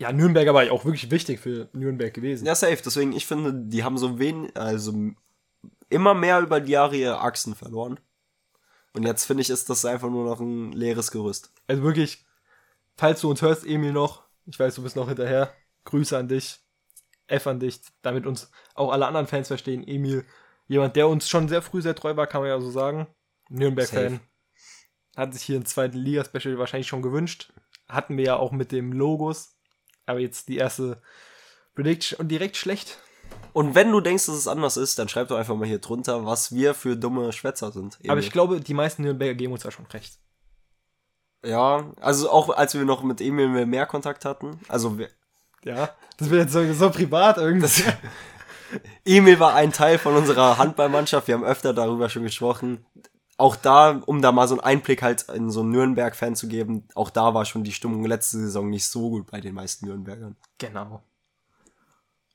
Ja, 0.00 0.12
Nürnberger 0.12 0.54
war 0.54 0.64
ja 0.64 0.72
auch 0.72 0.86
wirklich 0.86 1.10
wichtig 1.10 1.40
für 1.40 1.68
Nürnberg 1.74 2.14
gewesen. 2.14 2.46
Ja, 2.46 2.54
safe. 2.54 2.78
Deswegen, 2.82 3.12
ich 3.12 3.26
finde, 3.26 3.52
die 3.52 3.84
haben 3.84 3.98
so 3.98 4.18
wenig, 4.18 4.56
also 4.56 4.94
immer 5.90 6.14
mehr 6.14 6.40
über 6.40 6.58
die 6.60 6.72
Jahre 6.72 6.96
ihre 6.96 7.20
Achsen 7.20 7.54
verloren. 7.54 8.00
Und 8.94 9.04
jetzt 9.04 9.26
finde 9.26 9.42
ich, 9.42 9.50
ist 9.50 9.68
das 9.68 9.84
einfach 9.84 10.08
nur 10.08 10.24
noch 10.24 10.40
ein 10.40 10.72
leeres 10.72 11.10
Gerüst. 11.10 11.52
Also 11.66 11.82
wirklich, 11.82 12.24
falls 12.96 13.20
du 13.20 13.28
uns 13.28 13.42
hörst, 13.42 13.66
Emil 13.66 13.92
noch, 13.92 14.22
ich 14.46 14.58
weiß, 14.58 14.74
du 14.74 14.82
bist 14.82 14.96
noch 14.96 15.06
hinterher, 15.06 15.52
Grüße 15.84 16.16
an 16.16 16.28
dich, 16.28 16.60
F 17.26 17.46
an 17.46 17.60
dich, 17.60 17.82
damit 18.00 18.24
uns 18.24 18.50
auch 18.74 18.92
alle 18.92 19.06
anderen 19.06 19.26
Fans 19.26 19.48
verstehen. 19.48 19.86
Emil, 19.86 20.24
jemand, 20.66 20.96
der 20.96 21.08
uns 21.08 21.28
schon 21.28 21.46
sehr 21.46 21.60
früh 21.60 21.82
sehr 21.82 21.94
treu 21.94 22.16
war, 22.16 22.26
kann 22.26 22.40
man 22.40 22.48
ja 22.48 22.58
so 22.58 22.70
sagen. 22.70 23.06
Nürnberg-Fan. 23.50 24.20
Hat 25.14 25.34
sich 25.34 25.42
hier 25.42 25.60
ein 25.60 25.66
zweiten 25.66 25.98
Liga-Special 25.98 26.56
wahrscheinlich 26.56 26.88
schon 26.88 27.02
gewünscht. 27.02 27.52
Hatten 27.86 28.16
wir 28.16 28.24
ja 28.24 28.36
auch 28.36 28.52
mit 28.52 28.72
dem 28.72 28.94
Logos. 28.94 29.58
Aber 30.10 30.20
jetzt 30.20 30.48
die 30.48 30.56
erste 30.56 31.00
Prediction 31.74 32.18
und 32.18 32.28
direkt 32.28 32.56
schlecht. 32.56 32.98
Und 33.52 33.74
wenn 33.74 33.90
du 33.90 34.00
denkst, 34.00 34.26
dass 34.26 34.36
es 34.36 34.48
anders 34.48 34.76
ist, 34.76 34.98
dann 34.98 35.08
schreib 35.08 35.28
doch 35.28 35.36
einfach 35.36 35.56
mal 35.56 35.66
hier 35.66 35.78
drunter, 35.78 36.24
was 36.26 36.54
wir 36.54 36.74
für 36.74 36.96
dumme 36.96 37.32
Schwätzer 37.32 37.72
sind. 37.72 37.98
Aber 38.04 38.12
Emil. 38.12 38.24
ich 38.24 38.30
glaube, 38.30 38.60
die 38.60 38.74
meisten 38.74 39.02
Nürnberger 39.02 39.34
geben 39.34 39.52
uns 39.52 39.62
da 39.62 39.70
schon 39.70 39.86
recht. 39.86 40.18
Ja, 41.44 41.92
also 42.00 42.30
auch 42.30 42.50
als 42.50 42.74
wir 42.74 42.84
noch 42.84 43.02
mit 43.02 43.20
Emil 43.20 43.66
mehr 43.66 43.86
Kontakt 43.86 44.24
hatten. 44.24 44.60
Also 44.68 44.98
wir, 44.98 45.08
Ja, 45.64 45.90
das 46.18 46.30
wird 46.30 46.42
jetzt 46.42 46.52
so, 46.52 46.72
so 46.74 46.90
privat 46.90 47.38
irgendwie. 47.38 47.84
Emil 49.04 49.40
war 49.40 49.54
ein 49.54 49.72
Teil 49.72 49.98
von 49.98 50.14
unserer 50.14 50.58
Handballmannschaft. 50.58 51.26
Wir 51.26 51.34
haben 51.34 51.44
öfter 51.44 51.72
darüber 51.72 52.08
schon 52.08 52.22
gesprochen. 52.22 52.84
Auch 53.40 53.56
da, 53.56 54.02
um 54.04 54.20
da 54.20 54.32
mal 54.32 54.46
so 54.46 54.54
einen 54.54 54.60
Einblick 54.60 55.00
halt 55.00 55.22
in 55.30 55.50
so 55.50 55.60
einen 55.60 55.70
Nürnberg-Fan 55.70 56.36
zu 56.36 56.46
geben, 56.46 56.86
auch 56.94 57.08
da 57.08 57.32
war 57.32 57.46
schon 57.46 57.64
die 57.64 57.72
Stimmung 57.72 58.04
letzte 58.04 58.36
Saison 58.36 58.68
nicht 58.68 58.86
so 58.86 59.08
gut 59.08 59.30
bei 59.30 59.40
den 59.40 59.54
meisten 59.54 59.86
Nürnbergern. 59.86 60.36
genau. 60.58 61.02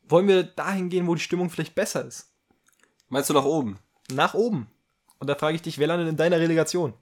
Wollen 0.09 0.27
wir 0.27 0.41
dahin 0.41 0.89
gehen, 0.89 1.05
wo 1.05 1.13
die 1.13 1.21
Stimmung 1.21 1.51
vielleicht 1.51 1.75
besser 1.75 2.03
ist? 2.05 2.31
Meinst 3.09 3.29
du 3.29 3.35
nach 3.35 3.45
oben? 3.45 3.77
Nach 4.11 4.33
oben. 4.33 4.65
Und 5.19 5.27
da 5.27 5.35
frage 5.35 5.55
ich 5.55 5.61
dich, 5.61 5.77
wer 5.77 5.85
landet 5.85 6.09
in 6.09 6.17
deiner 6.17 6.39
Relegation? 6.39 6.95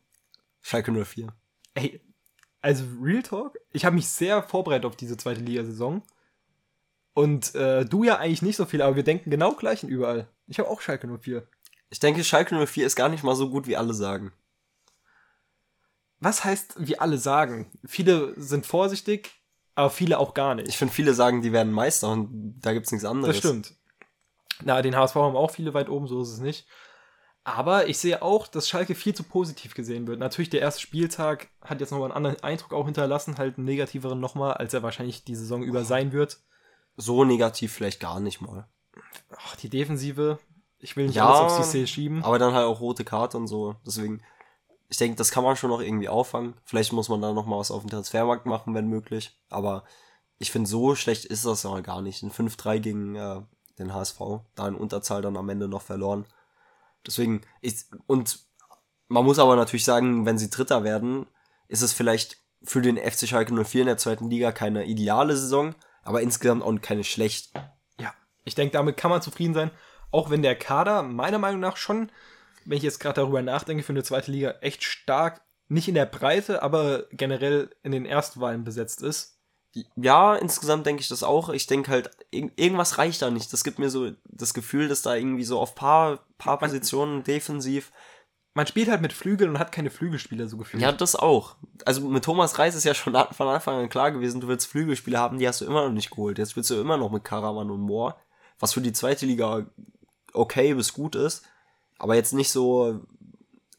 Schalke 0.62 0.92
04. 0.92 1.28
Ey, 1.74 2.02
also 2.62 2.84
Real 3.02 3.24
Talk, 3.24 3.58
ich 3.72 3.86
habe 3.86 3.96
mich 3.96 4.10
sehr 4.10 4.44
vorbereitet 4.44 4.86
auf 4.86 4.98
diese 4.98 5.16
zweite 5.16 5.40
Ligasaison. 5.40 6.02
Und 7.14 7.56
äh, 7.56 7.86
du 7.86 8.04
ja 8.04 8.18
eigentlich 8.18 8.42
nicht 8.42 8.58
so 8.58 8.66
viel, 8.66 8.82
aber 8.82 8.98
wir 8.98 9.04
denken 9.04 9.30
genau 9.30 9.54
gleich 9.54 9.84
überall. 9.84 10.28
Ich 10.48 10.60
habe 10.60 10.68
auch 10.68 10.82
Schalke 10.82 11.08
04. 11.08 11.48
Ich 11.94 12.00
denke, 12.00 12.24
Schalke 12.24 12.56
04 12.66 12.88
ist 12.88 12.96
gar 12.96 13.08
nicht 13.08 13.24
mal 13.24 13.36
so 13.36 13.52
gut, 13.52 13.68
wie 13.68 13.78
alle 13.78 13.94
sagen. 13.94 14.34
Was 16.20 16.44
heißt, 16.44 16.74
wie 16.80 16.98
alle 16.98 17.20
sagen? 17.20 17.72
Viele 17.86 18.34
sind 18.36 18.66
vorsichtig, 18.66 19.30
aber 19.76 19.92
viele 19.92 20.18
auch 20.18 20.34
gar 20.34 20.56
nicht. 20.56 20.70
Ich 20.70 20.78
finde, 20.80 20.92
viele 20.92 21.14
sagen, 21.14 21.44
die 21.44 21.52
werden 21.52 21.72
Meister 21.72 22.10
und 22.10 22.60
da 22.60 22.74
gibt's 22.74 22.92
nichts 22.92 23.06
anderes. 23.06 23.36
Das 23.36 23.38
stimmt. 23.38 23.76
Na, 24.64 24.82
den 24.82 24.96
HSV 24.96 25.14
haben 25.14 25.36
auch 25.36 25.52
viele 25.52 25.76
weit 25.76 25.88
oben, 25.88 26.08
so 26.08 26.20
ist 26.24 26.30
es 26.32 26.40
nicht. 26.40 26.66
Aber 27.44 27.88
ich 27.88 28.00
sehe 28.00 28.24
auch, 28.24 28.48
dass 28.48 28.68
Schalke 28.68 28.96
viel 28.96 29.14
zu 29.14 29.22
positiv 29.22 29.76
gesehen 29.76 30.08
wird. 30.08 30.18
Natürlich, 30.18 30.50
der 30.50 30.62
erste 30.62 30.82
Spieltag 30.82 31.50
hat 31.62 31.80
jetzt 31.80 31.92
nochmal 31.92 32.08
einen 32.08 32.26
anderen 32.26 32.44
Eindruck 32.44 32.74
auch 32.74 32.86
hinterlassen, 32.86 33.38
halt 33.38 33.58
einen 33.58 33.66
negativeren 33.66 34.20
nochmal, 34.20 34.56
als 34.56 34.74
er 34.74 34.82
wahrscheinlich 34.82 35.26
die 35.26 35.36
Saison 35.36 35.62
über 35.62 35.86
sein 35.86 36.12
wird. 36.12 36.40
So 36.98 37.24
negativ 37.24 37.72
vielleicht 37.72 38.00
gar 38.00 38.20
nicht 38.20 38.42
mal. 38.42 38.68
Ach, 39.38 39.56
die 39.58 39.70
Defensive, 39.70 40.40
ich 40.84 40.98
will 40.98 41.08
nicht 41.08 41.16
Ja, 41.16 41.28
alles 41.28 41.54
auf 41.54 41.66
Cissé 41.66 41.88
schieben. 41.88 42.24
Aber 42.24 42.38
dann 42.38 42.54
halt 42.54 42.66
auch 42.66 42.82
rote 42.82 43.06
Karte 43.06 43.38
und 43.38 43.48
so. 43.48 43.76
Deswegen, 43.86 44.22
ich 44.90 44.98
denke, 44.98 45.16
das 45.16 45.32
kann 45.32 45.44
man 45.44 45.56
schon 45.56 45.70
noch 45.70 45.82
irgendwie 45.82 46.10
auffangen. 46.10 46.56
Vielleicht 46.66 46.92
muss 46.92 47.10
man 47.10 47.22
da 47.22 47.32
noch 47.32 47.46
mal 47.46 47.58
was 47.58 47.72
auf 47.72 47.82
dem 47.82 47.90
Transfermarkt 47.90 48.46
machen, 48.46 48.74
wenn 48.76 48.88
möglich. 48.88 49.40
Aber 49.50 49.86
ich 50.40 50.52
finde, 50.52 50.70
so 50.70 50.94
schlecht 50.96 51.24
ist 51.26 51.46
das 51.46 51.66
aber 51.66 51.82
gar 51.82 52.02
nicht. 52.02 52.22
Ein 52.22 52.32
5-3 52.32 52.80
gegen 52.80 53.16
äh, 53.16 53.42
den 53.80 53.94
HSV. 53.94 54.20
Da 54.56 54.68
in 54.68 54.76
Unterzahl 54.76 55.22
dann 55.22 55.38
am 55.38 55.50
Ende 55.50 55.70
noch 55.70 55.82
verloren. 55.82 56.26
Deswegen, 57.08 57.42
ich, 57.62 57.86
und 58.06 58.40
man 59.08 59.24
muss 59.24 59.40
aber 59.40 59.56
natürlich 59.56 59.86
sagen, 59.86 60.26
wenn 60.26 60.38
sie 60.38 60.50
Dritter 60.50 60.84
werden, 60.84 61.28
ist 61.70 61.82
es 61.82 61.94
vielleicht 61.94 62.38
für 62.62 62.82
den 62.82 62.98
FC 62.98 63.28
Schalke 63.28 63.54
04 63.54 63.82
in 63.82 63.88
der 63.88 63.98
zweiten 63.98 64.30
Liga 64.30 64.52
keine 64.52 64.86
ideale 64.86 65.36
Saison, 65.36 65.76
aber 66.04 66.22
insgesamt 66.22 66.64
auch 66.64 66.74
keine 66.82 67.04
schlecht. 67.04 67.52
Ja, 68.00 68.14
ich 68.44 68.56
denke, 68.56 68.74
damit 68.74 68.98
kann 68.98 69.12
man 69.12 69.22
zufrieden 69.22 69.54
sein. 69.54 69.72
Auch 70.14 70.30
wenn 70.30 70.44
der 70.44 70.56
Kader 70.56 71.02
meiner 71.02 71.40
Meinung 71.40 71.60
nach 71.60 71.76
schon, 71.76 72.12
wenn 72.66 72.78
ich 72.78 72.84
jetzt 72.84 73.00
gerade 73.00 73.22
darüber 73.22 73.42
nachdenke, 73.42 73.84
für 73.84 73.94
eine 73.94 74.04
zweite 74.04 74.32
Liga 74.32 74.52
echt 74.62 74.84
stark, 74.84 75.42
nicht 75.68 75.88
in 75.88 75.96
der 75.96 76.06
Breite, 76.06 76.62
aber 76.62 77.06
generell 77.12 77.72
in 77.82 77.92
den 77.92 78.06
Erstwahlen 78.06 78.64
besetzt 78.64 79.02
ist. 79.02 79.40
Ja, 79.96 80.36
insgesamt 80.36 80.86
denke 80.86 81.02
ich 81.02 81.08
das 81.08 81.24
auch. 81.24 81.50
Ich 81.50 81.66
denke 81.66 81.90
halt, 81.90 82.12
irg 82.30 82.52
irgendwas 82.58 83.00
reicht 83.00 83.24
da 83.24 83.32
nicht. 83.32 83.52
Das 83.52 83.64
gibt 83.64 83.80
mir 83.80 83.90
so 83.90 84.12
das 84.26 84.54
Gefühl, 84.54 84.88
dass 84.88 85.02
da 85.02 85.16
irgendwie 85.16 85.44
so 85.44 85.60
auf 85.60 85.74
paar, 85.74 86.20
paar 86.38 86.60
Positionen 86.60 87.24
defensiv. 87.24 87.92
Man 88.54 88.68
spielt 88.68 88.90
halt 88.90 89.02
mit 89.02 89.14
Flügeln 89.14 89.50
und 89.50 89.58
hat 89.58 89.72
keine 89.72 89.90
Flügelspieler 89.90 90.48
so 90.48 90.58
gefühlt. 90.58 90.84
Ja, 90.84 90.92
das 90.92 91.16
auch. 91.16 91.56
Also 91.86 92.08
mit 92.08 92.24
Thomas 92.24 92.60
Reis 92.60 92.76
ist 92.76 92.84
ja 92.84 92.94
schon 92.94 93.16
von 93.32 93.48
Anfang 93.48 93.80
an 93.80 93.90
klar 93.90 94.12
gewesen, 94.12 94.42
du 94.42 94.48
willst 94.48 94.68
Flügelspieler 94.68 95.18
haben, 95.18 95.40
die 95.40 95.48
hast 95.48 95.62
du 95.62 95.66
immer 95.66 95.86
noch 95.86 95.92
nicht 95.92 96.12
geholt. 96.12 96.38
Jetzt 96.38 96.56
willst 96.56 96.70
du 96.70 96.80
immer 96.80 96.98
noch 96.98 97.10
mit 97.10 97.24
Karaman 97.24 97.72
und 97.72 97.82
Moore, 97.82 98.16
was 98.60 98.74
für 98.74 98.82
die 98.82 98.94
zweite 98.94 99.26
Liga 99.26 99.66
okay 100.34 100.74
bis 100.74 100.94
gut 100.94 101.16
ist, 101.16 101.44
aber 102.00 102.16
jetzt 102.16 102.34
nicht 102.34 102.52
so, 102.52 103.02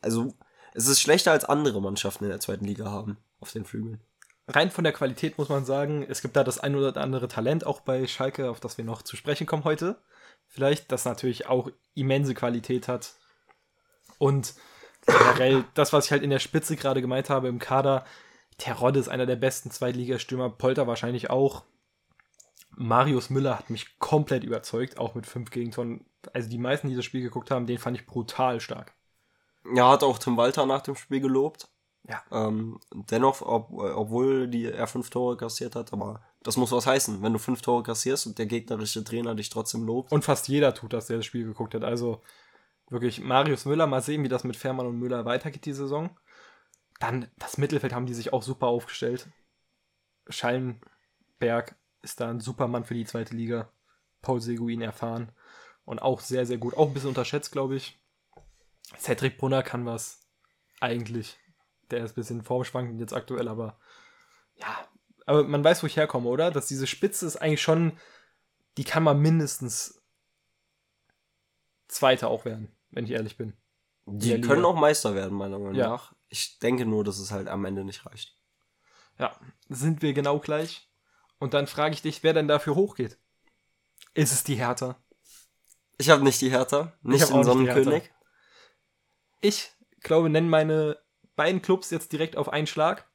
also 0.00 0.32
es 0.72 0.88
ist 0.88 1.00
schlechter 1.00 1.32
als 1.32 1.44
andere 1.44 1.80
Mannschaften 1.80 2.24
in 2.24 2.30
der 2.30 2.40
zweiten 2.40 2.64
Liga 2.64 2.86
haben 2.86 3.18
auf 3.40 3.52
den 3.52 3.64
Flügeln. 3.64 4.00
Rein 4.46 4.70
von 4.70 4.84
der 4.84 4.92
Qualität 4.92 5.38
muss 5.38 5.48
man 5.48 5.64
sagen, 5.64 6.04
es 6.08 6.20
gibt 6.20 6.36
da 6.36 6.44
das 6.44 6.58
ein 6.58 6.74
oder 6.74 7.00
andere 7.00 7.28
Talent 7.28 7.64
auch 7.64 7.80
bei 7.80 8.06
Schalke, 8.06 8.50
auf 8.50 8.60
das 8.60 8.76
wir 8.76 8.84
noch 8.84 9.02
zu 9.02 9.16
sprechen 9.16 9.46
kommen 9.46 9.64
heute. 9.64 9.96
Vielleicht, 10.48 10.92
das 10.92 11.06
natürlich 11.06 11.46
auch 11.46 11.70
immense 11.94 12.34
Qualität 12.34 12.86
hat. 12.86 13.14
Und 14.18 14.54
generell 15.06 15.64
das, 15.74 15.92
was 15.92 16.06
ich 16.06 16.12
halt 16.12 16.22
in 16.22 16.30
der 16.30 16.40
Spitze 16.40 16.76
gerade 16.76 17.00
gemeint 17.00 17.30
habe 17.30 17.48
im 17.48 17.58
Kader, 17.58 18.04
Terodde 18.58 19.00
ist 19.00 19.08
einer 19.08 19.26
der 19.26 19.36
besten 19.36 19.70
Zweitligastürmer, 19.70 20.50
Polter 20.50 20.86
wahrscheinlich 20.86 21.30
auch. 21.30 21.64
Marius 22.76 23.30
Müller 23.30 23.58
hat 23.58 23.70
mich 23.70 23.98
komplett 23.98 24.44
überzeugt, 24.44 24.98
auch 24.98 25.14
mit 25.14 25.26
fünf 25.26 25.50
Gegentoren. 25.50 26.04
Also 26.32 26.48
die 26.48 26.58
meisten, 26.58 26.88
die 26.88 26.96
das 26.96 27.04
Spiel 27.04 27.22
geguckt 27.22 27.50
haben, 27.50 27.66
den 27.66 27.78
fand 27.78 27.96
ich 27.96 28.06
brutal 28.06 28.60
stark. 28.60 28.94
Ja, 29.74 29.90
hat 29.90 30.02
auch 30.02 30.18
Tim 30.18 30.36
Walter 30.36 30.66
nach 30.66 30.82
dem 30.82 30.94
Spiel 30.94 31.20
gelobt. 31.20 31.68
Ja. 32.06 32.22
Ähm, 32.30 32.78
dennoch, 32.92 33.40
ob, 33.42 33.72
obwohl 33.72 34.46
die, 34.48 34.66
er 34.66 34.86
fünf 34.86 35.08
Tore 35.08 35.36
kassiert 35.36 35.74
hat, 35.74 35.92
aber 35.92 36.20
das 36.42 36.58
muss 36.58 36.70
was 36.70 36.86
heißen. 36.86 37.22
Wenn 37.22 37.32
du 37.32 37.38
fünf 37.38 37.62
Tore 37.62 37.82
kassierst 37.82 38.26
und 38.26 38.38
der 38.38 38.46
gegnerische 38.46 39.02
Trainer 39.02 39.34
dich 39.34 39.48
trotzdem 39.48 39.84
lobt. 39.84 40.12
Und 40.12 40.24
fast 40.24 40.48
jeder 40.48 40.74
tut 40.74 40.92
das, 40.92 41.06
der 41.06 41.16
das 41.16 41.26
Spiel 41.26 41.44
geguckt 41.44 41.74
hat. 41.74 41.82
Also 41.82 42.20
Wirklich, 42.90 43.20
Marius 43.20 43.64
Müller, 43.64 43.86
mal 43.86 44.02
sehen, 44.02 44.22
wie 44.24 44.28
das 44.28 44.44
mit 44.44 44.56
Fährmann 44.56 44.86
und 44.86 44.98
Müller 44.98 45.24
weitergeht 45.24 45.64
die 45.64 45.72
Saison. 45.72 46.10
Dann 47.00 47.28
das 47.38 47.58
Mittelfeld 47.58 47.92
haben 47.92 48.06
die 48.06 48.14
sich 48.14 48.32
auch 48.32 48.42
super 48.42 48.66
aufgestellt. 48.66 49.28
Schallenberg 50.28 51.76
ist 52.02 52.20
da 52.20 52.30
ein 52.30 52.40
super 52.40 52.68
Mann 52.68 52.84
für 52.84 52.94
die 52.94 53.06
zweite 53.06 53.34
Liga. 53.34 53.70
Paul 54.22 54.40
Seguin 54.40 54.80
erfahren. 54.80 55.32
Und 55.84 56.00
auch 56.00 56.20
sehr, 56.20 56.46
sehr 56.46 56.58
gut. 56.58 56.74
Auch 56.76 56.88
ein 56.88 56.94
bisschen 56.94 57.10
unterschätzt, 57.10 57.52
glaube 57.52 57.76
ich. 57.76 57.98
Cedric 58.98 59.38
Brunner 59.38 59.62
kann 59.62 59.84
was. 59.86 60.20
Eigentlich. 60.80 61.38
Der 61.90 62.04
ist 62.04 62.12
ein 62.12 62.14
bisschen 62.16 62.42
formschwankend 62.42 63.00
jetzt 63.00 63.12
aktuell, 63.12 63.48
aber 63.48 63.78
ja. 64.56 64.88
Aber 65.26 65.44
man 65.44 65.64
weiß, 65.64 65.82
wo 65.82 65.86
ich 65.86 65.96
herkomme, 65.96 66.28
oder? 66.28 66.50
Dass 66.50 66.66
diese 66.66 66.86
Spitze 66.86 67.26
ist 67.26 67.36
eigentlich 67.36 67.62
schon, 67.62 67.98
die 68.76 68.84
kann 68.84 69.02
man 69.02 69.20
mindestens 69.20 70.02
Zweiter 71.88 72.28
auch 72.28 72.44
werden, 72.44 72.74
wenn 72.90 73.04
ich 73.04 73.10
ehrlich 73.12 73.36
bin. 73.36 73.54
Die 74.06 74.40
können 74.40 74.56
Liga. 74.56 74.68
auch 74.68 74.76
Meister 74.76 75.14
werden, 75.14 75.36
meiner 75.36 75.58
Meinung 75.58 75.74
Ja. 75.74 75.88
nach. 75.88 76.14
Ich 76.28 76.58
denke 76.58 76.84
nur, 76.84 77.04
dass 77.04 77.18
es 77.18 77.30
halt 77.30 77.48
am 77.48 77.64
Ende 77.64 77.84
nicht 77.84 78.04
reicht. 78.04 78.36
Ja, 79.18 79.38
sind 79.68 80.02
wir 80.02 80.12
genau 80.12 80.40
gleich. 80.40 80.90
Und 81.38 81.54
dann 81.54 81.66
frage 81.66 81.94
ich 81.94 82.02
dich, 82.02 82.22
wer 82.22 82.32
denn 82.32 82.48
dafür 82.48 82.74
hochgeht. 82.74 83.18
Ist 84.14 84.32
es 84.32 84.44
die 84.44 84.56
Hertha? 84.56 84.96
Ich 85.98 86.10
habe 86.10 86.22
nicht 86.24 86.40
die 86.40 86.50
Hertha, 86.50 86.92
nicht 87.02 87.28
den. 87.30 87.44
Sonnenkönig. 87.44 88.10
Ich 89.40 89.70
glaube, 90.00 90.28
nenne 90.28 90.48
meine 90.48 90.98
beiden 91.36 91.62
Clubs 91.62 91.90
jetzt 91.90 92.12
direkt 92.12 92.36
auf 92.36 92.48
einen 92.48 92.66
Schlag 92.66 93.08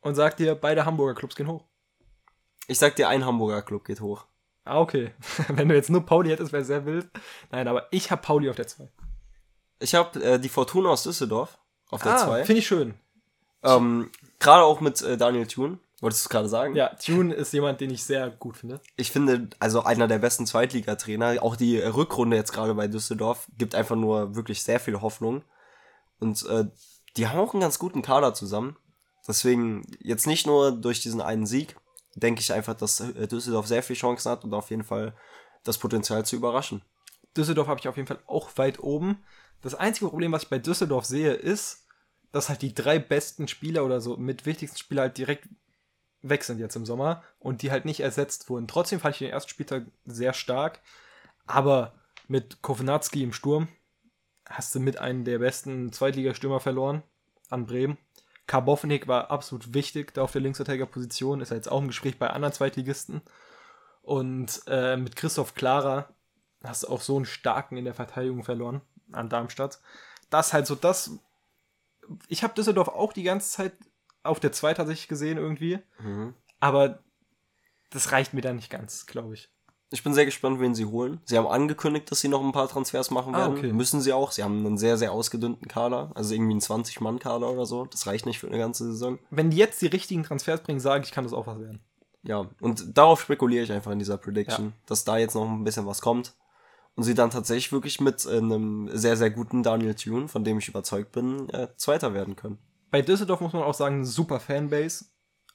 und 0.00 0.14
sag 0.14 0.36
dir, 0.36 0.54
beide 0.54 0.84
Hamburger 0.84 1.14
Clubs 1.14 1.36
gehen 1.36 1.48
hoch. 1.48 1.64
Ich 2.66 2.78
sag 2.78 2.96
dir, 2.96 3.08
ein 3.08 3.24
Hamburger 3.24 3.62
Club 3.62 3.84
geht 3.84 4.00
hoch. 4.00 4.26
Ah, 4.64 4.78
okay. 4.80 5.12
Wenn 5.48 5.68
du 5.68 5.74
jetzt 5.74 5.90
nur 5.90 6.04
Pauli 6.06 6.30
hättest, 6.30 6.52
wäre 6.52 6.64
sehr 6.64 6.86
wild. 6.86 7.10
Nein, 7.50 7.66
aber 7.68 7.88
ich 7.90 8.10
habe 8.10 8.22
Pauli 8.22 8.48
auf 8.48 8.56
der 8.56 8.66
2. 8.68 8.88
Ich 9.80 9.94
habe 9.94 10.22
äh, 10.22 10.38
die 10.38 10.48
Fortuna 10.48 10.90
aus 10.90 11.02
Düsseldorf 11.02 11.58
auf 11.90 12.02
der 12.02 12.14
Ah, 12.14 12.18
2. 12.26 12.44
finde 12.44 12.58
ich 12.60 12.66
schön. 12.66 12.94
ähm, 13.62 14.10
gerade 14.38 14.62
auch 14.64 14.80
mit 14.80 15.00
äh, 15.02 15.16
Daniel 15.16 15.46
Thune. 15.46 15.78
Wolltest 16.00 16.24
du 16.24 16.26
es 16.26 16.30
gerade 16.30 16.48
sagen? 16.48 16.74
Ja, 16.74 16.94
Tune 16.94 17.34
ist 17.34 17.52
jemand, 17.52 17.80
den 17.80 17.90
ich 17.90 18.02
sehr 18.02 18.30
gut 18.30 18.56
finde. 18.56 18.80
Ich 18.96 19.10
finde, 19.10 19.50
also 19.58 19.82
einer 19.82 20.08
der 20.08 20.18
besten 20.18 20.46
Zweitligatrainer, 20.46 21.42
auch 21.42 21.56
die 21.56 21.78
Rückrunde 21.78 22.36
jetzt 22.36 22.52
gerade 22.52 22.74
bei 22.74 22.88
Düsseldorf, 22.88 23.48
gibt 23.58 23.74
einfach 23.74 23.96
nur 23.96 24.34
wirklich 24.34 24.62
sehr 24.62 24.80
viel 24.80 25.02
Hoffnung. 25.02 25.44
Und 26.18 26.46
äh, 26.46 26.64
die 27.16 27.28
haben 27.28 27.38
auch 27.38 27.52
einen 27.52 27.60
ganz 27.60 27.78
guten 27.78 28.00
Kader 28.00 28.32
zusammen. 28.32 28.76
Deswegen, 29.28 29.84
jetzt 30.00 30.26
nicht 30.26 30.46
nur 30.46 30.72
durch 30.72 31.00
diesen 31.00 31.20
einen 31.20 31.46
Sieg, 31.46 31.76
denke 32.14 32.40
ich 32.40 32.52
einfach, 32.52 32.74
dass 32.74 33.00
äh, 33.00 33.28
Düsseldorf 33.28 33.66
sehr 33.66 33.82
viel 33.82 33.96
Chancen 33.96 34.30
hat 34.30 34.44
und 34.44 34.54
auf 34.54 34.70
jeden 34.70 34.84
Fall 34.84 35.14
das 35.64 35.76
Potenzial 35.76 36.24
zu 36.24 36.36
überraschen. 36.36 36.82
Düsseldorf 37.36 37.68
habe 37.68 37.80
ich 37.80 37.88
auf 37.88 37.96
jeden 37.96 38.08
Fall 38.08 38.20
auch 38.26 38.50
weit 38.56 38.80
oben. 38.80 39.22
Das 39.60 39.74
einzige 39.74 40.08
Problem, 40.08 40.32
was 40.32 40.44
ich 40.44 40.48
bei 40.48 40.58
Düsseldorf 40.58 41.04
sehe, 41.04 41.34
ist, 41.34 41.86
dass 42.32 42.48
halt 42.48 42.62
die 42.62 42.74
drei 42.74 42.98
besten 42.98 43.48
Spieler 43.48 43.84
oder 43.84 44.00
so 44.00 44.16
mit 44.16 44.46
wichtigsten 44.46 44.78
Spieler 44.78 45.02
halt 45.02 45.18
direkt 45.18 45.48
weg 46.22 46.44
sind 46.44 46.58
jetzt 46.58 46.76
im 46.76 46.86
Sommer 46.86 47.22
und 47.38 47.62
die 47.62 47.70
halt 47.70 47.84
nicht 47.84 48.00
ersetzt 48.00 48.48
wurden. 48.50 48.68
Trotzdem 48.68 49.00
fand 49.00 49.14
ich 49.14 49.20
den 49.20 49.30
ersten 49.30 49.50
Spieltag 49.50 49.84
sehr 50.04 50.32
stark, 50.32 50.80
aber 51.46 51.92
mit 52.28 52.62
Kovnatski 52.62 53.22
im 53.22 53.32
Sturm 53.32 53.68
hast 54.48 54.74
du 54.74 54.80
mit 54.80 54.98
einem 54.98 55.24
der 55.24 55.38
besten 55.38 55.92
Zweitligastürmer 55.92 56.60
verloren 56.60 57.02
an 57.48 57.66
Bremen. 57.66 57.98
Karbovnik 58.46 59.06
war 59.06 59.30
absolut 59.30 59.74
wichtig 59.74 60.12
da 60.14 60.22
auf 60.22 60.32
der 60.32 60.40
Linksverteidigerposition, 60.40 61.40
ist 61.40 61.50
ja 61.50 61.56
jetzt 61.56 61.70
auch 61.70 61.80
im 61.80 61.88
Gespräch 61.88 62.18
bei 62.18 62.30
anderen 62.30 62.52
Zweitligisten. 62.52 63.22
Und 64.02 64.62
äh, 64.66 64.96
mit 64.96 65.14
Christoph 65.14 65.54
Klara 65.54 66.08
hast 66.64 66.82
du 66.82 66.88
auch 66.88 67.00
so 67.00 67.16
einen 67.16 67.26
starken 67.26 67.76
in 67.76 67.84
der 67.84 67.94
Verteidigung 67.94 68.42
verloren 68.42 68.80
an 69.12 69.28
Darmstadt. 69.28 69.80
Das 70.30 70.52
halt 70.52 70.66
so 70.66 70.74
das. 70.74 71.12
Ich 72.28 72.42
habe 72.42 72.54
Düsseldorf 72.54 72.88
auch 72.88 73.12
die 73.12 73.22
ganze 73.22 73.50
Zeit 73.50 73.72
auf 74.22 74.40
der 74.40 74.52
2 74.52 74.74
tatsächlich 74.74 75.08
gesehen 75.08 75.38
irgendwie, 75.38 75.78
Mhm. 76.02 76.34
aber 76.60 77.00
das 77.90 78.12
reicht 78.12 78.34
mir 78.34 78.42
da 78.42 78.52
nicht 78.52 78.70
ganz, 78.70 79.06
glaube 79.06 79.34
ich. 79.34 79.48
Ich 79.92 80.04
bin 80.04 80.14
sehr 80.14 80.24
gespannt, 80.24 80.60
wen 80.60 80.72
sie 80.76 80.84
holen. 80.84 81.20
Sie 81.24 81.36
haben 81.36 81.48
angekündigt, 81.48 82.08
dass 82.12 82.20
sie 82.20 82.28
noch 82.28 82.44
ein 82.44 82.52
paar 82.52 82.68
Transfers 82.68 83.10
machen 83.10 83.34
Ah, 83.34 83.38
werden. 83.38 83.58
okay. 83.58 83.72
Müssen 83.72 84.00
sie 84.00 84.12
auch. 84.12 84.30
Sie 84.30 84.44
haben 84.44 84.64
einen 84.64 84.78
sehr, 84.78 84.96
sehr 84.96 85.10
ausgedünnten 85.10 85.66
Kader. 85.66 86.12
Also 86.14 86.32
irgendwie 86.32 86.52
einen 86.52 86.60
20-Mann-Kader 86.60 87.50
oder 87.50 87.66
so. 87.66 87.86
Das 87.86 88.06
reicht 88.06 88.24
nicht 88.24 88.38
für 88.38 88.46
eine 88.46 88.58
ganze 88.58 88.84
Saison. 88.92 89.18
Wenn 89.30 89.50
die 89.50 89.56
jetzt 89.56 89.82
die 89.82 89.88
richtigen 89.88 90.22
Transfers 90.22 90.62
bringen, 90.62 90.78
sage 90.78 91.02
ich, 91.04 91.10
kann 91.10 91.24
das 91.24 91.32
auch 91.32 91.48
was 91.48 91.58
werden. 91.58 91.80
Ja, 92.22 92.48
und 92.60 92.96
darauf 92.96 93.20
spekuliere 93.22 93.64
ich 93.64 93.72
einfach 93.72 93.90
in 93.90 93.98
dieser 93.98 94.16
Prediction, 94.16 94.74
dass 94.86 95.02
da 95.02 95.18
jetzt 95.18 95.34
noch 95.34 95.48
ein 95.50 95.64
bisschen 95.64 95.86
was 95.86 96.00
kommt. 96.00 96.34
Und 96.94 97.02
sie 97.02 97.14
dann 97.14 97.30
tatsächlich 97.30 97.72
wirklich 97.72 98.00
mit 98.00 98.24
äh, 98.26 98.36
einem 98.38 98.90
sehr, 98.96 99.16
sehr 99.16 99.30
guten 99.30 99.64
Daniel 99.64 99.96
Thune, 99.96 100.28
von 100.28 100.44
dem 100.44 100.58
ich 100.58 100.68
überzeugt 100.68 101.10
bin, 101.10 101.48
äh, 101.48 101.66
Zweiter 101.76 102.14
werden 102.14 102.36
können. 102.36 102.58
Bei 102.90 103.02
Düsseldorf 103.02 103.40
muss 103.40 103.52
man 103.52 103.62
auch 103.62 103.74
sagen, 103.74 104.04
super 104.04 104.40
Fanbase. 104.40 105.06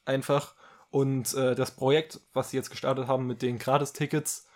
Einfach. 0.04 0.54
Und 0.90 1.34
äh, 1.34 1.54
das 1.54 1.72
Projekt, 1.72 2.20
was 2.32 2.50
sie 2.50 2.56
jetzt 2.56 2.70
gestartet 2.70 3.08
haben 3.08 3.26
mit 3.26 3.42
den 3.42 3.58
Gratis-Tickets, 3.58 4.46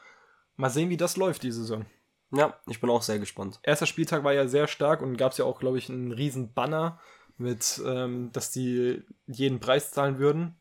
mal 0.56 0.70
sehen, 0.70 0.90
wie 0.90 0.96
das 0.96 1.16
läuft 1.16 1.42
die 1.42 1.52
Saison. 1.52 1.86
Ja, 2.32 2.56
ich 2.66 2.80
bin 2.80 2.90
auch 2.90 3.02
sehr 3.02 3.18
gespannt. 3.18 3.58
erster 3.62 3.86
Spieltag 3.86 4.22
war 4.22 4.32
ja 4.32 4.46
sehr 4.46 4.68
stark 4.68 5.02
und 5.02 5.16
gab 5.16 5.32
es 5.32 5.38
ja 5.38 5.44
auch, 5.44 5.58
glaube 5.58 5.78
ich, 5.78 5.88
einen 5.88 6.12
riesen 6.12 6.52
Banner 6.52 7.00
mit, 7.38 7.82
ähm, 7.84 8.30
dass 8.32 8.52
die 8.52 9.02
jeden 9.26 9.58
Preis 9.58 9.90
zahlen 9.90 10.18
würden. 10.18 10.54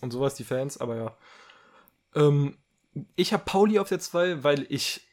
Und 0.00 0.12
sowas, 0.12 0.34
die 0.34 0.44
Fans, 0.44 0.78
aber 0.78 0.96
ja. 0.96 1.16
Ähm, 2.14 2.56
ich 3.16 3.32
habe 3.32 3.44
Pauli 3.44 3.78
auf 3.78 3.88
der 3.88 3.98
2, 3.98 4.44
weil 4.44 4.66
ich, 4.68 5.08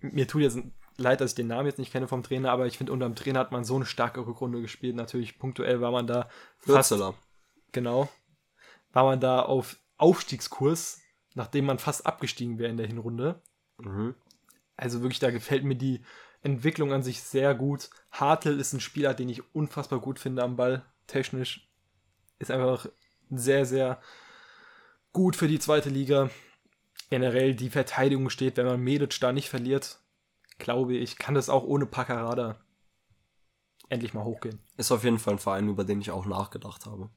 mir 0.00 0.28
tut 0.28 0.42
jetzt 0.42 0.58
leid, 0.98 1.20
dass 1.20 1.32
ich 1.32 1.36
den 1.36 1.46
Namen 1.46 1.66
jetzt 1.66 1.78
nicht 1.78 1.92
kenne 1.92 2.08
vom 2.08 2.22
Trainer, 2.22 2.50
aber 2.50 2.66
ich 2.66 2.78
finde, 2.78 2.92
unter 2.92 3.08
dem 3.08 3.14
Trainer 3.14 3.40
hat 3.40 3.52
man 3.52 3.64
so 3.64 3.76
eine 3.76 3.86
starke 3.86 4.26
Rückrunde 4.26 4.60
gespielt. 4.60 4.96
Natürlich 4.96 5.38
punktuell 5.38 5.80
war 5.80 5.90
man 5.90 6.06
da 6.06 6.28
fast, 6.58 6.90
Hürzeler. 6.90 7.14
genau, 7.72 8.08
war 8.92 9.04
man 9.04 9.20
da 9.20 9.42
auf 9.42 9.78
Aufstiegskurs, 9.98 11.00
nachdem 11.34 11.66
man 11.66 11.78
fast 11.78 12.06
abgestiegen 12.06 12.58
wäre 12.58 12.70
in 12.70 12.76
der 12.76 12.86
Hinrunde. 12.86 13.42
Mhm. 13.78 14.14
Also 14.76 15.00
wirklich, 15.02 15.18
da 15.18 15.30
gefällt 15.30 15.64
mir 15.64 15.76
die 15.76 16.02
Entwicklung 16.42 16.92
an 16.92 17.02
sich 17.02 17.22
sehr 17.22 17.54
gut. 17.54 17.90
Hartl 18.10 18.60
ist 18.60 18.72
ein 18.72 18.80
Spieler, 18.80 19.14
den 19.14 19.28
ich 19.28 19.54
unfassbar 19.54 20.00
gut 20.00 20.18
finde 20.18 20.42
am 20.42 20.56
Ball, 20.56 20.84
technisch. 21.06 21.68
Ist 22.38 22.50
einfach 22.50 22.86
sehr, 23.30 23.64
sehr 23.64 24.00
gut 25.12 25.36
für 25.36 25.48
die 25.48 25.58
zweite 25.58 25.88
Liga. 25.88 26.30
Generell 27.08 27.54
die 27.54 27.70
Verteidigung 27.70 28.30
steht, 28.30 28.56
wenn 28.56 28.66
man 28.66 28.80
Medic 28.80 29.18
da 29.20 29.32
nicht 29.32 29.48
verliert, 29.48 30.00
glaube 30.58 30.94
ich, 30.94 31.16
kann 31.18 31.34
das 31.34 31.48
auch 31.48 31.64
ohne 31.64 31.86
Paccarada 31.86 32.56
endlich 33.88 34.14
mal 34.14 34.24
hochgehen. 34.24 34.58
Ist 34.76 34.90
auf 34.92 35.04
jeden 35.04 35.18
Fall 35.18 35.34
ein 35.34 35.38
Verein, 35.38 35.68
über 35.68 35.84
den 35.84 36.00
ich 36.00 36.10
auch 36.10 36.26
nachgedacht 36.26 36.86
habe. 36.86 37.08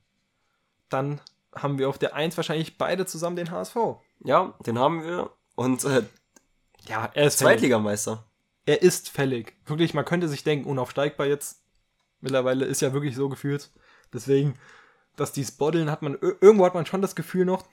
Dann 0.89 1.19
haben 1.55 1.77
wir 1.79 1.89
auf 1.89 1.97
der 1.97 2.15
1 2.15 2.37
wahrscheinlich 2.37 2.77
beide 2.77 3.05
zusammen 3.05 3.35
den 3.35 3.49
HSV. 3.51 3.75
Ja, 4.23 4.53
den 4.65 4.77
haben 4.77 5.03
wir. 5.03 5.31
Und 5.55 5.83
äh, 5.85 6.03
Ja, 6.87 7.09
er 7.13 7.25
ist 7.27 7.37
fällig. 7.39 7.53
Zweitligameister. 7.53 8.23
Er 8.65 8.81
ist 8.83 9.09
fällig. 9.09 9.55
Wirklich, 9.65 9.93
man 9.93 10.05
könnte 10.05 10.27
sich 10.27 10.43
denken, 10.43 10.69
unaufsteigbar 10.69 11.25
jetzt. 11.25 11.63
Mittlerweile 12.21 12.65
ist 12.65 12.81
ja 12.81 12.93
wirklich 12.93 13.15
so 13.15 13.29
gefühlt. 13.29 13.71
Deswegen, 14.13 14.55
dass 15.15 15.31
die 15.31 15.43
Boddeln 15.57 15.89
hat 15.89 16.01
man, 16.01 16.15
ir- 16.17 16.37
irgendwo 16.41 16.65
hat 16.65 16.75
man 16.75 16.85
schon 16.85 17.01
das 17.01 17.15
Gefühl 17.15 17.45
noch. 17.45 17.65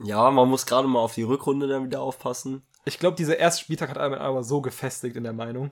Ja, 0.00 0.30
man 0.32 0.48
muss 0.48 0.66
gerade 0.66 0.88
mal 0.88 0.98
auf 1.00 1.14
die 1.14 1.22
Rückrunde 1.22 1.68
dann 1.68 1.84
wieder 1.84 2.00
aufpassen. 2.00 2.62
Ich 2.84 2.98
glaube, 2.98 3.16
dieser 3.16 3.38
erste 3.38 3.62
Spieltag 3.62 3.90
hat 3.90 3.98
einen 3.98 4.14
aber 4.14 4.42
so 4.42 4.60
gefestigt 4.60 5.16
in 5.16 5.24
der 5.24 5.32
Meinung. 5.32 5.70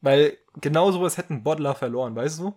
Weil 0.00 0.38
genau 0.54 0.92
sowas 0.92 1.16
hätten 1.16 1.42
Bottler 1.42 1.74
verloren, 1.74 2.14
weißt 2.14 2.40
du? 2.40 2.54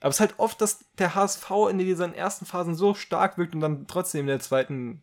Aber 0.00 0.08
es 0.08 0.16
ist 0.16 0.20
halt 0.20 0.38
oft, 0.38 0.60
dass 0.60 0.84
der 0.98 1.14
HSV 1.14 1.50
in 1.70 1.78
diesen 1.78 2.14
ersten 2.14 2.46
Phasen 2.46 2.74
so 2.74 2.94
stark 2.94 3.38
wirkt 3.38 3.54
und 3.54 3.60
dann 3.60 3.86
trotzdem 3.86 4.22
in 4.22 4.26
der 4.28 4.40
zweiten 4.40 5.02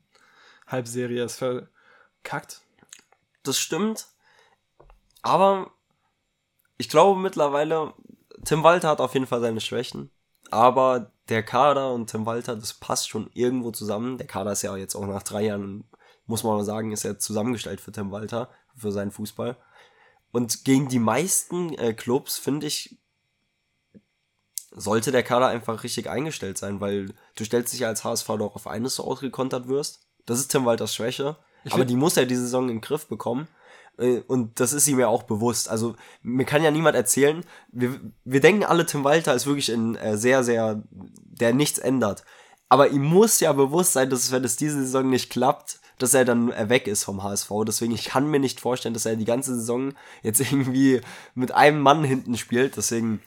Halbserie 0.68 1.24
es 1.24 1.38
verkackt. 1.38 2.62
Das 3.44 3.58
stimmt. 3.58 4.08
Aber 5.22 5.72
ich 6.78 6.90
glaube 6.90 7.20
mittlerweile, 7.20 7.94
Tim 8.44 8.64
Walter 8.64 8.90
hat 8.90 9.02
auf 9.02 9.14
jeden 9.14 9.28
Fall 9.28 9.42
seine 9.42 9.62
Schwächen. 9.62 10.12
Aber 10.50 11.12
der 11.30 11.44
Kader 11.44 11.94
und 11.94 12.10
Tim 12.10 12.26
Walter, 12.26 12.56
das 12.56 12.74
passt 12.74 13.10
schon 13.10 13.30
irgendwo 13.34 13.72
zusammen. 13.72 14.18
Der 14.18 14.28
Kader 14.28 14.52
ist 14.52 14.62
ja 14.62 14.76
jetzt 14.78 14.96
auch 14.96 15.06
nach 15.06 15.24
drei 15.24 15.44
Jahren, 15.44 15.84
muss 16.28 16.44
man 16.44 16.58
mal 16.58 16.66
sagen, 16.66 16.92
ist 16.92 17.06
er 17.06 17.20
zusammengestellt 17.20 17.82
für 17.82 17.92
Tim 17.92 18.12
Walter, 18.12 18.50
für 18.76 18.92
seinen 18.92 19.12
Fußball. 19.12 19.58
Und 20.32 20.66
gegen 20.66 20.88
die 20.88 21.00
meisten 21.00 21.74
äh, 21.76 21.94
Clubs, 21.94 22.38
finde 22.38 22.68
ich, 22.68 23.00
sollte 24.72 25.12
der 25.12 25.24
Kader 25.24 25.48
einfach 25.48 25.84
richtig 25.84 26.10
eingestellt 26.10 26.58
sein, 26.58 26.80
weil 26.80 27.14
du 27.36 27.46
stellst 27.46 27.74
dich 27.74 27.80
ja 27.80 27.88
als 27.88 28.04
HSV 28.04 28.28
doch 28.38 28.56
auf 28.56 28.68
eines 28.68 28.96
so 28.96 29.06
ausgekontert 29.06 29.68
wirst. 29.68 30.08
Das 30.26 30.40
ist 30.40 30.50
Tim 30.50 30.66
Walters 30.66 30.94
Schwäche. 30.94 31.38
Ich 31.64 31.74
aber 31.74 31.86
die 31.86 31.96
muss 31.96 32.18
er 32.18 32.26
diese 32.26 32.42
Saison 32.42 32.64
in 32.64 32.76
den 32.76 32.82
Griff 32.82 33.08
bekommen. 33.08 33.48
Äh, 33.98 34.20
Und 34.28 34.60
das 34.60 34.74
ist 34.74 34.88
ihm 34.88 35.00
ja 35.00 35.08
auch 35.08 35.24
bewusst. 35.24 35.70
Also 35.70 35.96
mir 36.22 36.46
kann 36.46 36.64
ja 36.64 36.72
niemand 36.72 36.96
erzählen, 36.96 37.44
wir, 37.72 38.00
wir 38.26 38.42
denken 38.42 38.64
alle, 38.64 38.86
Tim 38.86 39.04
Walter 39.04 39.34
ist 39.34 39.48
wirklich 39.48 39.70
ein 39.70 39.96
äh, 39.96 40.18
sehr, 40.18 40.44
sehr, 40.44 40.84
der 40.92 41.54
nichts 41.54 41.80
ändert. 41.80 42.24
Aber 42.70 42.90
ihm 42.90 43.04
muss 43.04 43.40
ja 43.40 43.54
bewusst 43.54 43.94
sein, 43.94 44.10
dass 44.10 44.32
wenn 44.32 44.44
es 44.44 44.58
diese 44.58 44.82
Saison 44.82 45.10
nicht 45.10 45.30
klappt, 45.30 45.80
dass 45.98 46.14
er 46.14 46.26
dann 46.26 46.52
äh, 46.52 46.70
weg 46.70 46.88
ist 46.88 47.04
vom 47.04 47.24
HSV. 47.24 47.50
Deswegen, 47.66 47.94
ich 47.94 48.06
kann 48.06 48.30
mir 48.30 48.40
nicht 48.40 48.60
vorstellen, 48.60 48.94
dass 48.94 49.06
er 49.06 49.16
die 49.16 49.26
ganze 49.26 49.56
Saison 49.56 49.94
jetzt 50.24 50.40
irgendwie 50.52 51.02
mit 51.36 51.52
einem 51.52 51.82
Mann 51.82 52.04
hinten 52.04 52.38
spielt. 52.38 52.78
Deswegen, 52.78 53.22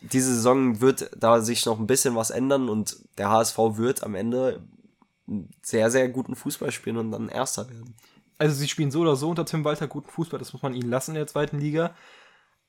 diese 0.00 0.34
Saison 0.34 0.80
wird 0.80 1.10
da 1.16 1.40
sich 1.40 1.64
noch 1.66 1.78
ein 1.78 1.86
bisschen 1.86 2.14
was 2.14 2.30
ändern 2.30 2.68
und 2.68 2.96
der 3.18 3.30
HSV 3.30 3.58
wird 3.76 4.02
am 4.02 4.14
Ende 4.14 4.62
sehr, 5.62 5.90
sehr 5.90 6.08
guten 6.08 6.36
Fußball 6.36 6.70
spielen 6.70 6.98
und 6.98 7.10
dann 7.10 7.28
Erster 7.28 7.68
werden. 7.70 7.94
Also 8.36 8.56
sie 8.56 8.68
spielen 8.68 8.90
so 8.90 9.00
oder 9.00 9.16
so 9.16 9.30
unter 9.30 9.46
Tim 9.46 9.64
Walter 9.64 9.86
guten 9.86 10.10
Fußball, 10.10 10.38
das 10.38 10.52
muss 10.52 10.62
man 10.62 10.74
ihnen 10.74 10.90
lassen 10.90 11.12
in 11.12 11.16
der 11.16 11.26
zweiten 11.26 11.58
Liga. 11.58 11.94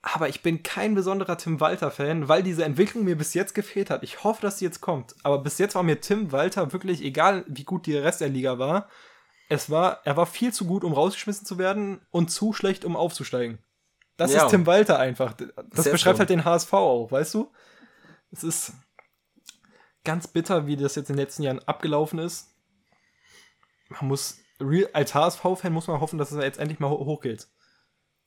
Aber 0.01 0.29
ich 0.29 0.43
bin 0.43 0.61
kein 0.61 0.93
besonderer 0.93 1.35
Tim 1.37 1.59
Walter-Fan, 1.59 2.29
weil 2.29 2.43
diese 2.43 2.63
Entwicklung 2.63 3.05
mir 3.05 3.17
bis 3.17 3.33
jetzt 3.33 3.55
gefehlt 3.55 3.89
hat. 3.89 4.03
Ich 4.03 4.23
hoffe, 4.23 4.39
dass 4.43 4.59
sie 4.59 4.65
jetzt 4.65 4.79
kommt. 4.79 5.15
Aber 5.23 5.39
bis 5.39 5.57
jetzt 5.57 5.73
war 5.73 5.81
mir 5.81 5.99
Tim 5.99 6.31
Walter 6.31 6.71
wirklich, 6.71 7.03
egal 7.03 7.43
wie 7.47 7.63
gut 7.63 7.87
der 7.87 8.03
Rest 8.03 8.21
der 8.21 8.29
Liga 8.29 8.59
war, 8.59 8.87
es 9.49 9.69
war, 9.69 10.01
er 10.05 10.17
war 10.17 10.25
viel 10.25 10.53
zu 10.53 10.65
gut, 10.65 10.83
um 10.83 10.93
rausgeschmissen 10.93 11.45
zu 11.45 11.57
werden 11.57 12.01
und 12.11 12.29
zu 12.31 12.53
schlecht, 12.53 12.85
um 12.85 12.95
aufzusteigen. 12.95 13.59
Das 14.17 14.33
Ja. 14.33 14.45
ist 14.45 14.49
Tim 14.51 14.65
Walter 14.65 14.97
einfach. 14.99 15.33
Das 15.33 15.83
Sehr 15.83 15.91
beschreibt 15.93 16.17
so. 16.17 16.19
halt 16.19 16.29
den 16.29 16.45
HSV 16.45 16.73
auch, 16.73 17.11
weißt 17.11 17.33
du? 17.33 17.51
Es 18.31 18.43
ist 18.43 18.73
ganz 20.03 20.27
bitter, 20.27 20.67
wie 20.67 20.75
das 20.77 20.95
jetzt 20.95 21.09
in 21.09 21.15
den 21.15 21.21
letzten 21.23 21.43
Jahren 21.43 21.59
abgelaufen 21.59 22.19
ist. 22.19 22.55
Man 23.89 24.07
muss, 24.07 24.39
real, 24.59 24.89
als 24.93 25.13
HSV-Fan 25.13 25.73
muss 25.73 25.87
man 25.87 25.99
hoffen, 25.99 26.17
dass 26.17 26.31
es 26.31 26.41
jetzt 26.43 26.59
endlich 26.59 26.79
mal 26.79 26.89
ho- 26.89 27.05
hochgeht. 27.05 27.47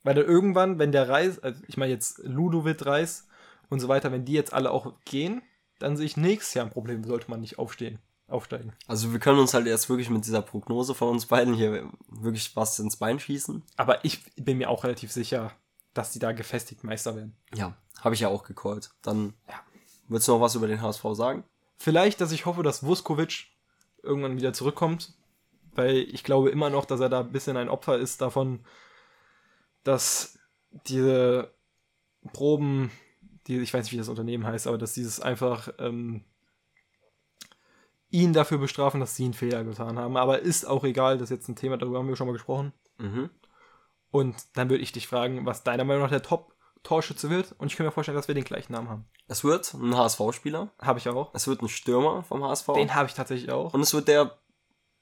Weil 0.03 0.15
dann 0.15 0.27
irgendwann, 0.27 0.79
wenn 0.79 0.93
der 0.93 1.09
Reis, 1.09 1.39
also 1.41 1.61
ich 1.67 1.77
meine 1.77 1.93
jetzt 1.93 2.19
Ludovic 2.19 2.85
Reis 2.87 3.27
und 3.69 3.81
so 3.81 3.89
weiter, 3.89 4.13
wenn 4.13 4.25
die 4.25 4.33
jetzt 4.33 4.53
alle 4.53 4.71
auch 4.71 4.95
gehen, 5.05 5.43
dann 5.79 5.97
sehe 5.97 6.07
ich 6.07 6.17
nächstes 6.17 6.55
Jahr 6.55 6.67
ein 6.67 6.73
Problem, 6.73 7.05
sollte 7.05 7.31
man 7.31 7.41
nicht 7.41 7.59
aufstehen, 7.59 7.99
aufsteigen. 8.29 8.73
Also 8.87 9.13
wir 9.13 9.19
können 9.19 9.39
uns 9.39 9.55
halt 9.55 9.67
jetzt 9.67 9.89
wirklich 9.89 10.11
mit 10.11 10.27
dieser 10.27 10.43
Prognose 10.43 10.95
von 10.95 11.09
uns 11.09 11.27
beiden 11.27 11.55
hier 11.55 11.91
wirklich 12.09 12.55
was 12.57 12.79
ins 12.79 12.97
Bein 12.97 13.19
schießen. 13.19 13.63
Aber 13.77 14.05
ich 14.05 14.23
bin 14.37 14.59
mir 14.59 14.71
auch 14.71 14.85
relativ 14.85 15.11
sicher, 15.11 15.53
dass 15.95 16.13
die 16.13 16.19
da 16.19 16.33
gefestigt 16.33 16.85
Meister 16.85 17.17
werden. 17.17 17.37
Ja, 17.55 17.77
habe 18.01 18.15
ich 18.15 18.21
ja 18.21 18.29
auch 18.29 18.45
gecallt. 18.45 18.91
Dann, 19.03 19.35
ja. 19.49 19.55
Willst 20.09 20.29
du 20.29 20.33
noch 20.33 20.41
was 20.41 20.55
über 20.55 20.67
den 20.67 20.81
HSV 20.81 21.05
sagen? 21.13 21.45
Vielleicht, 21.77 22.21
dass 22.21 22.33
ich 22.33 22.47
hoffe, 22.47 22.63
dass 22.63 22.83
Vuskovic 22.83 23.47
irgendwann 24.03 24.37
wieder 24.37 24.53
zurückkommt, 24.53 25.15
weil 25.73 25.97
ich 25.97 26.25
glaube 26.25 26.51
immer 26.51 26.71
noch, 26.71 26.85
dass 26.85 27.01
er 27.01 27.09
da 27.09 27.21
ein 27.21 27.33
bisschen 27.33 27.57
ein 27.57 27.69
Opfer 27.69 27.99
ist 27.99 28.21
davon, 28.21 28.65
dass 29.85 30.39
diese 30.87 31.53
Proben, 32.33 32.91
die, 33.47 33.59
ich 33.59 33.73
weiß 33.73 33.85
nicht, 33.85 33.93
wie 33.93 33.99
das 33.99 34.09
Unternehmen 34.09 34.47
heißt, 34.47 34.67
aber 34.67 34.79
dass 34.79 34.95
dieses 34.95 35.21
einfach 35.21 35.69
ähm, 35.79 36.25
ihn 38.11 38.33
dafür 38.33 38.59
bestrafen, 38.59 39.01
dass 39.01 39.17
sie 39.17 39.25
einen 39.25 39.35
Fehler 39.35 39.65
getan 39.65 39.99
haben. 39.99 40.17
Aber 40.17 40.41
ist 40.41 40.67
auch 40.67 40.85
egal, 40.85 41.19
das 41.19 41.31
ist 41.31 41.37
jetzt 41.37 41.49
ein 41.49 41.57
Thema, 41.57 41.77
darüber 41.77 41.99
haben 41.99 42.09
wir 42.09 42.17
schon 42.17 42.27
mal 42.27 42.33
gesprochen. 42.33 42.73
Mhm. 42.99 43.31
Und 44.11 44.37
dann 44.55 44.71
würde 44.71 44.83
ich 44.83 44.93
dich 44.93 45.07
fragen, 45.07 45.45
was 45.45 45.65
deiner 45.65 45.85
Meinung 45.85 46.03
nach 46.03 46.11
der 46.11 46.23
Top-Torschütze 46.23 47.29
wird. 47.29 47.55
Und 47.59 47.71
ich 47.71 47.77
kann 47.77 47.85
mir 47.85 47.93
vorstellen, 47.93 48.17
dass 48.17 48.29
wir 48.29 48.35
den 48.35 48.45
gleichen 48.45 48.73
Namen 48.73 48.89
haben. 48.89 49.05
Es 49.27 49.45
wird 49.45 49.75
ein 49.75 49.95
HSV-Spieler. 49.95 50.71
Habe 50.81 50.99
ich 50.99 51.09
auch. 51.09 51.31
Es 51.35 51.47
wird 51.47 51.61
ein 51.61 51.69
Stürmer 51.69 52.23
vom 52.23 52.43
HSV. 52.43 52.69
Den 52.75 52.95
habe 52.95 53.09
ich 53.09 53.15
tatsächlich 53.15 53.53
auch. 53.53 53.75
Und 53.75 53.83
es 53.83 53.93
wird 53.93 54.09
der 54.09 54.39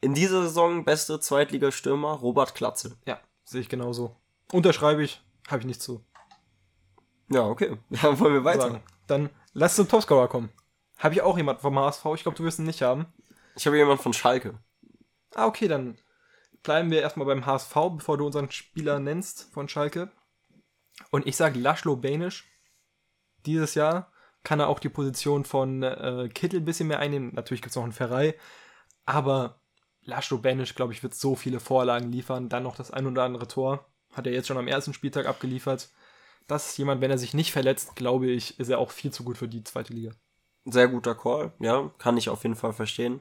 in 0.01 0.15
dieser 0.15 0.43
Saison 0.43 0.85
beste 0.85 1.21
Zweitligastürmer 1.21 2.13
Robert 2.15 2.55
Klatzel. 2.55 2.97
Ja, 3.07 3.21
sehe 3.45 3.61
ich 3.61 3.69
genauso. 3.69 4.17
Unterschreibe 4.53 5.03
ich, 5.03 5.23
habe 5.49 5.61
ich 5.61 5.67
nicht 5.67 5.81
zu 5.81 6.05
Ja, 7.31 7.47
okay. 7.47 7.79
Dann 7.91 8.19
wollen 8.19 8.35
wir 8.35 8.45
weiter. 8.45 8.63
sagen. 8.63 8.83
Dann 9.07 9.31
lass 9.53 9.77
zum 9.77 9.89
Topscorer 9.89 10.29
kommen. 10.29 10.51
Habe 10.99 11.15
ich 11.15 11.23
auch 11.23 11.37
jemanden 11.37 11.63
vom 11.63 11.79
HSV? 11.79 12.05
Ich 12.15 12.23
glaube, 12.23 12.37
du 12.37 12.45
wirst 12.45 12.59
ihn 12.59 12.65
nicht 12.65 12.83
haben. 12.83 13.07
Ich 13.55 13.67
habe 13.67 13.77
jemanden 13.77 14.03
von 14.03 14.13
Schalke. 14.13 14.59
Ah, 15.35 15.47
okay, 15.47 15.69
dann 15.69 15.99
bleiben 16.63 16.91
wir 16.91 17.01
erstmal 17.01 17.27
beim 17.27 17.47
HSV, 17.47 17.75
bevor 17.97 18.19
du 18.19 18.27
unseren 18.27 18.51
Spieler 18.51 18.99
nennst 18.99 19.53
von 19.53 19.69
Schalke. 19.69 20.11
Und 21.11 21.27
ich 21.27 21.37
sage 21.37 21.59
Laszlo 21.59 21.97
Benisch. 21.97 22.45
Dieses 23.45 23.75
Jahr 23.75 24.13
kann 24.43 24.61
er 24.61 24.69
auch 24.69 24.79
die 24.79 24.89
Position 24.89 25.45
von 25.45 25.83
äh, 25.83 26.29
Kittel 26.33 26.61
ein 26.61 26.65
bisschen 26.65 26.89
mehr 26.89 26.99
einnehmen. 26.99 27.35
Natürlich 27.35 27.63
gibt 27.63 27.71
es 27.71 27.77
noch 27.77 27.83
einen 27.83 27.93
Ferrei. 27.93 28.35
Aber 29.05 29.61
Laszlo 30.03 30.39
Benisch, 30.39 30.75
glaube 30.75 30.93
ich, 30.93 31.03
wird 31.03 31.15
so 31.15 31.37
viele 31.37 31.61
Vorlagen 31.61 32.11
liefern. 32.11 32.49
Dann 32.49 32.63
noch 32.63 32.77
das 32.77 32.91
ein 32.91 33.07
oder 33.07 33.25
andere 33.25 33.49
Tor. 33.49 33.87
Hat 34.13 34.27
er 34.27 34.33
jetzt 34.33 34.47
schon 34.47 34.59
am 34.59 34.69
ersten 34.69 34.95
Spieltag 34.95 35.27
abgeliefert. 35.27 35.91
Das 36.47 36.71
ist 36.71 36.79
jemand, 36.79 37.01
wenn 37.01 37.11
er 37.11 37.19
sich 37.19 37.35
nicht 37.35 37.53
verletzt, 37.53 37.97
glaube 37.97 38.29
ich, 38.29 38.59
ist 38.59 38.69
er 38.69 38.79
auch 38.79 38.91
viel 38.91 39.13
zu 39.13 39.25
gut 39.25 39.37
für 39.37 39.49
die 39.49 39.65
zweite 39.65 39.93
Liga. 39.93 40.13
Sehr 40.69 40.89
guter 40.89 41.15
Call, 41.15 41.53
ja, 41.61 41.91
kann 41.99 42.17
ich 42.17 42.29
auf 42.29 42.43
jeden 42.43 42.57
Fall 42.57 42.73
verstehen. 42.73 43.21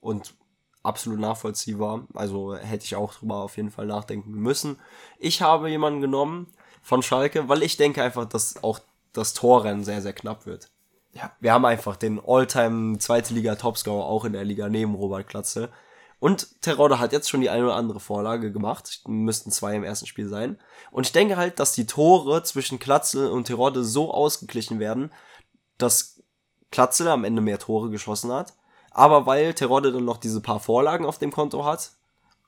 Und 0.00 0.34
absolut 0.82 1.20
nachvollziehbar. 1.20 2.06
Also 2.14 2.56
hätte 2.56 2.84
ich 2.84 2.96
auch 2.96 3.14
drüber 3.14 3.36
auf 3.36 3.56
jeden 3.56 3.70
Fall 3.70 3.86
nachdenken 3.86 4.32
müssen. 4.32 4.78
Ich 5.18 5.42
habe 5.42 5.70
jemanden 5.70 6.00
genommen 6.00 6.48
von 6.82 7.02
Schalke, 7.02 7.48
weil 7.48 7.62
ich 7.62 7.76
denke 7.76 8.02
einfach, 8.02 8.26
dass 8.26 8.62
auch 8.64 8.80
das 9.12 9.34
Torrennen 9.34 9.84
sehr, 9.84 10.02
sehr 10.02 10.12
knapp 10.12 10.46
wird. 10.46 10.70
Ja. 11.12 11.32
Wir 11.40 11.52
haben 11.52 11.64
einfach 11.64 11.96
den 11.96 12.20
All-Time 12.24 12.98
zweite 12.98 13.34
Liga 13.34 13.56
Topscorer 13.56 14.04
auch 14.04 14.24
in 14.24 14.32
der 14.32 14.44
Liga 14.44 14.68
neben 14.68 14.94
Robert 14.94 15.28
Klatze. 15.28 15.70
Und 16.20 16.60
Terodde 16.60 16.98
hat 16.98 17.12
jetzt 17.12 17.30
schon 17.30 17.40
die 17.40 17.50
eine 17.50 17.64
oder 17.64 17.76
andere 17.76 17.98
Vorlage 17.98 18.52
gemacht. 18.52 19.00
Müssten 19.06 19.50
zwei 19.50 19.74
im 19.74 19.84
ersten 19.84 20.06
Spiel 20.06 20.28
sein. 20.28 20.58
Und 20.90 21.06
ich 21.06 21.12
denke 21.12 21.36
halt, 21.36 21.58
dass 21.58 21.72
die 21.72 21.86
Tore 21.86 22.42
zwischen 22.42 22.78
Klatzel 22.78 23.30
und 23.30 23.46
Terodde 23.46 23.82
so 23.84 24.12
ausgeglichen 24.12 24.78
werden, 24.78 25.12
dass 25.78 26.19
Klatzel 26.70 27.08
am 27.08 27.24
Ende 27.24 27.42
mehr 27.42 27.58
Tore 27.58 27.90
geschossen 27.90 28.32
hat. 28.32 28.54
Aber 28.90 29.26
weil 29.26 29.54
Terodde 29.54 29.92
dann 29.92 30.04
noch 30.04 30.18
diese 30.18 30.40
paar 30.40 30.60
Vorlagen 30.60 31.04
auf 31.04 31.18
dem 31.18 31.30
Konto 31.30 31.64
hat, 31.64 31.92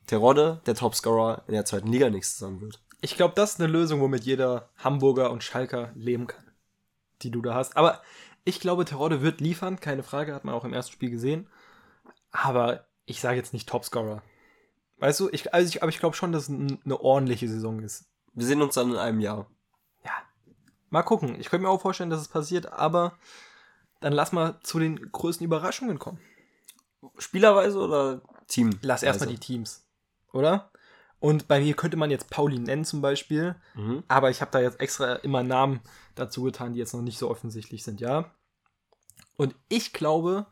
Terodde 0.06 0.60
der 0.66 0.74
Topscorer 0.74 1.42
in 1.46 1.54
der 1.54 1.64
zweiten 1.64 1.88
Liga 1.88 2.10
nächste 2.10 2.38
Saison 2.38 2.60
wird. 2.60 2.80
Ich 3.00 3.16
glaube, 3.16 3.34
das 3.34 3.54
ist 3.54 3.60
eine 3.60 3.72
Lösung, 3.72 4.00
womit 4.00 4.24
jeder 4.24 4.68
Hamburger 4.76 5.30
und 5.30 5.42
Schalker 5.42 5.90
leben 5.94 6.26
kann, 6.26 6.44
die 7.22 7.30
du 7.30 7.42
da 7.42 7.54
hast. 7.54 7.76
Aber 7.76 8.00
ich 8.44 8.60
glaube, 8.60 8.84
Terodde 8.84 9.22
wird 9.22 9.40
liefern, 9.40 9.78
keine 9.78 10.02
Frage, 10.02 10.34
hat 10.34 10.44
man 10.44 10.54
auch 10.54 10.64
im 10.64 10.72
ersten 10.72 10.92
Spiel 10.92 11.10
gesehen. 11.10 11.48
Aber 12.32 12.86
ich 13.06 13.20
sage 13.20 13.36
jetzt 13.36 13.52
nicht 13.52 13.68
Topscorer. 13.68 14.22
Weißt 14.98 15.18
du, 15.20 15.28
ich, 15.30 15.52
also 15.52 15.68
ich, 15.68 15.82
aber 15.82 15.90
ich 15.90 15.98
glaube 15.98 16.16
schon, 16.16 16.32
dass 16.32 16.48
es 16.48 16.50
eine 16.50 17.00
ordentliche 17.00 17.48
Saison 17.48 17.80
ist. 17.80 18.04
Wir 18.34 18.46
sehen 18.46 18.62
uns 18.62 18.74
dann 18.74 18.90
in 18.90 18.96
einem 18.96 19.20
Jahr. 19.20 19.46
Ja. 20.04 20.12
Mal 20.90 21.02
gucken. 21.02 21.40
Ich 21.40 21.50
könnte 21.50 21.66
mir 21.66 21.70
auch 21.70 21.80
vorstellen, 21.80 22.10
dass 22.10 22.20
es 22.20 22.28
passiert, 22.28 22.72
aber 22.72 23.18
dann 24.02 24.12
lass 24.12 24.32
mal 24.32 24.58
zu 24.62 24.78
den 24.78 25.10
größten 25.10 25.44
Überraschungen 25.44 25.98
kommen. 25.98 26.20
Spielerweise 27.18 27.78
oder 27.78 28.22
Team? 28.46 28.78
Lass 28.82 29.02
erstmal 29.02 29.30
die 29.30 29.38
Teams, 29.38 29.84
oder? 30.32 30.70
Und 31.18 31.46
bei 31.46 31.60
mir 31.60 31.74
könnte 31.74 31.96
man 31.96 32.10
jetzt 32.10 32.30
Pauli 32.30 32.58
nennen 32.58 32.84
zum 32.84 33.00
Beispiel. 33.00 33.54
Mhm. 33.74 34.02
Aber 34.08 34.30
ich 34.30 34.40
habe 34.40 34.50
da 34.50 34.60
jetzt 34.60 34.80
extra 34.80 35.14
immer 35.14 35.42
Namen 35.42 35.80
dazu 36.14 36.42
getan, 36.42 36.72
die 36.72 36.80
jetzt 36.80 36.94
noch 36.94 37.02
nicht 37.02 37.18
so 37.18 37.30
offensichtlich 37.30 37.84
sind, 37.84 38.00
ja. 38.00 38.34
Und 39.36 39.54
ich 39.68 39.92
glaube, 39.92 40.46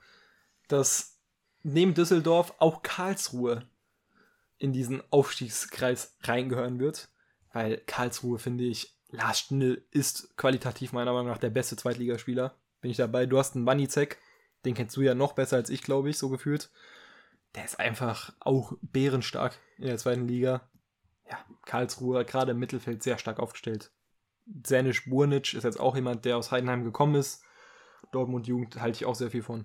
dass 0.69 1.19
neben 1.63 1.95
Düsseldorf 1.95 2.55
auch 2.59 2.83
Karlsruhe 2.83 3.69
in 4.59 4.73
diesen 4.73 5.03
Aufstiegskreis 5.11 6.17
reingehören 6.23 6.79
wird. 6.79 7.09
Weil 7.53 7.79
Karlsruhe, 7.79 8.39
finde 8.39 8.65
ich, 8.65 8.97
Lars 9.09 9.41
Stindl 9.41 9.85
ist 9.91 10.37
qualitativ 10.37 10.93
meiner 10.93 11.13
Meinung 11.13 11.29
nach 11.29 11.39
der 11.39 11.51
beste 11.51 11.77
Zweitligaspieler. 11.77 12.55
Bin 12.81 12.90
ich 12.90 12.97
dabei. 12.97 13.27
Du 13.27 13.38
hast 13.38 13.57
einen 13.57 13.66
Wanizek, 13.66 14.19
den 14.64 14.75
kennst 14.75 14.97
du 14.97 15.03
ja 15.03 15.14
noch 15.14 15.33
besser 15.33 15.57
als 15.57 15.71
ich, 15.71 15.83
glaube 15.83 16.11
ich, 16.11 16.19
so 16.19 16.29
gefühlt. 16.29 16.71
Der 17.55 17.64
ist 17.64 17.81
einfach 17.81 18.33
auch 18.40 18.73
bärenstark 18.81 19.59
in 19.79 19.87
der 19.87 19.99
zweiten 19.99 20.29
Liga 20.29 20.62
ja, 21.31 21.38
Karlsruhe 21.64 22.25
gerade 22.25 22.53
im 22.53 22.59
Mittelfeld 22.59 23.03
sehr 23.03 23.19
stark 23.19 23.38
aufgestellt. 23.38 23.93
Zenisch 24.62 25.09
Burnic 25.09 25.55
ist 25.55 25.64
jetzt 25.64 25.79
auch 25.79 25.95
jemand, 25.95 26.25
der 26.25 26.37
aus 26.37 26.51
Heidenheim 26.51 26.85
gekommen 26.85 27.14
ist. 27.14 27.43
Dortmund 28.11 28.47
Jugend 28.47 28.81
halte 28.81 28.97
ich 28.97 29.05
auch 29.07 29.14
sehr 29.14 29.31
viel 29.31 29.43
von. 29.43 29.64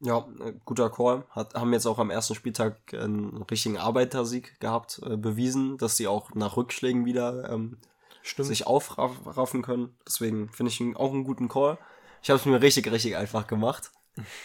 Ja, 0.00 0.28
äh, 0.40 0.52
guter 0.66 0.90
Call. 0.90 1.24
Hat, 1.30 1.54
haben 1.54 1.72
jetzt 1.72 1.86
auch 1.86 1.98
am 1.98 2.10
ersten 2.10 2.34
Spieltag 2.34 2.92
einen 2.92 3.42
richtigen 3.44 3.78
Arbeitersieg 3.78 4.60
gehabt, 4.60 5.00
äh, 5.02 5.16
bewiesen, 5.16 5.78
dass 5.78 5.96
sie 5.96 6.06
auch 6.06 6.34
nach 6.34 6.56
Rückschlägen 6.58 7.06
wieder 7.06 7.50
ähm, 7.50 7.78
Stimmt. 8.26 8.48
sich 8.48 8.66
aufraffen 8.66 9.62
können. 9.62 9.96
Deswegen 10.06 10.50
finde 10.50 10.70
ich 10.72 10.80
ihn 10.80 10.96
auch 10.96 11.12
einen 11.12 11.24
guten 11.24 11.48
Call. 11.48 11.78
Ich 12.22 12.30
habe 12.30 12.38
es 12.40 12.44
mir 12.46 12.60
richtig, 12.60 12.90
richtig 12.90 13.16
einfach 13.16 13.46
gemacht. 13.46 13.92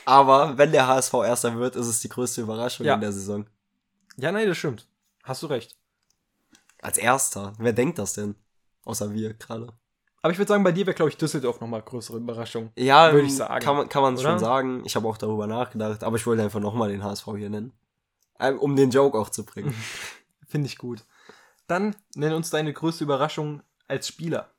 Aber 0.06 0.58
wenn 0.58 0.72
der 0.72 0.88
HSV 0.88 1.13
Erster 1.15 1.56
wird, 1.58 1.76
ist 1.76 1.88
es 1.88 2.00
die 2.02 2.10
größte 2.10 2.41
Überraschung 2.41 2.86
Ja. 2.86 2.96
in 2.96 3.02
der 3.02 3.12
Saison. 3.12 3.48
ja, 4.17 4.32
nein, 4.32 4.48
das 4.48 4.58
stimmt. 4.58 4.88
Hast 5.24 5.41
du 5.44 5.48
recht. 5.48 5.78
Als 6.82 6.98
Erster. 6.98 7.54
Wer 7.58 7.74
denkt 7.74 7.98
das 8.00 8.13
denn? 8.13 8.36
Außer 8.86 9.13
wir 9.13 9.34
gerade. 9.34 9.70
Aber 10.24 10.32
ich 10.32 10.38
würde 10.38 10.50
sagen, 10.50 10.63
bei 10.63 10.72
dir 10.72 10.86
wäre, 10.86 10.94
glaube 10.96 11.10
ich, 11.10 11.17
Düsseldorf 11.17 11.60
nochmal 11.62 11.82
größere 11.82 12.17
Überraschung. 12.17 12.72
Ja, 12.76 13.12
Würde 13.12 13.26
ich 13.28 13.36
sagen. 13.36 13.63
Kann 13.63 13.76
man, 13.76 13.89
kann 13.89 14.02
man 14.04 14.17
schon 14.17 14.38
sagen. 14.39 14.84
Ich 14.86 14.96
habe 14.96 15.08
auch 15.08 15.17
darüber 15.17 15.48
nachgedacht, 15.48 16.04
aber 16.04 16.15
ich 16.17 16.26
wollte 16.28 16.44
einfach 16.44 16.60
nochmal 16.60 16.89
den 16.89 17.04
HSV 17.04 17.26
hier 17.38 17.50
nennen. 17.50 17.74
Ähm, 18.39 18.60
Um 18.60 18.76
den 18.76 18.91
Joke 18.91 19.17
auch 19.17 19.30
zu 19.30 19.44
bringen. 19.46 19.74
Finde 20.48 20.67
ich 20.67 20.78
gut. 20.78 21.06
Dann 21.67 21.96
nenn 22.15 22.34
uns 22.34 22.50
deine 22.50 22.74
größte 22.74 23.04
Überraschung 23.04 23.62
als 23.91 24.08
Spieler. 24.08 24.49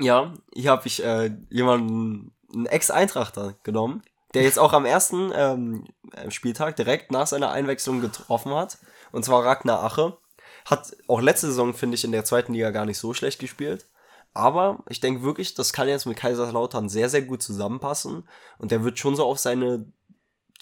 ja, 0.00 0.32
hier 0.54 0.70
habe 0.70 0.86
ich 0.86 1.04
äh, 1.04 1.30
jemanden, 1.50 2.32
einen 2.52 2.66
Ex-Eintrachter 2.66 3.54
genommen, 3.62 4.02
der 4.34 4.42
jetzt 4.42 4.58
auch 4.58 4.72
am 4.72 4.84
ersten 4.84 5.30
ähm, 5.34 5.86
Spieltag 6.28 6.76
direkt 6.76 7.12
nach 7.12 7.26
seiner 7.26 7.50
Einwechslung 7.50 8.00
getroffen 8.00 8.54
hat. 8.54 8.78
Und 9.12 9.24
zwar 9.24 9.44
Ragnar 9.44 9.82
Ache. 9.84 10.16
Hat 10.64 10.96
auch 11.08 11.20
letzte 11.20 11.48
Saison, 11.48 11.74
finde 11.74 11.96
ich, 11.96 12.04
in 12.04 12.12
der 12.12 12.24
zweiten 12.24 12.52
Liga 12.52 12.70
gar 12.70 12.86
nicht 12.86 12.98
so 12.98 13.12
schlecht 13.14 13.40
gespielt. 13.40 13.86
Aber 14.32 14.84
ich 14.88 15.00
denke 15.00 15.22
wirklich, 15.22 15.54
das 15.54 15.72
kann 15.72 15.88
jetzt 15.88 16.06
mit 16.06 16.16
Kaiserslautern 16.16 16.88
sehr, 16.88 17.08
sehr 17.08 17.22
gut 17.22 17.42
zusammenpassen. 17.42 18.28
Und 18.58 18.70
der 18.70 18.84
wird 18.84 18.98
schon 18.98 19.16
so 19.16 19.24
auf 19.24 19.38
seine 19.38 19.86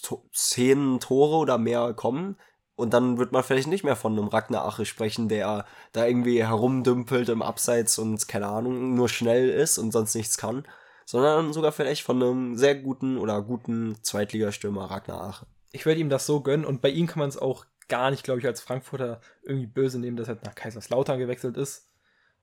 to 0.03 0.25
zehn 0.33 1.01
Tore 1.01 1.37
oder 1.37 1.59
mehr 1.59 1.93
kommen. 1.95 2.37
Und 2.79 2.95
dann 2.95 3.19
wird 3.19 3.33
man 3.33 3.43
vielleicht 3.43 3.67
nicht 3.67 3.83
mehr 3.83 3.97
von 3.97 4.17
einem 4.17 4.29
Ragnar 4.29 4.65
Ache 4.65 4.87
sprechen, 4.87 5.29
der 5.29 5.65
da 5.91 6.07
irgendwie 6.07 6.45
herumdümpelt 6.45 7.29
im 7.29 7.43
Abseits 7.43 7.99
und 7.99 8.29
keine 8.29 8.47
Ahnung, 8.47 8.95
nur 8.95 9.09
schnell 9.09 9.49
ist 9.49 9.79
und 9.79 9.91
sonst 9.91 10.15
nichts 10.15 10.39
kann. 10.39 10.65
Sondern 11.05 11.53
sogar 11.53 11.73
vielleicht 11.73 12.05
von 12.05 12.23
einem 12.23 12.57
sehr 12.57 12.77
guten 12.77 13.19
oder 13.19 13.43
guten 13.43 13.97
Zweitligastürmer 14.03 14.85
Ragnar 14.85 15.23
Ache. 15.23 15.47
Ich 15.73 15.87
würde 15.87 16.01
ihm 16.01 16.09
das 16.09 16.25
so 16.25 16.41
gönnen 16.41 16.65
und 16.65 16.81
bei 16.81 16.91
ihm 16.91 17.09
kann 17.09 17.19
man 17.19 17.29
es 17.29 17.37
auch 17.37 17.67
gar 17.89 18.13
nicht, 18.13 18.23
glaube 18.23 18.39
ich, 18.39 18.47
als 18.47 18.61
Frankfurter 18.61 19.21
irgendwie 19.43 19.67
böse 19.67 19.99
nehmen, 19.99 20.17
dass 20.17 20.29
er 20.29 20.39
nach 20.45 20.55
Kaiserslautern 20.55 21.19
gewechselt 21.19 21.57
ist. 21.57 21.89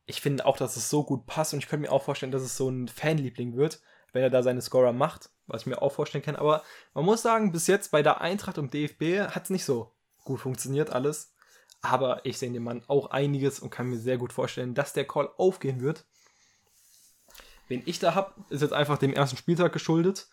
Ich 0.05 0.19
finde 0.19 0.45
auch, 0.45 0.57
dass 0.57 0.75
es 0.75 0.89
so 0.89 1.05
gut 1.05 1.27
passt 1.27 1.53
und 1.53 1.59
ich 1.59 1.69
könnte 1.69 1.87
mir 1.87 1.93
auch 1.93 2.03
vorstellen, 2.03 2.33
dass 2.33 2.43
es 2.43 2.57
so 2.57 2.67
ein 2.67 2.89
Fanliebling 2.89 3.55
wird, 3.55 3.79
wenn 4.11 4.21
er 4.21 4.29
da 4.29 4.43
seine 4.43 4.61
Scorer 4.61 4.91
macht, 4.91 5.29
was 5.47 5.61
ich 5.61 5.67
mir 5.67 5.81
auch 5.81 5.93
vorstellen 5.93 6.25
kann. 6.25 6.35
Aber 6.35 6.61
man 6.93 7.05
muss 7.05 7.21
sagen, 7.21 7.53
bis 7.53 7.67
jetzt 7.67 7.91
bei 7.91 8.03
der 8.03 8.19
Eintracht 8.19 8.57
und 8.57 8.73
DFB 8.73 9.33
hat 9.33 9.45
es 9.45 9.49
nicht 9.49 9.63
so 9.63 9.94
gut 10.25 10.41
funktioniert 10.41 10.89
alles. 10.89 11.33
Aber 11.81 12.25
ich 12.25 12.37
sehe 12.37 12.47
in 12.47 12.53
dem 12.53 12.63
Mann 12.63 12.83
auch 12.87 13.11
einiges 13.11 13.59
und 13.59 13.69
kann 13.69 13.87
mir 13.87 13.97
sehr 13.97 14.17
gut 14.17 14.33
vorstellen, 14.33 14.73
dass 14.73 14.91
der 14.91 15.07
Call 15.07 15.29
aufgehen 15.37 15.79
wird. 15.79 16.05
Wen 17.67 17.83
ich 17.85 17.99
da 17.99 18.15
habe, 18.15 18.33
ist 18.49 18.61
jetzt 18.61 18.73
einfach 18.73 18.97
dem 18.97 19.13
ersten 19.13 19.37
Spieltag 19.37 19.71
geschuldet. 19.71 20.27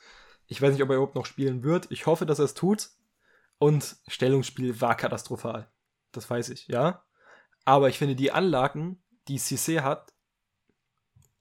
Ich 0.47 0.61
weiß 0.61 0.73
nicht, 0.73 0.83
ob 0.83 0.91
er 0.91 0.97
überhaupt 0.97 1.15
noch 1.15 1.27
spielen 1.27 1.63
wird. 1.63 1.91
Ich 1.91 2.07
hoffe, 2.07 2.27
dass 2.27 2.39
er 2.39 2.47
es 2.47 2.55
tut. 2.55 2.91
Und 3.59 3.97
Stellungsspiel 4.09 4.81
war 4.81 4.97
katastrophal. 4.97 5.71
Das 6.11 6.29
weiß 6.29 6.49
ich, 6.49 6.67
ja. 6.67 7.05
Aber 7.65 7.89
ich 7.89 7.99
finde 7.99 8.17
die 8.17 8.33
Anlagen, 8.33 9.03
die 9.29 9.39
Cissé 9.39 9.83
hat, 9.83 10.13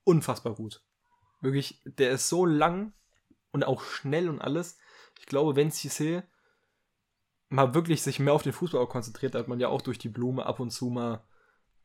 unfassbar 0.03 0.53
gut. 0.53 0.83
Wirklich, 1.41 1.81
der 1.85 2.11
ist 2.11 2.29
so 2.29 2.45
lang 2.45 2.93
und 3.51 3.63
auch 3.63 3.81
schnell 3.81 4.29
und 4.29 4.39
alles. 4.39 4.77
Ich 5.19 5.25
glaube, 5.25 5.55
wenn 5.55 5.71
Cissé 5.71 6.23
mal 7.51 7.73
wirklich 7.73 8.01
sich 8.01 8.19
mehr 8.19 8.33
auf 8.33 8.43
den 8.43 8.53
Fußball 8.53 8.87
konzentriert, 8.87 9.35
hat 9.35 9.47
man 9.47 9.59
ja 9.59 9.67
auch 9.67 9.81
durch 9.81 9.97
die 9.97 10.09
Blume 10.09 10.45
ab 10.45 10.59
und 10.59 10.71
zu 10.71 10.85
mal, 10.85 11.23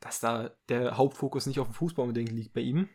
dass 0.00 0.20
da 0.20 0.50
der 0.68 0.96
Hauptfokus 0.96 1.46
nicht 1.46 1.58
auf 1.58 1.68
dem 1.68 1.74
Fußball 1.74 2.04
unbedingt 2.04 2.30
liegt 2.30 2.54
bei 2.54 2.60
ihm, 2.60 2.88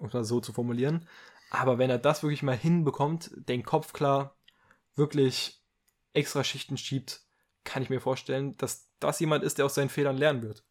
um 0.00 0.08
es 0.08 0.14
mal 0.14 0.24
so 0.24 0.40
zu 0.40 0.52
formulieren. 0.52 1.06
Aber 1.50 1.78
wenn 1.78 1.90
er 1.90 1.98
das 1.98 2.22
wirklich 2.22 2.42
mal 2.42 2.56
hinbekommt, 2.56 3.30
den 3.34 3.64
Kopf 3.64 3.92
klar, 3.92 4.36
wirklich 4.94 5.62
extra 6.14 6.42
Schichten 6.42 6.78
schiebt, 6.78 7.22
kann 7.64 7.82
ich 7.82 7.90
mir 7.90 8.00
vorstellen, 8.00 8.56
dass 8.56 8.88
das 8.98 9.20
jemand 9.20 9.44
ist, 9.44 9.58
der 9.58 9.66
aus 9.66 9.74
seinen 9.74 9.90
Fehlern 9.90 10.16
lernen 10.16 10.42
wird. 10.42 10.64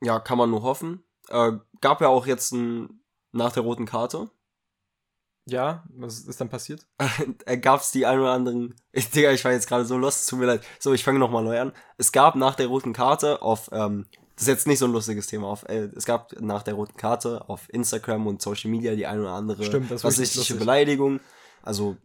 Ja, 0.00 0.18
kann 0.18 0.38
man 0.38 0.50
nur 0.50 0.62
hoffen. 0.62 1.04
Äh, 1.28 1.52
gab 1.82 2.00
ja 2.00 2.08
auch 2.08 2.26
jetzt 2.26 2.52
ein, 2.52 3.02
nach 3.32 3.52
der 3.52 3.62
roten 3.62 3.84
Karte. 3.84 4.30
Ja, 5.50 5.84
was 5.88 6.20
ist 6.20 6.40
dann 6.40 6.48
passiert? 6.48 6.86
äh, 7.46 7.58
gab 7.58 7.80
es 7.80 7.90
die 7.90 8.06
ein 8.06 8.20
oder 8.20 8.30
anderen. 8.30 8.74
Ich, 8.92 9.10
Digga, 9.10 9.32
ich 9.32 9.44
war 9.44 9.52
jetzt 9.52 9.68
gerade 9.68 9.84
so 9.84 9.98
lost, 9.98 10.28
tut 10.28 10.38
mir 10.38 10.46
leid. 10.46 10.62
So, 10.78 10.92
ich 10.92 11.02
fange 11.02 11.18
nochmal 11.18 11.42
neu 11.42 11.60
an. 11.60 11.72
Es 11.98 12.12
gab 12.12 12.36
nach 12.36 12.54
der 12.54 12.68
roten 12.68 12.92
Karte 12.92 13.42
auf, 13.42 13.68
ähm, 13.72 14.06
das 14.36 14.42
ist 14.44 14.48
jetzt 14.48 14.66
nicht 14.68 14.78
so 14.78 14.86
ein 14.86 14.92
lustiges 14.92 15.26
Thema, 15.26 15.48
auf, 15.48 15.68
äh, 15.68 15.88
es 15.96 16.04
gab 16.04 16.40
nach 16.40 16.62
der 16.62 16.74
roten 16.74 16.96
Karte 16.96 17.48
auf 17.48 17.68
Instagram 17.72 18.28
und 18.28 18.40
Social 18.40 18.70
Media 18.70 18.94
die 18.94 19.06
ein 19.06 19.20
oder 19.20 19.32
andere 19.32 19.64
Stimmt, 19.64 19.90
das 19.90 20.04
rassistische 20.04 20.54
Beleidigung. 20.54 21.20
Also 21.62 21.96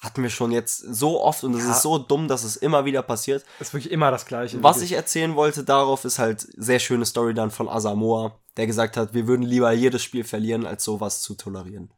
hatten 0.00 0.22
wir 0.22 0.30
schon 0.30 0.52
jetzt 0.52 0.78
so 0.78 1.20
oft 1.20 1.42
und 1.42 1.54
es 1.54 1.64
ja. 1.64 1.72
ist 1.72 1.82
so 1.82 1.98
dumm, 1.98 2.28
dass 2.28 2.44
es 2.44 2.56
immer 2.56 2.84
wieder 2.84 3.02
passiert. 3.02 3.44
Das 3.58 3.68
ist 3.68 3.74
wirklich 3.74 3.92
immer 3.92 4.10
das 4.12 4.26
Gleiche. 4.26 4.62
Was 4.62 4.80
ich 4.80 4.92
erzählen 4.92 5.34
wollte 5.34 5.64
darauf 5.64 6.04
ist 6.04 6.20
halt 6.20 6.46
sehr 6.56 6.78
schöne 6.78 7.04
Story 7.04 7.34
dann 7.34 7.50
von 7.50 7.68
Asamoah, 7.68 8.38
der 8.56 8.66
gesagt 8.66 8.96
hat, 8.96 9.12
wir 9.12 9.26
würden 9.26 9.42
lieber 9.42 9.72
jedes 9.72 10.02
Spiel 10.02 10.24
verlieren, 10.24 10.66
als 10.66 10.84
sowas 10.84 11.20
zu 11.20 11.34
tolerieren. 11.34 11.92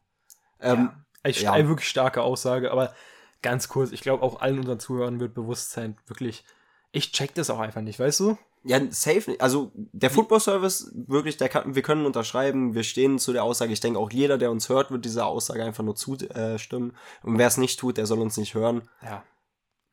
Ähm, 0.61 0.91
ja. 1.25 1.51
Eine 1.51 1.67
wirklich 1.67 1.89
starke 1.89 2.21
Aussage, 2.21 2.71
aber 2.71 2.93
ganz 3.41 3.67
kurz, 3.67 3.91
ich 3.91 4.01
glaube 4.01 4.23
auch 4.23 4.41
allen 4.41 4.59
unseren 4.59 4.79
Zuhörern 4.79 5.19
wird 5.19 5.33
bewusst 5.33 5.71
sein, 5.71 5.97
wirklich, 6.07 6.43
ich 6.91 7.11
check 7.11 7.33
das 7.35 7.49
auch 7.49 7.59
einfach 7.59 7.81
nicht, 7.81 7.99
weißt 7.99 8.19
du? 8.21 8.37
Ja, 8.63 8.79
safe. 8.91 9.35
Also 9.39 9.71
der 9.75 10.11
Football 10.11 10.39
Service, 10.39 10.91
wirklich, 10.93 11.37
der 11.37 11.49
kann, 11.49 11.73
wir 11.73 11.81
können 11.81 12.05
unterschreiben, 12.05 12.75
wir 12.75 12.83
stehen 12.83 13.17
zu 13.17 13.33
der 13.33 13.43
Aussage. 13.43 13.73
Ich 13.73 13.79
denke, 13.79 13.97
auch 13.97 14.11
jeder, 14.11 14.37
der 14.37 14.51
uns 14.51 14.69
hört, 14.69 14.91
wird 14.91 15.03
dieser 15.03 15.25
Aussage 15.25 15.63
einfach 15.63 15.83
nur 15.83 15.95
zustimmen. 15.95 16.91
Äh, 16.91 17.27
Und 17.27 17.39
wer 17.39 17.47
es 17.47 17.57
nicht 17.57 17.79
tut, 17.79 17.97
der 17.97 18.05
soll 18.05 18.19
uns 18.19 18.37
nicht 18.37 18.53
hören. 18.53 18.87
Ja. 19.01 19.23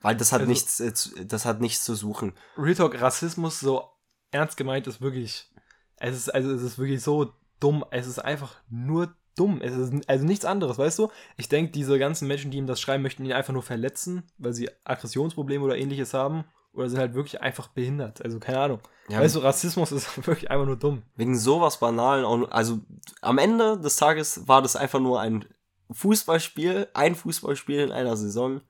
Weil 0.01 0.17
das 0.17 0.33
hat 0.33 0.41
also, 0.41 0.51
nichts, 0.51 0.81
äh, 0.81 0.93
das 1.25 1.47
hat 1.47 1.63
nichts 1.63 1.83
zu 1.83 1.95
suchen. 1.95 2.35
Real 2.59 2.75
Talk, 2.75 3.01
Rassismus, 3.01 3.59
so 3.61 3.85
ernst 4.33 4.59
gemeint, 4.59 4.87
ist 4.87 5.01
wirklich, 5.01 5.51
es 5.97 6.17
ist, 6.17 6.35
also 6.35 6.53
es 6.53 6.63
ist 6.63 6.79
wirklich 6.79 7.03
so 7.03 7.33
dumm. 7.61 7.87
Es 7.91 8.07
ist 8.07 8.19
einfach 8.19 8.57
nur 8.69 9.15
dumm. 9.39 9.61
Es 9.63 9.77
ist 9.77 9.93
also 10.09 10.25
nichts 10.25 10.45
anderes, 10.45 10.79
weißt 10.79 10.99
du? 10.99 11.09
Ich 11.37 11.49
denke, 11.49 11.73
diese 11.73 11.99
ganzen 11.99 12.29
Menschen, 12.29 12.51
die 12.51 12.59
ihm 12.59 12.67
das 12.67 12.81
schreiben, 12.81 13.03
möchten 13.03 13.25
ihn 13.25 13.33
einfach 13.33 13.53
nur 13.53 13.63
verletzen, 13.63 14.25
weil 14.39 14.53
sie 14.53 14.71
Aggressionsprobleme 14.85 15.65
oder 15.65 15.77
ähnliches 15.77 16.15
haben 16.15 16.45
oder 16.73 16.89
sind 16.89 16.99
halt 16.99 17.15
wirklich 17.15 17.41
einfach 17.41 17.69
behindert. 17.69 18.23
Also 18.23 18.39
keine 18.39 18.61
Ahnung. 18.61 18.81
Ja, 19.09 19.21
weißt 19.21 19.37
du, 19.37 19.41
Rassismus 19.41 19.93
ist 19.93 20.27
wirklich 20.27 20.51
einfach 20.51 20.67
nur 20.67 20.77
dumm. 20.77 21.03
Wegen 21.17 21.37
sowas 21.37 21.81
Banalen. 21.81 22.47
Also 22.51 22.81
am 23.21 23.39
Ende 23.39 23.79
des 23.79 23.97
Tages 23.97 24.47
war 24.47 24.63
das 24.63 24.77
einfach 24.77 25.01
nur 25.01 25.21
ein 25.21 25.45
Fußballspiel, 25.91 26.89
ein 26.95 27.15
Fußballspiel 27.15 27.81
in 27.81 27.93
einer 27.93 28.17
Saison. 28.17 28.61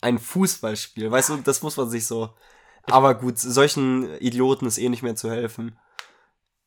Ein 0.00 0.18
Fußballspiel, 0.18 1.10
weißt 1.10 1.30
du, 1.30 1.36
das 1.38 1.62
muss 1.62 1.76
man 1.76 1.88
sich 1.88 2.06
so. 2.06 2.30
Aber 2.84 3.14
gut, 3.14 3.38
solchen 3.38 4.14
Idioten 4.18 4.66
ist 4.66 4.78
eh 4.78 4.88
nicht 4.88 5.02
mehr 5.02 5.16
zu 5.16 5.30
helfen. 5.30 5.78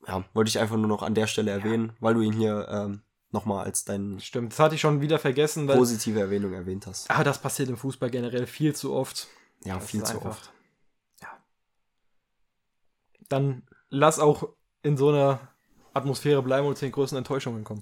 Ja, 0.07 0.23
wollte 0.33 0.49
ich 0.49 0.59
einfach 0.59 0.75
nur 0.75 0.87
noch 0.87 1.03
an 1.03 1.13
der 1.13 1.27
Stelle 1.27 1.51
erwähnen, 1.51 1.89
ja. 1.89 1.95
weil 1.99 2.13
du 2.15 2.21
ihn 2.21 2.33
hier 2.33 2.67
ähm, 2.69 3.01
nochmal 3.31 3.65
als 3.65 3.85
dein. 3.85 4.19
Stimmt, 4.19 4.53
das 4.53 4.59
hatte 4.59 4.75
ich 4.75 4.81
schon 4.81 5.01
wieder 5.01 5.19
vergessen. 5.19 5.67
Weil, 5.67 5.77
positive 5.77 6.19
Erwähnung 6.19 6.53
erwähnt 6.53 6.87
hast. 6.87 7.09
Aber 7.09 7.23
das 7.23 7.41
passiert 7.41 7.69
im 7.69 7.77
Fußball 7.77 8.09
generell 8.09 8.47
viel 8.47 8.75
zu 8.75 8.93
oft. 8.93 9.27
Ja, 9.63 9.75
das 9.75 9.85
viel 9.85 10.03
zu 10.03 10.13
einfach, 10.13 10.29
oft 10.29 10.51
dann 13.29 13.63
lass 13.89 14.19
auch 14.19 14.49
in 14.81 14.97
so 14.97 15.09
einer 15.09 15.39
Atmosphäre 15.93 16.43
bleiben 16.43 16.67
und 16.67 16.77
zu 16.77 16.85
den 16.85 16.91
größten 16.91 17.17
Enttäuschungen 17.17 17.63
kommen. 17.63 17.81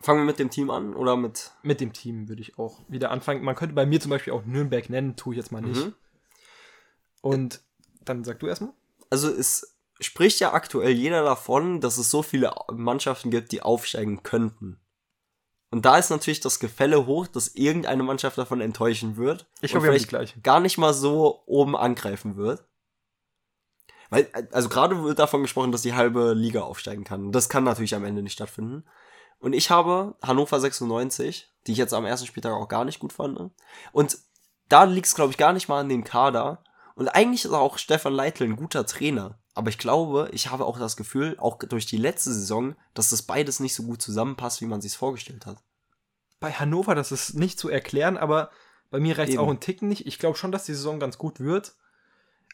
Fangen 0.00 0.20
wir 0.20 0.26
mit 0.26 0.38
dem 0.38 0.50
Team 0.50 0.70
an 0.70 0.94
oder 0.94 1.16
mit? 1.16 1.52
Mit 1.62 1.80
dem 1.80 1.92
Team 1.92 2.28
würde 2.28 2.42
ich 2.42 2.58
auch 2.58 2.80
wieder 2.88 3.10
anfangen. 3.10 3.44
Man 3.44 3.56
könnte 3.56 3.74
bei 3.74 3.86
mir 3.86 4.00
zum 4.00 4.10
Beispiel 4.10 4.32
auch 4.32 4.44
Nürnberg 4.44 4.88
nennen, 4.90 5.16
tue 5.16 5.34
ich 5.34 5.38
jetzt 5.38 5.52
mal 5.52 5.60
nicht. 5.60 5.86
Mhm. 5.86 5.94
Und 7.20 7.60
dann 8.04 8.24
sag 8.24 8.38
du 8.38 8.46
erstmal. 8.46 8.72
Also 9.10 9.28
es 9.28 9.77
spricht 10.00 10.40
ja 10.40 10.52
aktuell 10.52 10.92
jeder 10.92 11.22
davon, 11.22 11.80
dass 11.80 11.98
es 11.98 12.10
so 12.10 12.22
viele 12.22 12.52
Mannschaften 12.72 13.30
gibt, 13.30 13.52
die 13.52 13.62
aufsteigen 13.62 14.22
könnten. 14.22 14.80
Und 15.70 15.84
da 15.84 15.98
ist 15.98 16.10
natürlich 16.10 16.40
das 16.40 16.60
Gefälle 16.60 17.06
hoch, 17.06 17.26
dass 17.26 17.54
irgendeine 17.54 18.02
Mannschaft 18.02 18.38
davon 18.38 18.60
enttäuschen 18.60 19.16
wird. 19.16 19.46
Ich 19.60 19.74
hoffe, 19.74 19.92
wir 19.92 19.98
gleich. 19.98 20.42
gar 20.42 20.60
nicht 20.60 20.78
mal 20.78 20.94
so 20.94 21.42
oben 21.46 21.76
angreifen 21.76 22.36
wird. 22.36 22.64
Weil, 24.10 24.30
also 24.52 24.70
gerade 24.70 25.02
wird 25.04 25.18
davon 25.18 25.42
gesprochen, 25.42 25.72
dass 25.72 25.82
die 25.82 25.92
halbe 25.92 26.32
Liga 26.32 26.62
aufsteigen 26.62 27.04
kann. 27.04 27.32
Das 27.32 27.50
kann 27.50 27.64
natürlich 27.64 27.94
am 27.94 28.04
Ende 28.04 28.22
nicht 28.22 28.32
stattfinden. 28.32 28.84
Und 29.38 29.52
ich 29.52 29.70
habe 29.70 30.16
Hannover 30.22 30.58
96, 30.58 31.52
die 31.66 31.72
ich 31.72 31.78
jetzt 31.78 31.92
am 31.92 32.06
ersten 32.06 32.26
Spieltag 32.26 32.52
auch 32.52 32.68
gar 32.68 32.86
nicht 32.86 32.98
gut 32.98 33.12
fand. 33.12 33.38
Und 33.92 34.18
da 34.68 34.84
liegt 34.84 35.06
es, 35.06 35.14
glaube 35.14 35.32
ich, 35.32 35.38
gar 35.38 35.52
nicht 35.52 35.68
mal 35.68 35.80
an 35.80 35.88
dem 35.90 36.04
Kader. 36.04 36.64
Und 36.94 37.08
eigentlich 37.08 37.44
ist 37.44 37.52
auch 37.52 37.76
Stefan 37.78 38.14
Leitl 38.14 38.44
ein 38.44 38.56
guter 38.56 38.86
Trainer. 38.86 39.38
Aber 39.58 39.70
ich 39.70 39.78
glaube, 39.78 40.28
ich 40.30 40.52
habe 40.52 40.64
auch 40.66 40.78
das 40.78 40.96
Gefühl, 40.96 41.34
auch 41.40 41.58
durch 41.58 41.84
die 41.84 41.96
letzte 41.96 42.32
Saison, 42.32 42.76
dass 42.94 43.10
das 43.10 43.22
beides 43.22 43.58
nicht 43.58 43.74
so 43.74 43.82
gut 43.82 44.00
zusammenpasst, 44.00 44.60
wie 44.60 44.66
man 44.66 44.80
sich 44.80 44.96
vorgestellt 44.96 45.46
hat. 45.46 45.60
Bei 46.38 46.52
Hannover, 46.52 46.94
das 46.94 47.10
ist 47.10 47.34
nicht 47.34 47.58
zu 47.58 47.68
erklären, 47.68 48.16
aber 48.16 48.52
bei 48.92 49.00
mir 49.00 49.18
reicht 49.18 49.32
es 49.32 49.38
auch 49.38 49.50
ein 49.50 49.58
Ticken 49.58 49.88
nicht. 49.88 50.06
Ich 50.06 50.20
glaube 50.20 50.38
schon, 50.38 50.52
dass 50.52 50.66
die 50.66 50.74
Saison 50.74 51.00
ganz 51.00 51.18
gut 51.18 51.40
wird. 51.40 51.74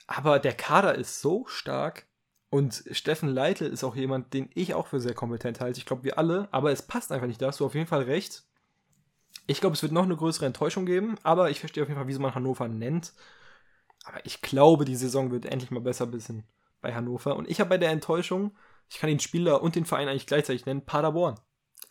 Aber 0.07 0.39
der 0.39 0.55
Kader 0.55 0.95
ist 0.95 1.21
so 1.21 1.45
stark 1.47 2.07
und 2.49 2.85
Steffen 2.91 3.29
Leitl 3.29 3.67
ist 3.67 3.85
auch 3.85 3.97
jemand, 3.97 4.33
den 4.33 4.49
ich 4.55 4.73
auch 4.73 4.87
für 4.87 4.99
sehr 4.99 5.13
kompetent 5.13 5.61
halte. 5.61 5.79
Ich 5.79 5.85
glaube, 5.85 6.05
wir 6.05 6.17
alle, 6.17 6.49
aber 6.53 6.73
es 6.73 6.81
passt 6.81 7.13
einfach 7.13 7.27
nicht. 7.27 7.43
Da 7.43 7.49
hast 7.49 7.61
du 7.61 7.67
auf 7.67 7.75
jeden 7.75 7.87
Fall 7.87 8.05
recht. 8.05 8.45
Ich 9.47 9.61
glaube, 9.61 9.77
es 9.77 9.83
wird 9.83 9.93
noch 9.93 10.05
eine 10.05 10.17
größere 10.17 10.47
Enttäuschung 10.47 10.87
geben, 10.87 11.17
aber 11.23 11.51
ich 11.51 11.61
verstehe 11.61 11.83
auf 11.83 11.89
jeden 11.91 12.01
Fall, 12.01 12.09
wieso 12.09 12.21
man 12.21 12.35
Hannover 12.35 12.67
nennt. 12.67 13.13
Aber 14.05 14.25
ich 14.25 14.41
glaube, 14.41 14.87
die 14.87 14.97
Saison 14.97 15.31
wird 15.31 15.45
endlich 15.45 15.71
mal 15.71 15.81
besser 15.81 16.07
bisschen 16.07 16.45
bei 16.85 16.95
Hannover. 16.95 17.37
Und 17.37 17.51
ich 17.51 17.61
habe 17.61 17.71
bei 17.71 17.79
der 17.79 17.91
Enttäuschung, 17.91 18.57
ich 18.89 18.99
kann 18.99 19.11
den 19.11 19.21
Spieler 19.21 19.63
und 19.63 19.75
den 19.75 19.85
Verein 19.85 20.09
eigentlich 20.09 20.27
gleichzeitig 20.27 20.67
nennen, 20.67 20.87
Paderborn. 20.87 21.41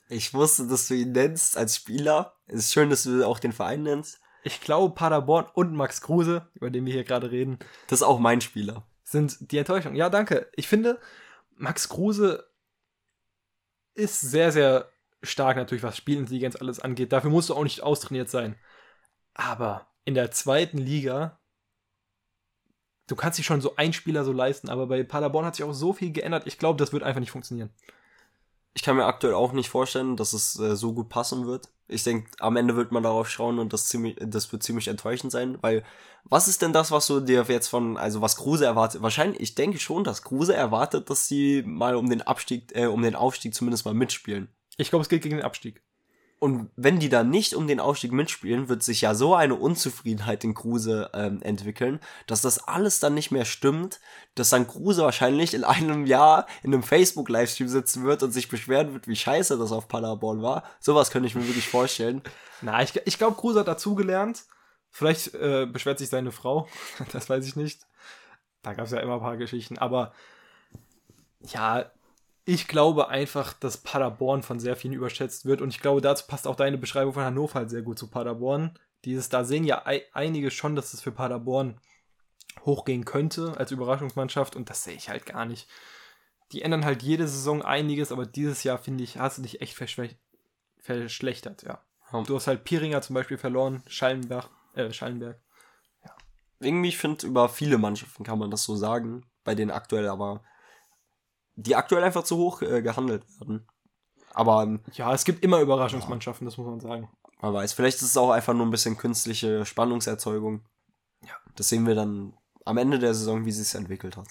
Ich 0.10 0.34
wusste, 0.34 0.68
dass 0.68 0.88
du 0.88 0.94
ihn 0.94 1.12
nennst 1.12 1.58
als 1.58 1.76
Spieler. 1.76 2.36
Es 2.48 2.60
ist 2.60 2.74
schön, 2.74 2.90
dass 2.90 3.04
du 3.04 3.28
auch 3.28 3.40
den 3.40 3.52
Verein 3.52 3.84
nennst 3.84 4.24
ich 4.44 4.62
glaube, 4.62 4.94
Paderborn 4.94 5.46
und 5.54 5.74
Max 5.74 6.02
Kruse, 6.02 6.48
über 6.54 6.70
den 6.70 6.86
wir 6.86 6.94
hier 6.94 7.04
gerade 7.04 7.32
reden. 7.32 7.60
Das 7.88 8.00
ist 8.00 8.04
auch 8.04 8.20
mein 8.20 8.42
Spieler. 8.42 8.86
Sind 9.04 9.52
die 9.52 9.58
Enttäuschung. 9.58 9.96
Ja, 9.96 10.10
danke. 10.10 10.50
Ich 10.56 10.68
finde, 10.68 11.00
Max 11.56 11.90
Kruse 11.90 12.46
ist 13.96 14.20
sehr, 14.20 14.52
sehr 14.52 14.90
stark 15.22 15.56
natürlich, 15.56 15.84
was 15.84 15.98
Spielintelligenz 15.98 16.56
alles 16.58 16.80
angeht. 16.80 17.14
Dafür 17.14 17.30
musst 17.30 17.50
du 17.50 17.56
auch 17.56 17.64
nicht 17.64 17.82
austrainiert 17.82 18.30
sein. 18.30 18.56
Aber 19.34 19.88
in 20.04 20.14
der 20.14 20.32
zweiten 20.32 20.78
Liga, 20.78 21.40
du 23.14 23.16
kannst 23.16 23.38
dich 23.38 23.46
schon 23.46 23.62
so 23.62 23.76
ein 23.76 23.94
Spieler 23.94 24.26
so 24.26 24.32
leisten, 24.32 24.70
aber 24.70 24.88
bei 24.88 25.04
Paderborn 25.04 25.46
hat 25.46 25.56
sich 25.56 25.64
auch 25.64 25.74
so 25.74 25.94
viel 25.94 26.12
geändert. 26.12 26.48
Ich 26.48 26.58
glaube, 26.58 26.80
das 26.80 26.94
wird 26.94 27.04
einfach 27.04 27.20
nicht 27.20 27.30
funktionieren. 27.30 27.70
Ich 28.74 28.82
kann 28.82 28.96
mir 28.96 29.06
aktuell 29.06 29.36
auch 29.36 29.54
nicht 29.54 29.70
vorstellen, 29.70 30.18
dass 30.18 30.34
es 30.34 30.58
äh, 30.60 30.76
so 30.76 30.94
gut 30.94 31.10
passen 31.10 31.46
wird. 31.46 31.70
Ich 31.88 32.02
denke, 32.02 32.32
am 32.40 32.56
Ende 32.56 32.76
wird 32.76 32.92
man 32.92 33.04
darauf 33.04 33.30
schauen 33.30 33.60
und 33.60 33.72
das 33.72 33.86
ziemlich, 33.86 34.16
das 34.20 34.52
wird 34.52 34.64
ziemlich 34.64 34.88
enttäuschend 34.88 35.32
sein, 35.32 35.60
weil 35.62 35.84
was 36.24 36.48
ist 36.48 36.64
denn 36.64 36.74
das, 36.74 36.90
was 36.90 37.06
du 37.06 37.20
dir 37.20 37.46
jetzt 37.48 37.68
von, 37.68 37.98
also 37.98 38.22
was 38.22 38.36
Kruse 38.36 38.66
erwartet? 38.66 39.04
Wahrscheinlich, 39.04 39.40
ich 39.40 39.54
denke 39.54 39.78
schon, 39.78 40.04
dass 40.04 40.24
Kruse 40.24 40.56
erwartet, 40.56 41.12
dass 41.12 41.28
sie 41.28 41.62
mal 41.68 41.96
um 41.96 42.10
den 42.10 42.24
Abstieg, 42.24 42.76
äh, 42.76 42.88
um 42.88 43.04
den 43.04 43.14
Aufstieg 43.14 43.54
zumindest 43.54 43.86
mal 43.86 43.94
mitspielen. 43.94 44.50
Ich 44.78 44.90
glaube, 44.90 45.04
es 45.04 45.10
geht 45.10 45.22
gegen 45.22 45.38
den 45.38 45.46
Abstieg. 45.46 45.84
Und 46.44 46.70
wenn 46.76 47.00
die 47.00 47.08
dann 47.08 47.30
nicht 47.30 47.56
um 47.56 47.68
den 47.68 47.80
Aufstieg 47.80 48.12
mitspielen, 48.12 48.68
wird 48.68 48.84
sich 48.84 49.00
ja 49.00 49.16
so 49.16 49.34
eine 49.34 49.56
Unzufriedenheit 49.56 50.44
in 50.44 50.54
Kruse 50.54 51.10
ähm, 51.14 51.42
entwickeln, 51.42 52.02
dass 52.28 52.42
das 52.42 52.68
alles 52.68 53.00
dann 53.00 53.14
nicht 53.14 53.32
mehr 53.32 53.46
stimmt, 53.46 54.02
dass 54.36 54.50
dann 54.50 54.68
Kruse 54.68 55.04
wahrscheinlich 55.04 55.54
in 55.54 55.64
einem 55.64 56.06
Jahr 56.06 56.46
in 56.62 56.74
einem 56.74 56.84
Facebook-Livestream 56.84 57.70
sitzen 57.70 58.04
wird 58.04 58.24
und 58.24 58.32
sich 58.32 58.50
beschweren 58.50 58.92
wird, 58.92 59.08
wie 59.08 59.16
scheiße 59.16 59.58
das 59.58 59.72
auf 59.72 59.88
Paderborn 59.88 60.42
war. 60.42 60.64
Sowas 60.82 61.12
könnte 61.12 61.28
ich 61.28 61.36
mir 61.36 61.48
wirklich 61.48 61.70
vorstellen. 61.70 62.22
Na, 62.62 62.84
ich, 62.84 62.94
ich 63.06 63.18
glaube, 63.18 63.38
Kruse 63.38 63.62
hat 63.62 63.70
dazugelernt. 63.70 64.44
Vielleicht 64.92 65.34
äh, 65.36 65.66
beschwert 65.66 65.98
sich 65.98 66.10
seine 66.10 66.34
Frau, 66.34 66.68
das 67.14 67.30
weiß 67.30 67.48
ich 67.48 67.56
nicht. 67.56 67.88
Da 68.64 68.74
gab 68.74 68.88
es 68.88 68.92
ja 68.92 69.00
immer 69.00 69.14
ein 69.14 69.22
paar 69.22 69.38
Geschichten, 69.38 69.78
aber 69.78 70.12
ja, 71.40 71.90
ich 72.46 72.68
glaube 72.68 73.08
einfach, 73.08 73.54
dass 73.54 73.78
Paderborn 73.78 74.44
von 74.44 74.60
sehr 74.60 74.76
vielen 74.76 74.94
überschätzt 74.94 75.46
wird 75.46 75.62
und 75.62 75.70
ich 75.70 75.80
glaube, 75.80 76.02
dazu 76.02 76.26
passt 76.28 76.48
auch 76.48 76.56
deine 76.56 76.78
Beschreibung 76.78 77.14
von 77.14 77.24
Hannover 77.24 77.56
halt 77.56 77.70
sehr 77.70 77.82
gut 77.82 77.98
zu 77.98 78.08
Paderborn. 78.10 78.78
Dieses, 79.06 79.30
da 79.30 79.44
sehen 79.44 79.64
ja 79.64 79.84
einige 80.14 80.52
schon, 80.52 80.76
dass 80.76 80.94
es 80.94 81.02
für 81.02 81.12
Paderborn 81.12 81.80
hochgehen 82.66 83.06
könnte 83.06 83.56
als 83.58 83.72
Überraschungsmannschaft 83.72 84.56
und 84.56 84.70
das 84.70 84.84
sehe 84.84 84.96
ich 84.96 85.10
halt 85.10 85.26
gar 85.26 85.46
nicht. 85.46 85.68
Die 86.52 86.62
ändern 86.62 86.86
halt 86.86 87.02
jede 87.02 87.28
Saison 87.28 87.62
einiges, 87.62 88.12
aber 88.12 88.26
dieses 88.26 88.64
Jahr, 88.64 88.78
finde 88.78 89.04
ich, 89.04 89.18
hast 89.18 89.38
du 89.38 89.42
dich 89.42 89.62
echt 89.62 89.76
verschlechtert, 90.78 91.64
ja. 91.64 91.82
Hm. 92.10 92.26
Du 92.26 92.36
hast 92.36 92.48
halt 92.48 92.64
Piringer 92.64 93.02
zum 93.02 93.16
Beispiel 93.16 93.38
verloren, 93.38 93.84
Schallenberg, 93.88 94.50
äh, 94.76 94.92
Schallenberg. 94.92 95.40
Ja. 96.04 96.12
Irgendwie, 96.60 96.90
ich 96.90 96.98
finde, 96.98 97.26
über 97.26 97.50
viele 97.50 97.78
Mannschaften 97.78 98.24
kann 98.24 98.40
man 98.40 98.52
das 98.52 98.64
so 98.64 98.76
sagen, 98.76 99.26
bei 99.44 99.56
denen 99.56 99.72
aktuell 99.72 100.08
aber 100.08 100.44
die 101.56 101.76
aktuell 101.76 102.04
einfach 102.04 102.24
zu 102.24 102.38
hoch 102.38 102.62
äh, 102.62 102.82
gehandelt 102.82 103.24
werden. 103.40 103.68
Aber 104.34 104.64
ähm, 104.64 104.80
ja, 104.94 105.14
es 105.14 105.26
gibt 105.26 105.44
immer 105.44 105.60
Überraschungsmannschaften, 105.60 106.46
ja. 106.46 106.50
das 106.50 106.58
muss 106.58 106.68
man 106.68 106.80
sagen. 106.80 107.10
Man 107.42 107.54
weiß, 107.54 107.74
vielleicht 107.74 107.98
ist 107.98 108.04
es 108.04 108.18
auch 108.18 108.32
einfach 108.32 108.54
nur 108.54 108.66
ein 108.66 108.72
bisschen 108.72 108.98
künstliche 108.98 109.66
Spannungserzeugung. 109.66 110.66
Ja. 111.22 111.36
Das 111.56 111.70
sehen 111.70 111.86
wir 111.86 111.96
dann 111.96 112.34
am 112.66 112.78
Ende 112.78 113.00
der 113.00 113.14
Saison, 113.14 113.46
wie 113.46 113.52
sie 113.52 113.62
es 113.62 113.76
entwickelt 113.76 114.18
hat. 114.18 114.28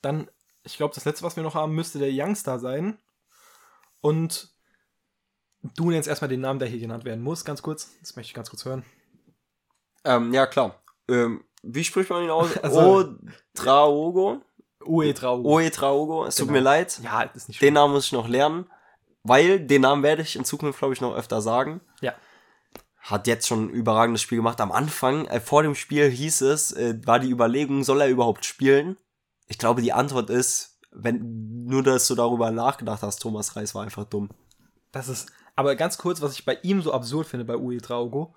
Dann, 0.00 0.30
ich 0.62 0.76
glaube, 0.76 0.94
das 0.94 1.04
letzte, 1.04 1.24
was 1.24 1.36
wir 1.36 1.42
noch 1.42 1.54
haben, 1.54 1.74
müsste 1.74 1.98
der 1.98 2.12
Youngstar 2.12 2.58
sein. 2.58 2.98
Und 4.00 4.54
du 5.76 5.90
nennst 5.90 6.08
erstmal 6.08 6.28
den 6.28 6.40
Namen, 6.40 6.60
der 6.60 6.68
hier 6.68 6.78
genannt 6.78 7.04
werden 7.04 7.22
muss, 7.22 7.44
ganz 7.44 7.62
kurz. 7.62 7.98
Das 8.00 8.16
möchte 8.16 8.30
ich 8.30 8.34
ganz 8.34 8.50
kurz 8.50 8.64
hören. 8.64 8.84
Ähm, 10.04 10.32
ja, 10.32 10.46
klar. 10.46 10.80
Ähm, 11.08 11.44
wie 11.62 11.84
spricht 11.84 12.10
man 12.10 12.22
ihn 12.22 12.30
aus? 12.30 12.56
also, 12.62 13.14
Odraogo? 13.58 14.40
Ue 14.88 15.14
Traugo. 15.14 15.56
Ue 15.56 15.70
Traugo, 15.70 16.24
es 16.24 16.36
genau. 16.36 16.46
tut 16.46 16.52
mir 16.52 16.60
leid. 16.60 17.00
Ja, 17.02 17.22
ist 17.22 17.48
nicht 17.48 17.58
schlimm. 17.58 17.68
Den 17.68 17.74
Namen 17.74 17.92
muss 17.92 18.06
ich 18.06 18.12
noch 18.12 18.28
lernen, 18.28 18.66
weil 19.22 19.60
den 19.60 19.82
Namen 19.82 20.02
werde 20.02 20.22
ich 20.22 20.36
in 20.36 20.44
Zukunft, 20.44 20.78
glaube 20.78 20.94
ich, 20.94 21.00
noch 21.00 21.14
öfter 21.14 21.40
sagen. 21.40 21.80
Ja. 22.00 22.14
Hat 22.98 23.26
jetzt 23.26 23.46
schon 23.46 23.66
ein 23.66 23.70
überragendes 23.70 24.22
Spiel 24.22 24.38
gemacht. 24.38 24.60
Am 24.60 24.72
Anfang, 24.72 25.26
äh, 25.26 25.40
vor 25.40 25.62
dem 25.62 25.74
Spiel 25.74 26.10
hieß 26.10 26.40
es, 26.42 26.72
äh, 26.72 26.98
war 27.04 27.18
die 27.20 27.30
Überlegung, 27.30 27.84
soll 27.84 28.00
er 28.00 28.08
überhaupt 28.08 28.44
spielen? 28.44 28.96
Ich 29.46 29.58
glaube, 29.58 29.82
die 29.82 29.92
Antwort 29.92 30.30
ist, 30.30 30.78
wenn 30.90 31.64
nur, 31.64 31.82
dass 31.82 32.06
du 32.08 32.14
darüber 32.14 32.50
nachgedacht 32.50 33.02
hast, 33.02 33.18
Thomas 33.18 33.56
Reis 33.56 33.74
war 33.74 33.82
einfach 33.82 34.04
dumm. 34.04 34.30
Das 34.92 35.08
ist, 35.08 35.30
aber 35.54 35.76
ganz 35.76 35.98
kurz, 35.98 36.20
was 36.20 36.34
ich 36.34 36.44
bei 36.44 36.58
ihm 36.62 36.82
so 36.82 36.92
absurd 36.92 37.26
finde, 37.26 37.44
bei 37.44 37.56
Ue 37.56 37.78
Traugo, 37.78 38.34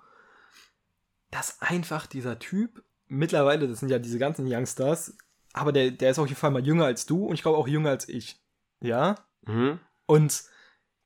dass 1.30 1.60
einfach 1.60 2.06
dieser 2.06 2.38
Typ, 2.38 2.82
mittlerweile, 3.08 3.68
das 3.68 3.80
sind 3.80 3.88
ja 3.88 3.98
diese 3.98 4.18
ganzen 4.18 4.46
Youngstars, 4.46 5.16
aber 5.52 5.72
der, 5.72 5.90
der 5.90 6.10
ist 6.10 6.18
auf 6.18 6.28
jeden 6.28 6.38
Fall 6.38 6.50
mal 6.50 6.66
jünger 6.66 6.84
als 6.84 7.06
du 7.06 7.26
und 7.26 7.34
ich 7.34 7.42
glaube 7.42 7.58
auch 7.58 7.68
jünger 7.68 7.90
als 7.90 8.08
ich. 8.08 8.40
Ja? 8.80 9.16
Mhm. 9.46 9.78
Und 10.06 10.44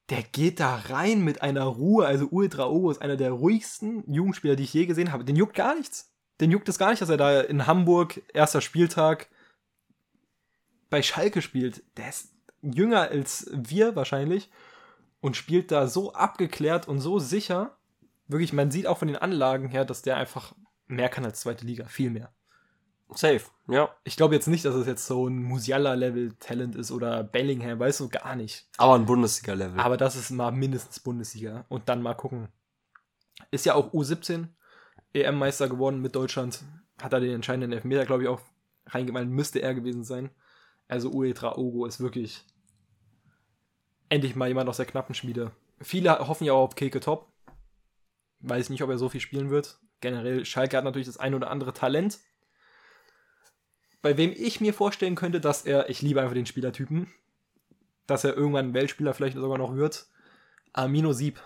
der 0.08 0.22
geht 0.22 0.60
da 0.60 0.76
rein 0.88 1.22
mit 1.22 1.42
einer 1.42 1.64
Ruhe. 1.64 2.06
Also 2.06 2.28
Ultra 2.30 2.66
Ogo 2.66 2.90
ist 2.90 3.02
einer 3.02 3.16
der 3.16 3.32
ruhigsten 3.32 4.04
Jugendspieler, 4.12 4.56
die 4.56 4.64
ich 4.64 4.74
je 4.74 4.86
gesehen 4.86 5.12
habe. 5.12 5.24
Den 5.24 5.36
juckt 5.36 5.54
gar 5.54 5.74
nichts. 5.74 6.12
Den 6.40 6.50
juckt 6.50 6.68
es 6.68 6.78
gar 6.78 6.90
nicht, 6.90 7.02
dass 7.02 7.08
er 7.08 7.16
da 7.16 7.40
in 7.40 7.66
Hamburg, 7.66 8.22
erster 8.32 8.60
Spieltag, 8.60 9.28
bei 10.90 11.02
Schalke 11.02 11.42
spielt. 11.42 11.82
Der 11.96 12.08
ist 12.08 12.32
jünger 12.62 13.02
als 13.02 13.50
wir 13.52 13.96
wahrscheinlich 13.96 14.50
und 15.20 15.36
spielt 15.36 15.72
da 15.72 15.88
so 15.88 16.12
abgeklärt 16.12 16.86
und 16.86 17.00
so 17.00 17.18
sicher. 17.18 17.76
Wirklich, 18.28 18.52
man 18.52 18.70
sieht 18.70 18.86
auch 18.86 18.98
von 18.98 19.08
den 19.08 19.16
Anlagen 19.16 19.68
her, 19.68 19.84
dass 19.84 20.02
der 20.02 20.16
einfach 20.16 20.54
mehr 20.86 21.08
kann 21.08 21.24
als 21.24 21.40
zweite 21.40 21.66
Liga. 21.66 21.86
Viel 21.86 22.10
mehr. 22.10 22.32
Safe, 23.14 23.42
ja. 23.68 23.88
Ich 24.04 24.16
glaube 24.16 24.34
jetzt 24.34 24.48
nicht, 24.48 24.64
dass 24.64 24.74
es 24.74 24.86
jetzt 24.86 25.06
so 25.06 25.28
ein 25.28 25.42
Musiala-Level-Talent 25.42 26.74
ist 26.74 26.90
oder 26.90 27.22
Bellingham, 27.22 27.78
weißt 27.78 28.00
du, 28.00 28.08
gar 28.08 28.34
nicht. 28.34 28.68
Aber 28.78 28.94
ein 28.94 29.06
Bundesliga-Level. 29.06 29.78
Aber 29.78 29.96
das 29.96 30.16
ist 30.16 30.30
mal 30.30 30.50
mindestens 30.50 31.00
Bundesliga. 31.00 31.64
Und 31.68 31.88
dann 31.88 32.02
mal 32.02 32.14
gucken. 32.14 32.48
Ist 33.50 33.64
ja 33.64 33.74
auch 33.74 33.92
U17 33.92 34.48
EM-Meister 35.12 35.68
geworden 35.68 36.02
mit 36.02 36.16
Deutschland. 36.16 36.62
Hat 37.00 37.12
er 37.12 37.20
den 37.20 37.34
entscheidenden 37.34 37.72
Elfmeter, 37.72 38.06
glaube 38.06 38.24
ich, 38.24 38.28
auch 38.28 38.40
reingemalt. 38.86 39.28
Müsste 39.28 39.60
er 39.60 39.74
gewesen 39.74 40.04
sein. 40.04 40.30
Also 40.88 41.10
Uetra 41.10 41.56
Ogo 41.56 41.86
ist 41.86 42.00
wirklich 42.00 42.44
endlich 44.08 44.36
mal 44.36 44.48
jemand 44.48 44.68
aus 44.68 44.78
der 44.78 44.86
knappen 44.86 45.14
Schmiede. 45.14 45.52
Viele 45.80 46.26
hoffen 46.26 46.44
ja 46.44 46.52
auch 46.54 46.68
auf 46.68 46.74
Keke 46.74 47.00
Top. 47.00 47.32
Weiß 48.40 48.70
nicht, 48.70 48.82
ob 48.82 48.90
er 48.90 48.98
so 48.98 49.08
viel 49.08 49.20
spielen 49.20 49.50
wird. 49.50 49.78
Generell, 50.00 50.44
Schalke 50.44 50.76
hat 50.76 50.84
natürlich 50.84 51.06
das 51.06 51.18
ein 51.18 51.34
oder 51.34 51.50
andere 51.50 51.72
Talent 51.72 52.18
bei 54.06 54.16
wem 54.16 54.32
ich 54.36 54.60
mir 54.60 54.72
vorstellen 54.72 55.16
könnte, 55.16 55.40
dass 55.40 55.66
er, 55.66 55.90
ich 55.90 56.00
liebe 56.00 56.20
einfach 56.20 56.34
den 56.34 56.46
Spielertypen, 56.46 57.12
dass 58.06 58.22
er 58.22 58.36
irgendwann 58.36 58.68
ein 58.68 58.74
Weltspieler 58.74 59.14
vielleicht 59.14 59.36
sogar 59.36 59.58
noch 59.58 59.74
wird. 59.74 60.06
Amino 60.72 61.12
Sieb. 61.12 61.42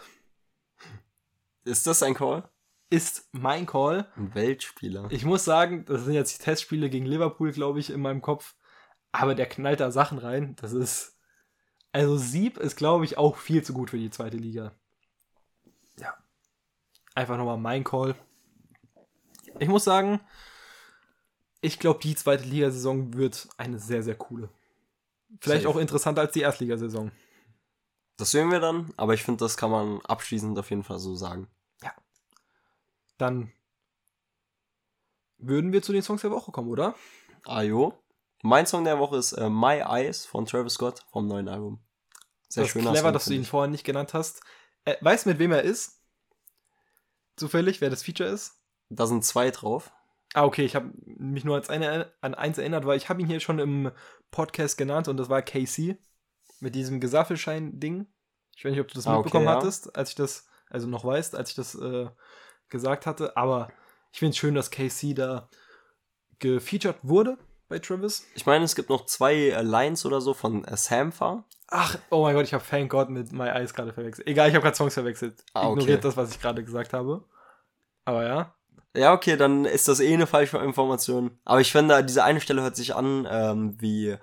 Ist 1.65 1.87
das 1.87 2.03
ein 2.03 2.13
Call? 2.13 2.51
Ist 2.91 3.31
mein 3.33 3.65
Call. 3.65 4.13
Ein 4.15 4.35
Weltspieler. 4.35 5.09
Ich 5.11 5.25
muss 5.25 5.47
sagen, 5.47 5.87
das 5.87 6.05
sind 6.05 6.13
jetzt 6.13 6.39
die 6.39 6.45
Testspiele 6.45 6.91
gegen 6.91 7.07
Liverpool, 7.07 7.51
glaube 7.53 7.81
ich, 7.81 7.89
in 7.89 8.03
meinem 8.03 8.21
Kopf. 8.21 8.55
Aber 9.11 9.35
der 9.35 9.47
knallt 9.47 9.81
da 9.81 9.91
Sachen 9.91 10.19
rein. 10.19 10.55
Das 10.57 10.75
ist. 10.75 11.19
Also 11.93 12.19
Sieb 12.19 12.59
ist, 12.59 12.77
glaube 12.77 13.07
ich, 13.07 13.17
auch 13.17 13.39
viel 13.39 13.65
zu 13.65 13.73
gut 13.73 13.89
für 13.89 13.99
die 13.99 14.11
zweite 14.11 14.37
Liga. 14.37 14.73
Ja. 15.97 16.13
Einfach 17.15 17.39
nochmal 17.39 17.57
mein 17.57 17.85
Call. 17.85 18.17
Ich 19.59 19.69
muss 19.69 19.85
sagen, 19.85 20.21
ich 21.61 21.79
glaube, 21.79 22.01
die 22.01 22.15
zweite 22.15 22.45
Ligasaison 22.45 23.15
wird 23.15 23.49
eine 23.57 23.79
sehr, 23.79 24.03
sehr 24.03 24.15
coole. 24.15 24.49
Vielleicht 25.41 25.65
Safe. 25.65 25.75
auch 25.75 25.81
interessanter 25.81 26.23
als 26.23 26.33
die 26.33 26.41
Erstligasaison. 26.41 27.13
Das 28.17 28.31
sehen 28.31 28.51
wir 28.51 28.61
dann, 28.61 28.93
aber 28.97 29.15
ich 29.15 29.23
finde, 29.23 29.45
das 29.45 29.57
kann 29.57 29.71
man 29.71 30.01
abschließend 30.03 30.59
auf 30.59 30.71
jeden 30.71 30.83
Fall 30.83 30.99
so 30.99 31.15
sagen. 31.15 31.49
Ja. 31.83 31.95
Dann 33.17 33.53
würden 35.39 35.73
wir 35.73 35.83
zu 35.83 35.93
den 35.93 36.03
Songs 36.03 36.23
der 36.23 36.31
Woche 36.31 36.53
kommen, 36.53 36.69
oder? 36.69 36.95
Ah, 37.45 37.63
jo. 37.63 37.95
Mein 38.43 38.67
Song 38.67 38.85
der 38.85 38.99
Woche 38.99 39.17
ist 39.17 39.33
äh, 39.33 39.49
My 39.49 39.81
Eyes 39.81 40.27
von 40.27 40.47
Travis 40.47 40.75
Scott 40.75 41.05
vom 41.11 41.27
neuen 41.27 41.49
Album. 41.49 41.81
Sehr 42.49 42.65
das 42.65 42.73
schön. 42.73 42.83
Clever, 42.83 42.97
Song, 42.99 43.13
dass 43.13 43.25
du 43.27 43.35
ihn 43.35 43.45
vorher 43.45 43.71
nicht 43.71 43.85
genannt 43.85 44.15
hast. 44.15 44.41
Äh, 44.85 44.97
weißt 45.01 45.25
du, 45.25 45.31
mit 45.31 45.39
wem 45.39 45.53
er 45.53 45.63
ist? 45.63 46.01
Zufällig, 47.37 47.81
wer 47.81 47.91
das 47.91 48.03
Feature 48.03 48.29
ist? 48.29 48.59
Da 48.89 49.07
sind 49.07 49.25
zwei 49.25 49.51
drauf. 49.51 49.93
Ah, 50.35 50.45
okay, 50.45 50.64
ich 50.64 50.76
habe 50.76 50.91
mich 51.05 51.45
nur 51.45 51.61
eine, 51.68 52.12
an 52.20 52.35
eins 52.35 52.59
erinnert, 52.59 52.87
weil 52.87 52.97
ich 52.97 53.09
habe 53.09 53.20
ihn 53.20 53.26
hier 53.26 53.41
schon 53.41 53.59
im 53.59 53.91
Podcast 54.31 54.78
genannt 54.78 55.09
und 55.09 55.16
das 55.16 55.28
war 55.28 55.43
Casey 55.43 55.99
mit 56.61 56.74
diesem 56.74 57.01
Gesaffelschein-Ding. 57.01 58.07
Ich 58.57 58.64
weiß 58.64 58.70
nicht, 58.70 58.81
ob 58.81 58.89
du 58.89 58.95
das 58.95 59.07
ah, 59.07 59.16
mitbekommen 59.16 59.47
okay, 59.47 59.55
ja. 59.55 59.61
hattest, 59.61 59.97
als 59.97 60.11
ich 60.11 60.14
das, 60.14 60.47
also 60.68 60.87
noch 60.87 61.05
weißt, 61.05 61.35
als 61.35 61.51
ich 61.51 61.57
das 61.57 61.74
äh, 61.74 62.09
gesagt 62.68 63.07
hatte, 63.07 63.37
aber 63.37 63.68
ich 64.12 64.18
finde 64.18 64.31
es 64.31 64.37
schön, 64.37 64.55
dass 64.55 64.70
Casey 64.70 65.14
da 65.14 65.49
gefeatured 66.39 66.99
wurde 67.03 67.39
bei 67.68 67.78
Travis. 67.78 68.26
Ich 68.35 68.47
meine, 68.47 68.64
es 68.64 68.74
gibt 68.74 68.91
noch 68.91 69.07
zwei 69.07 69.35
äh, 69.35 69.62
Lines 69.62 70.05
oder 70.05 70.20
so 70.20 70.35
von 70.35 70.64
äh, 70.64 70.76
Sampha. 70.76 71.45
Ach, 71.68 71.97
oh 72.11 72.22
mein 72.22 72.35
Gott, 72.35 72.45
ich 72.45 72.53
habe 72.53 72.64
Thank 72.68 72.91
God 72.91 73.11
mit 73.11 73.33
My 73.33 73.49
Eyes 73.49 73.74
gerade 73.74 73.93
verwechselt. 73.93 74.26
Egal, 74.26 74.49
ich 74.49 74.55
habe 74.55 74.62
gerade 74.62 74.76
Songs 74.76 74.95
verwechselt. 74.95 75.45
Ah, 75.55 75.68
okay. 75.68 75.72
Ignoriert 75.72 76.05
das, 76.05 76.16
was 76.16 76.33
ich 76.33 76.41
gerade 76.41 76.64
gesagt 76.64 76.93
habe. 76.93 77.24
Aber 78.05 78.24
ja. 78.24 78.55
Ja, 78.97 79.12
okay, 79.12 79.36
dann 79.36 79.64
ist 79.64 79.86
das 79.88 80.01
eh 80.01 80.12
eine 80.12 80.26
falsche 80.26 80.59
Information. 80.59 81.38
Aber 81.45 81.61
ich 81.61 81.70
finde, 81.70 82.05
diese 82.05 82.24
eine 82.24 82.41
Stelle 82.41 82.62
hört 82.62 82.74
sich 82.76 82.95
an, 82.95 83.26
ähm, 83.30 83.76
wie. 83.80 84.16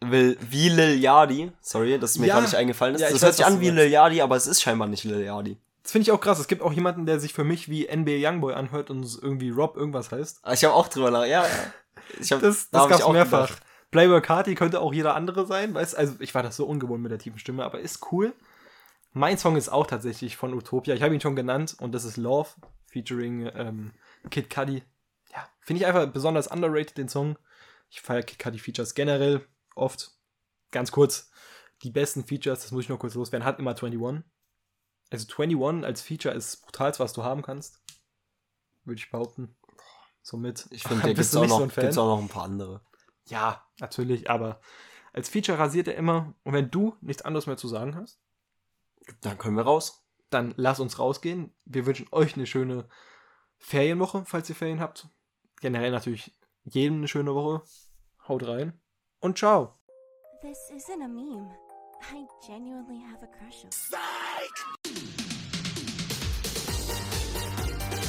will, 0.00 0.36
wie 0.40 0.68
Lil 0.68 1.00
Yachty. 1.00 1.52
Sorry, 1.60 1.98
dass 1.98 2.12
es 2.12 2.18
mir 2.18 2.26
Ja. 2.26 2.34
gar 2.34 2.42
nicht 2.42 2.54
eingefallen 2.54 2.94
ist. 2.96 3.00
Ja, 3.00 3.10
das 3.10 3.22
hört 3.22 3.34
sich 3.34 3.46
an 3.46 3.60
wie. 3.60 3.70
Lil 3.70 3.88
Yachty, 3.90 4.20
aber 4.20 4.36
es 4.36 4.46
ist 4.46 4.60
scheinbar 4.62 4.88
nicht 4.88 5.04
Lil 5.04 5.22
Yachty. 5.24 5.56
Das 5.82 5.92
finde 5.92 6.04
ich 6.04 6.12
auch 6.12 6.20
krass. 6.20 6.38
Es 6.38 6.48
gibt 6.48 6.62
auch 6.62 6.72
jemanden, 6.72 7.04
der 7.06 7.20
sich 7.20 7.34
für 7.34 7.44
mich 7.44 7.68
wie 7.68 7.86
NBA 7.86 8.28
Youngboy 8.28 8.54
anhört 8.54 8.90
und 8.90 9.04
es 9.04 9.16
irgendwie 9.20 9.50
Rob 9.50 9.76
irgendwas 9.76 10.10
heißt. 10.12 10.40
Ah, 10.42 10.52
Ich 10.54 10.64
habe 10.64 10.74
auch 10.74 10.88
drüber 10.88 11.10
nach. 11.10 11.26
Ja. 11.26 11.44
Ich 12.20 12.32
hab, 12.32 12.40
Das, 12.40 12.70
da 12.70 12.78
das 12.78 12.80
hab 12.80 12.86
ich 12.86 12.90
gab's 12.96 13.02
auch 13.04 13.12
mehrfach. 13.12 13.50
Playboy 13.90 14.20
Carti 14.22 14.54
könnte 14.54 14.80
auch 14.80 14.92
jeder 14.92 15.14
andere 15.14 15.46
sein, 15.46 15.72
weißt 15.74 15.96
Also 15.96 16.14
ich 16.18 16.34
war 16.34 16.42
das 16.42 16.56
so 16.56 16.66
ungewohnt 16.66 17.02
mit 17.02 17.12
der 17.12 17.18
tiefen 17.18 17.38
Stimme, 17.38 17.64
aber 17.64 17.78
ist 17.80 18.00
cool. 18.12 18.32
Mein 19.16 19.38
Song 19.38 19.54
ist 19.54 19.68
auch 19.68 19.86
tatsächlich 19.86 20.36
von 20.36 20.52
Utopia. 20.52 20.92
Ich 20.94 21.02
habe 21.02 21.14
ihn 21.14 21.20
schon 21.20 21.36
genannt 21.36 21.76
und 21.78 21.92
das 21.92 22.04
ist 22.04 22.16
Love 22.16 22.50
featuring 22.86 23.48
ähm, 23.54 23.92
Kid 24.28 24.50
Cudi. 24.50 24.82
Ja, 25.32 25.48
finde 25.60 25.80
ich 25.80 25.86
einfach 25.86 26.12
besonders 26.12 26.48
underrated 26.48 26.98
den 26.98 27.08
Song. 27.08 27.38
Ich 27.90 28.00
feiere 28.00 28.24
Kid 28.24 28.40
Cudi 28.40 28.58
Features 28.58 28.94
generell 28.94 29.46
oft. 29.76 30.10
Ganz 30.72 30.90
kurz, 30.90 31.30
die 31.84 31.90
besten 31.90 32.24
Features, 32.24 32.62
das 32.62 32.72
muss 32.72 32.84
ich 32.84 32.88
noch 32.88 32.98
kurz 32.98 33.14
loswerden, 33.14 33.46
hat 33.46 33.60
immer 33.60 33.70
21. 33.70 34.24
Also 35.10 35.26
21 35.32 35.84
als 35.84 36.02
Feature 36.02 36.34
ist 36.34 36.52
das 36.54 36.60
brutalste, 36.62 37.04
was 37.04 37.12
du 37.12 37.22
haben 37.22 37.42
kannst. 37.42 37.84
Würde 38.84 38.98
ich 38.98 39.12
behaupten. 39.12 39.54
Somit. 40.22 40.66
Ich 40.70 40.82
finde, 40.82 41.02
da 41.06 41.12
gibt's 41.12 41.30
du 41.30 41.38
auch, 41.38 41.46
noch, 41.46 41.60
so 41.60 41.80
gibt's 41.80 41.98
auch 41.98 42.16
noch 42.16 42.20
ein 42.20 42.28
paar 42.28 42.44
andere. 42.44 42.80
Ja, 43.26 43.64
natürlich, 43.78 44.28
aber 44.28 44.60
als 45.12 45.28
Feature 45.28 45.60
rasiert 45.60 45.86
er 45.86 45.94
immer. 45.94 46.34
Und 46.42 46.52
wenn 46.52 46.72
du 46.72 46.96
nichts 47.00 47.22
anderes 47.22 47.46
mehr 47.46 47.56
zu 47.56 47.68
sagen 47.68 47.94
hast, 47.94 48.18
Dann 49.20 49.38
können 49.38 49.56
wir 49.56 49.64
raus. 49.64 50.00
dann 50.30 50.52
lass 50.56 50.80
uns 50.80 50.98
rausgehen. 50.98 51.54
Wir 51.64 51.86
wünschen 51.86 52.08
euch 52.10 52.34
eine 52.34 52.46
schöne 52.46 52.88
Ferienwoche, 53.58 54.24
falls 54.26 54.48
ihr 54.48 54.56
Ferien 54.56 54.80
habt. 54.80 55.08
Generell 55.60 55.92
natürlich 55.92 56.36
jedem 56.64 56.96
eine 56.98 57.08
schöne 57.08 57.34
Woche. 57.34 57.62
Haut 58.26 58.46
rein 58.46 58.80
und 59.20 59.38
ciao. 59.38 59.78
This 60.40 60.58
isn't 60.70 61.02
a 61.04 61.08
meme. 61.08 61.54
I 62.12 62.26
genuinely 62.46 63.00
have 63.00 63.22
a 63.22 63.28
crush 63.28 63.64
on. 63.64 65.23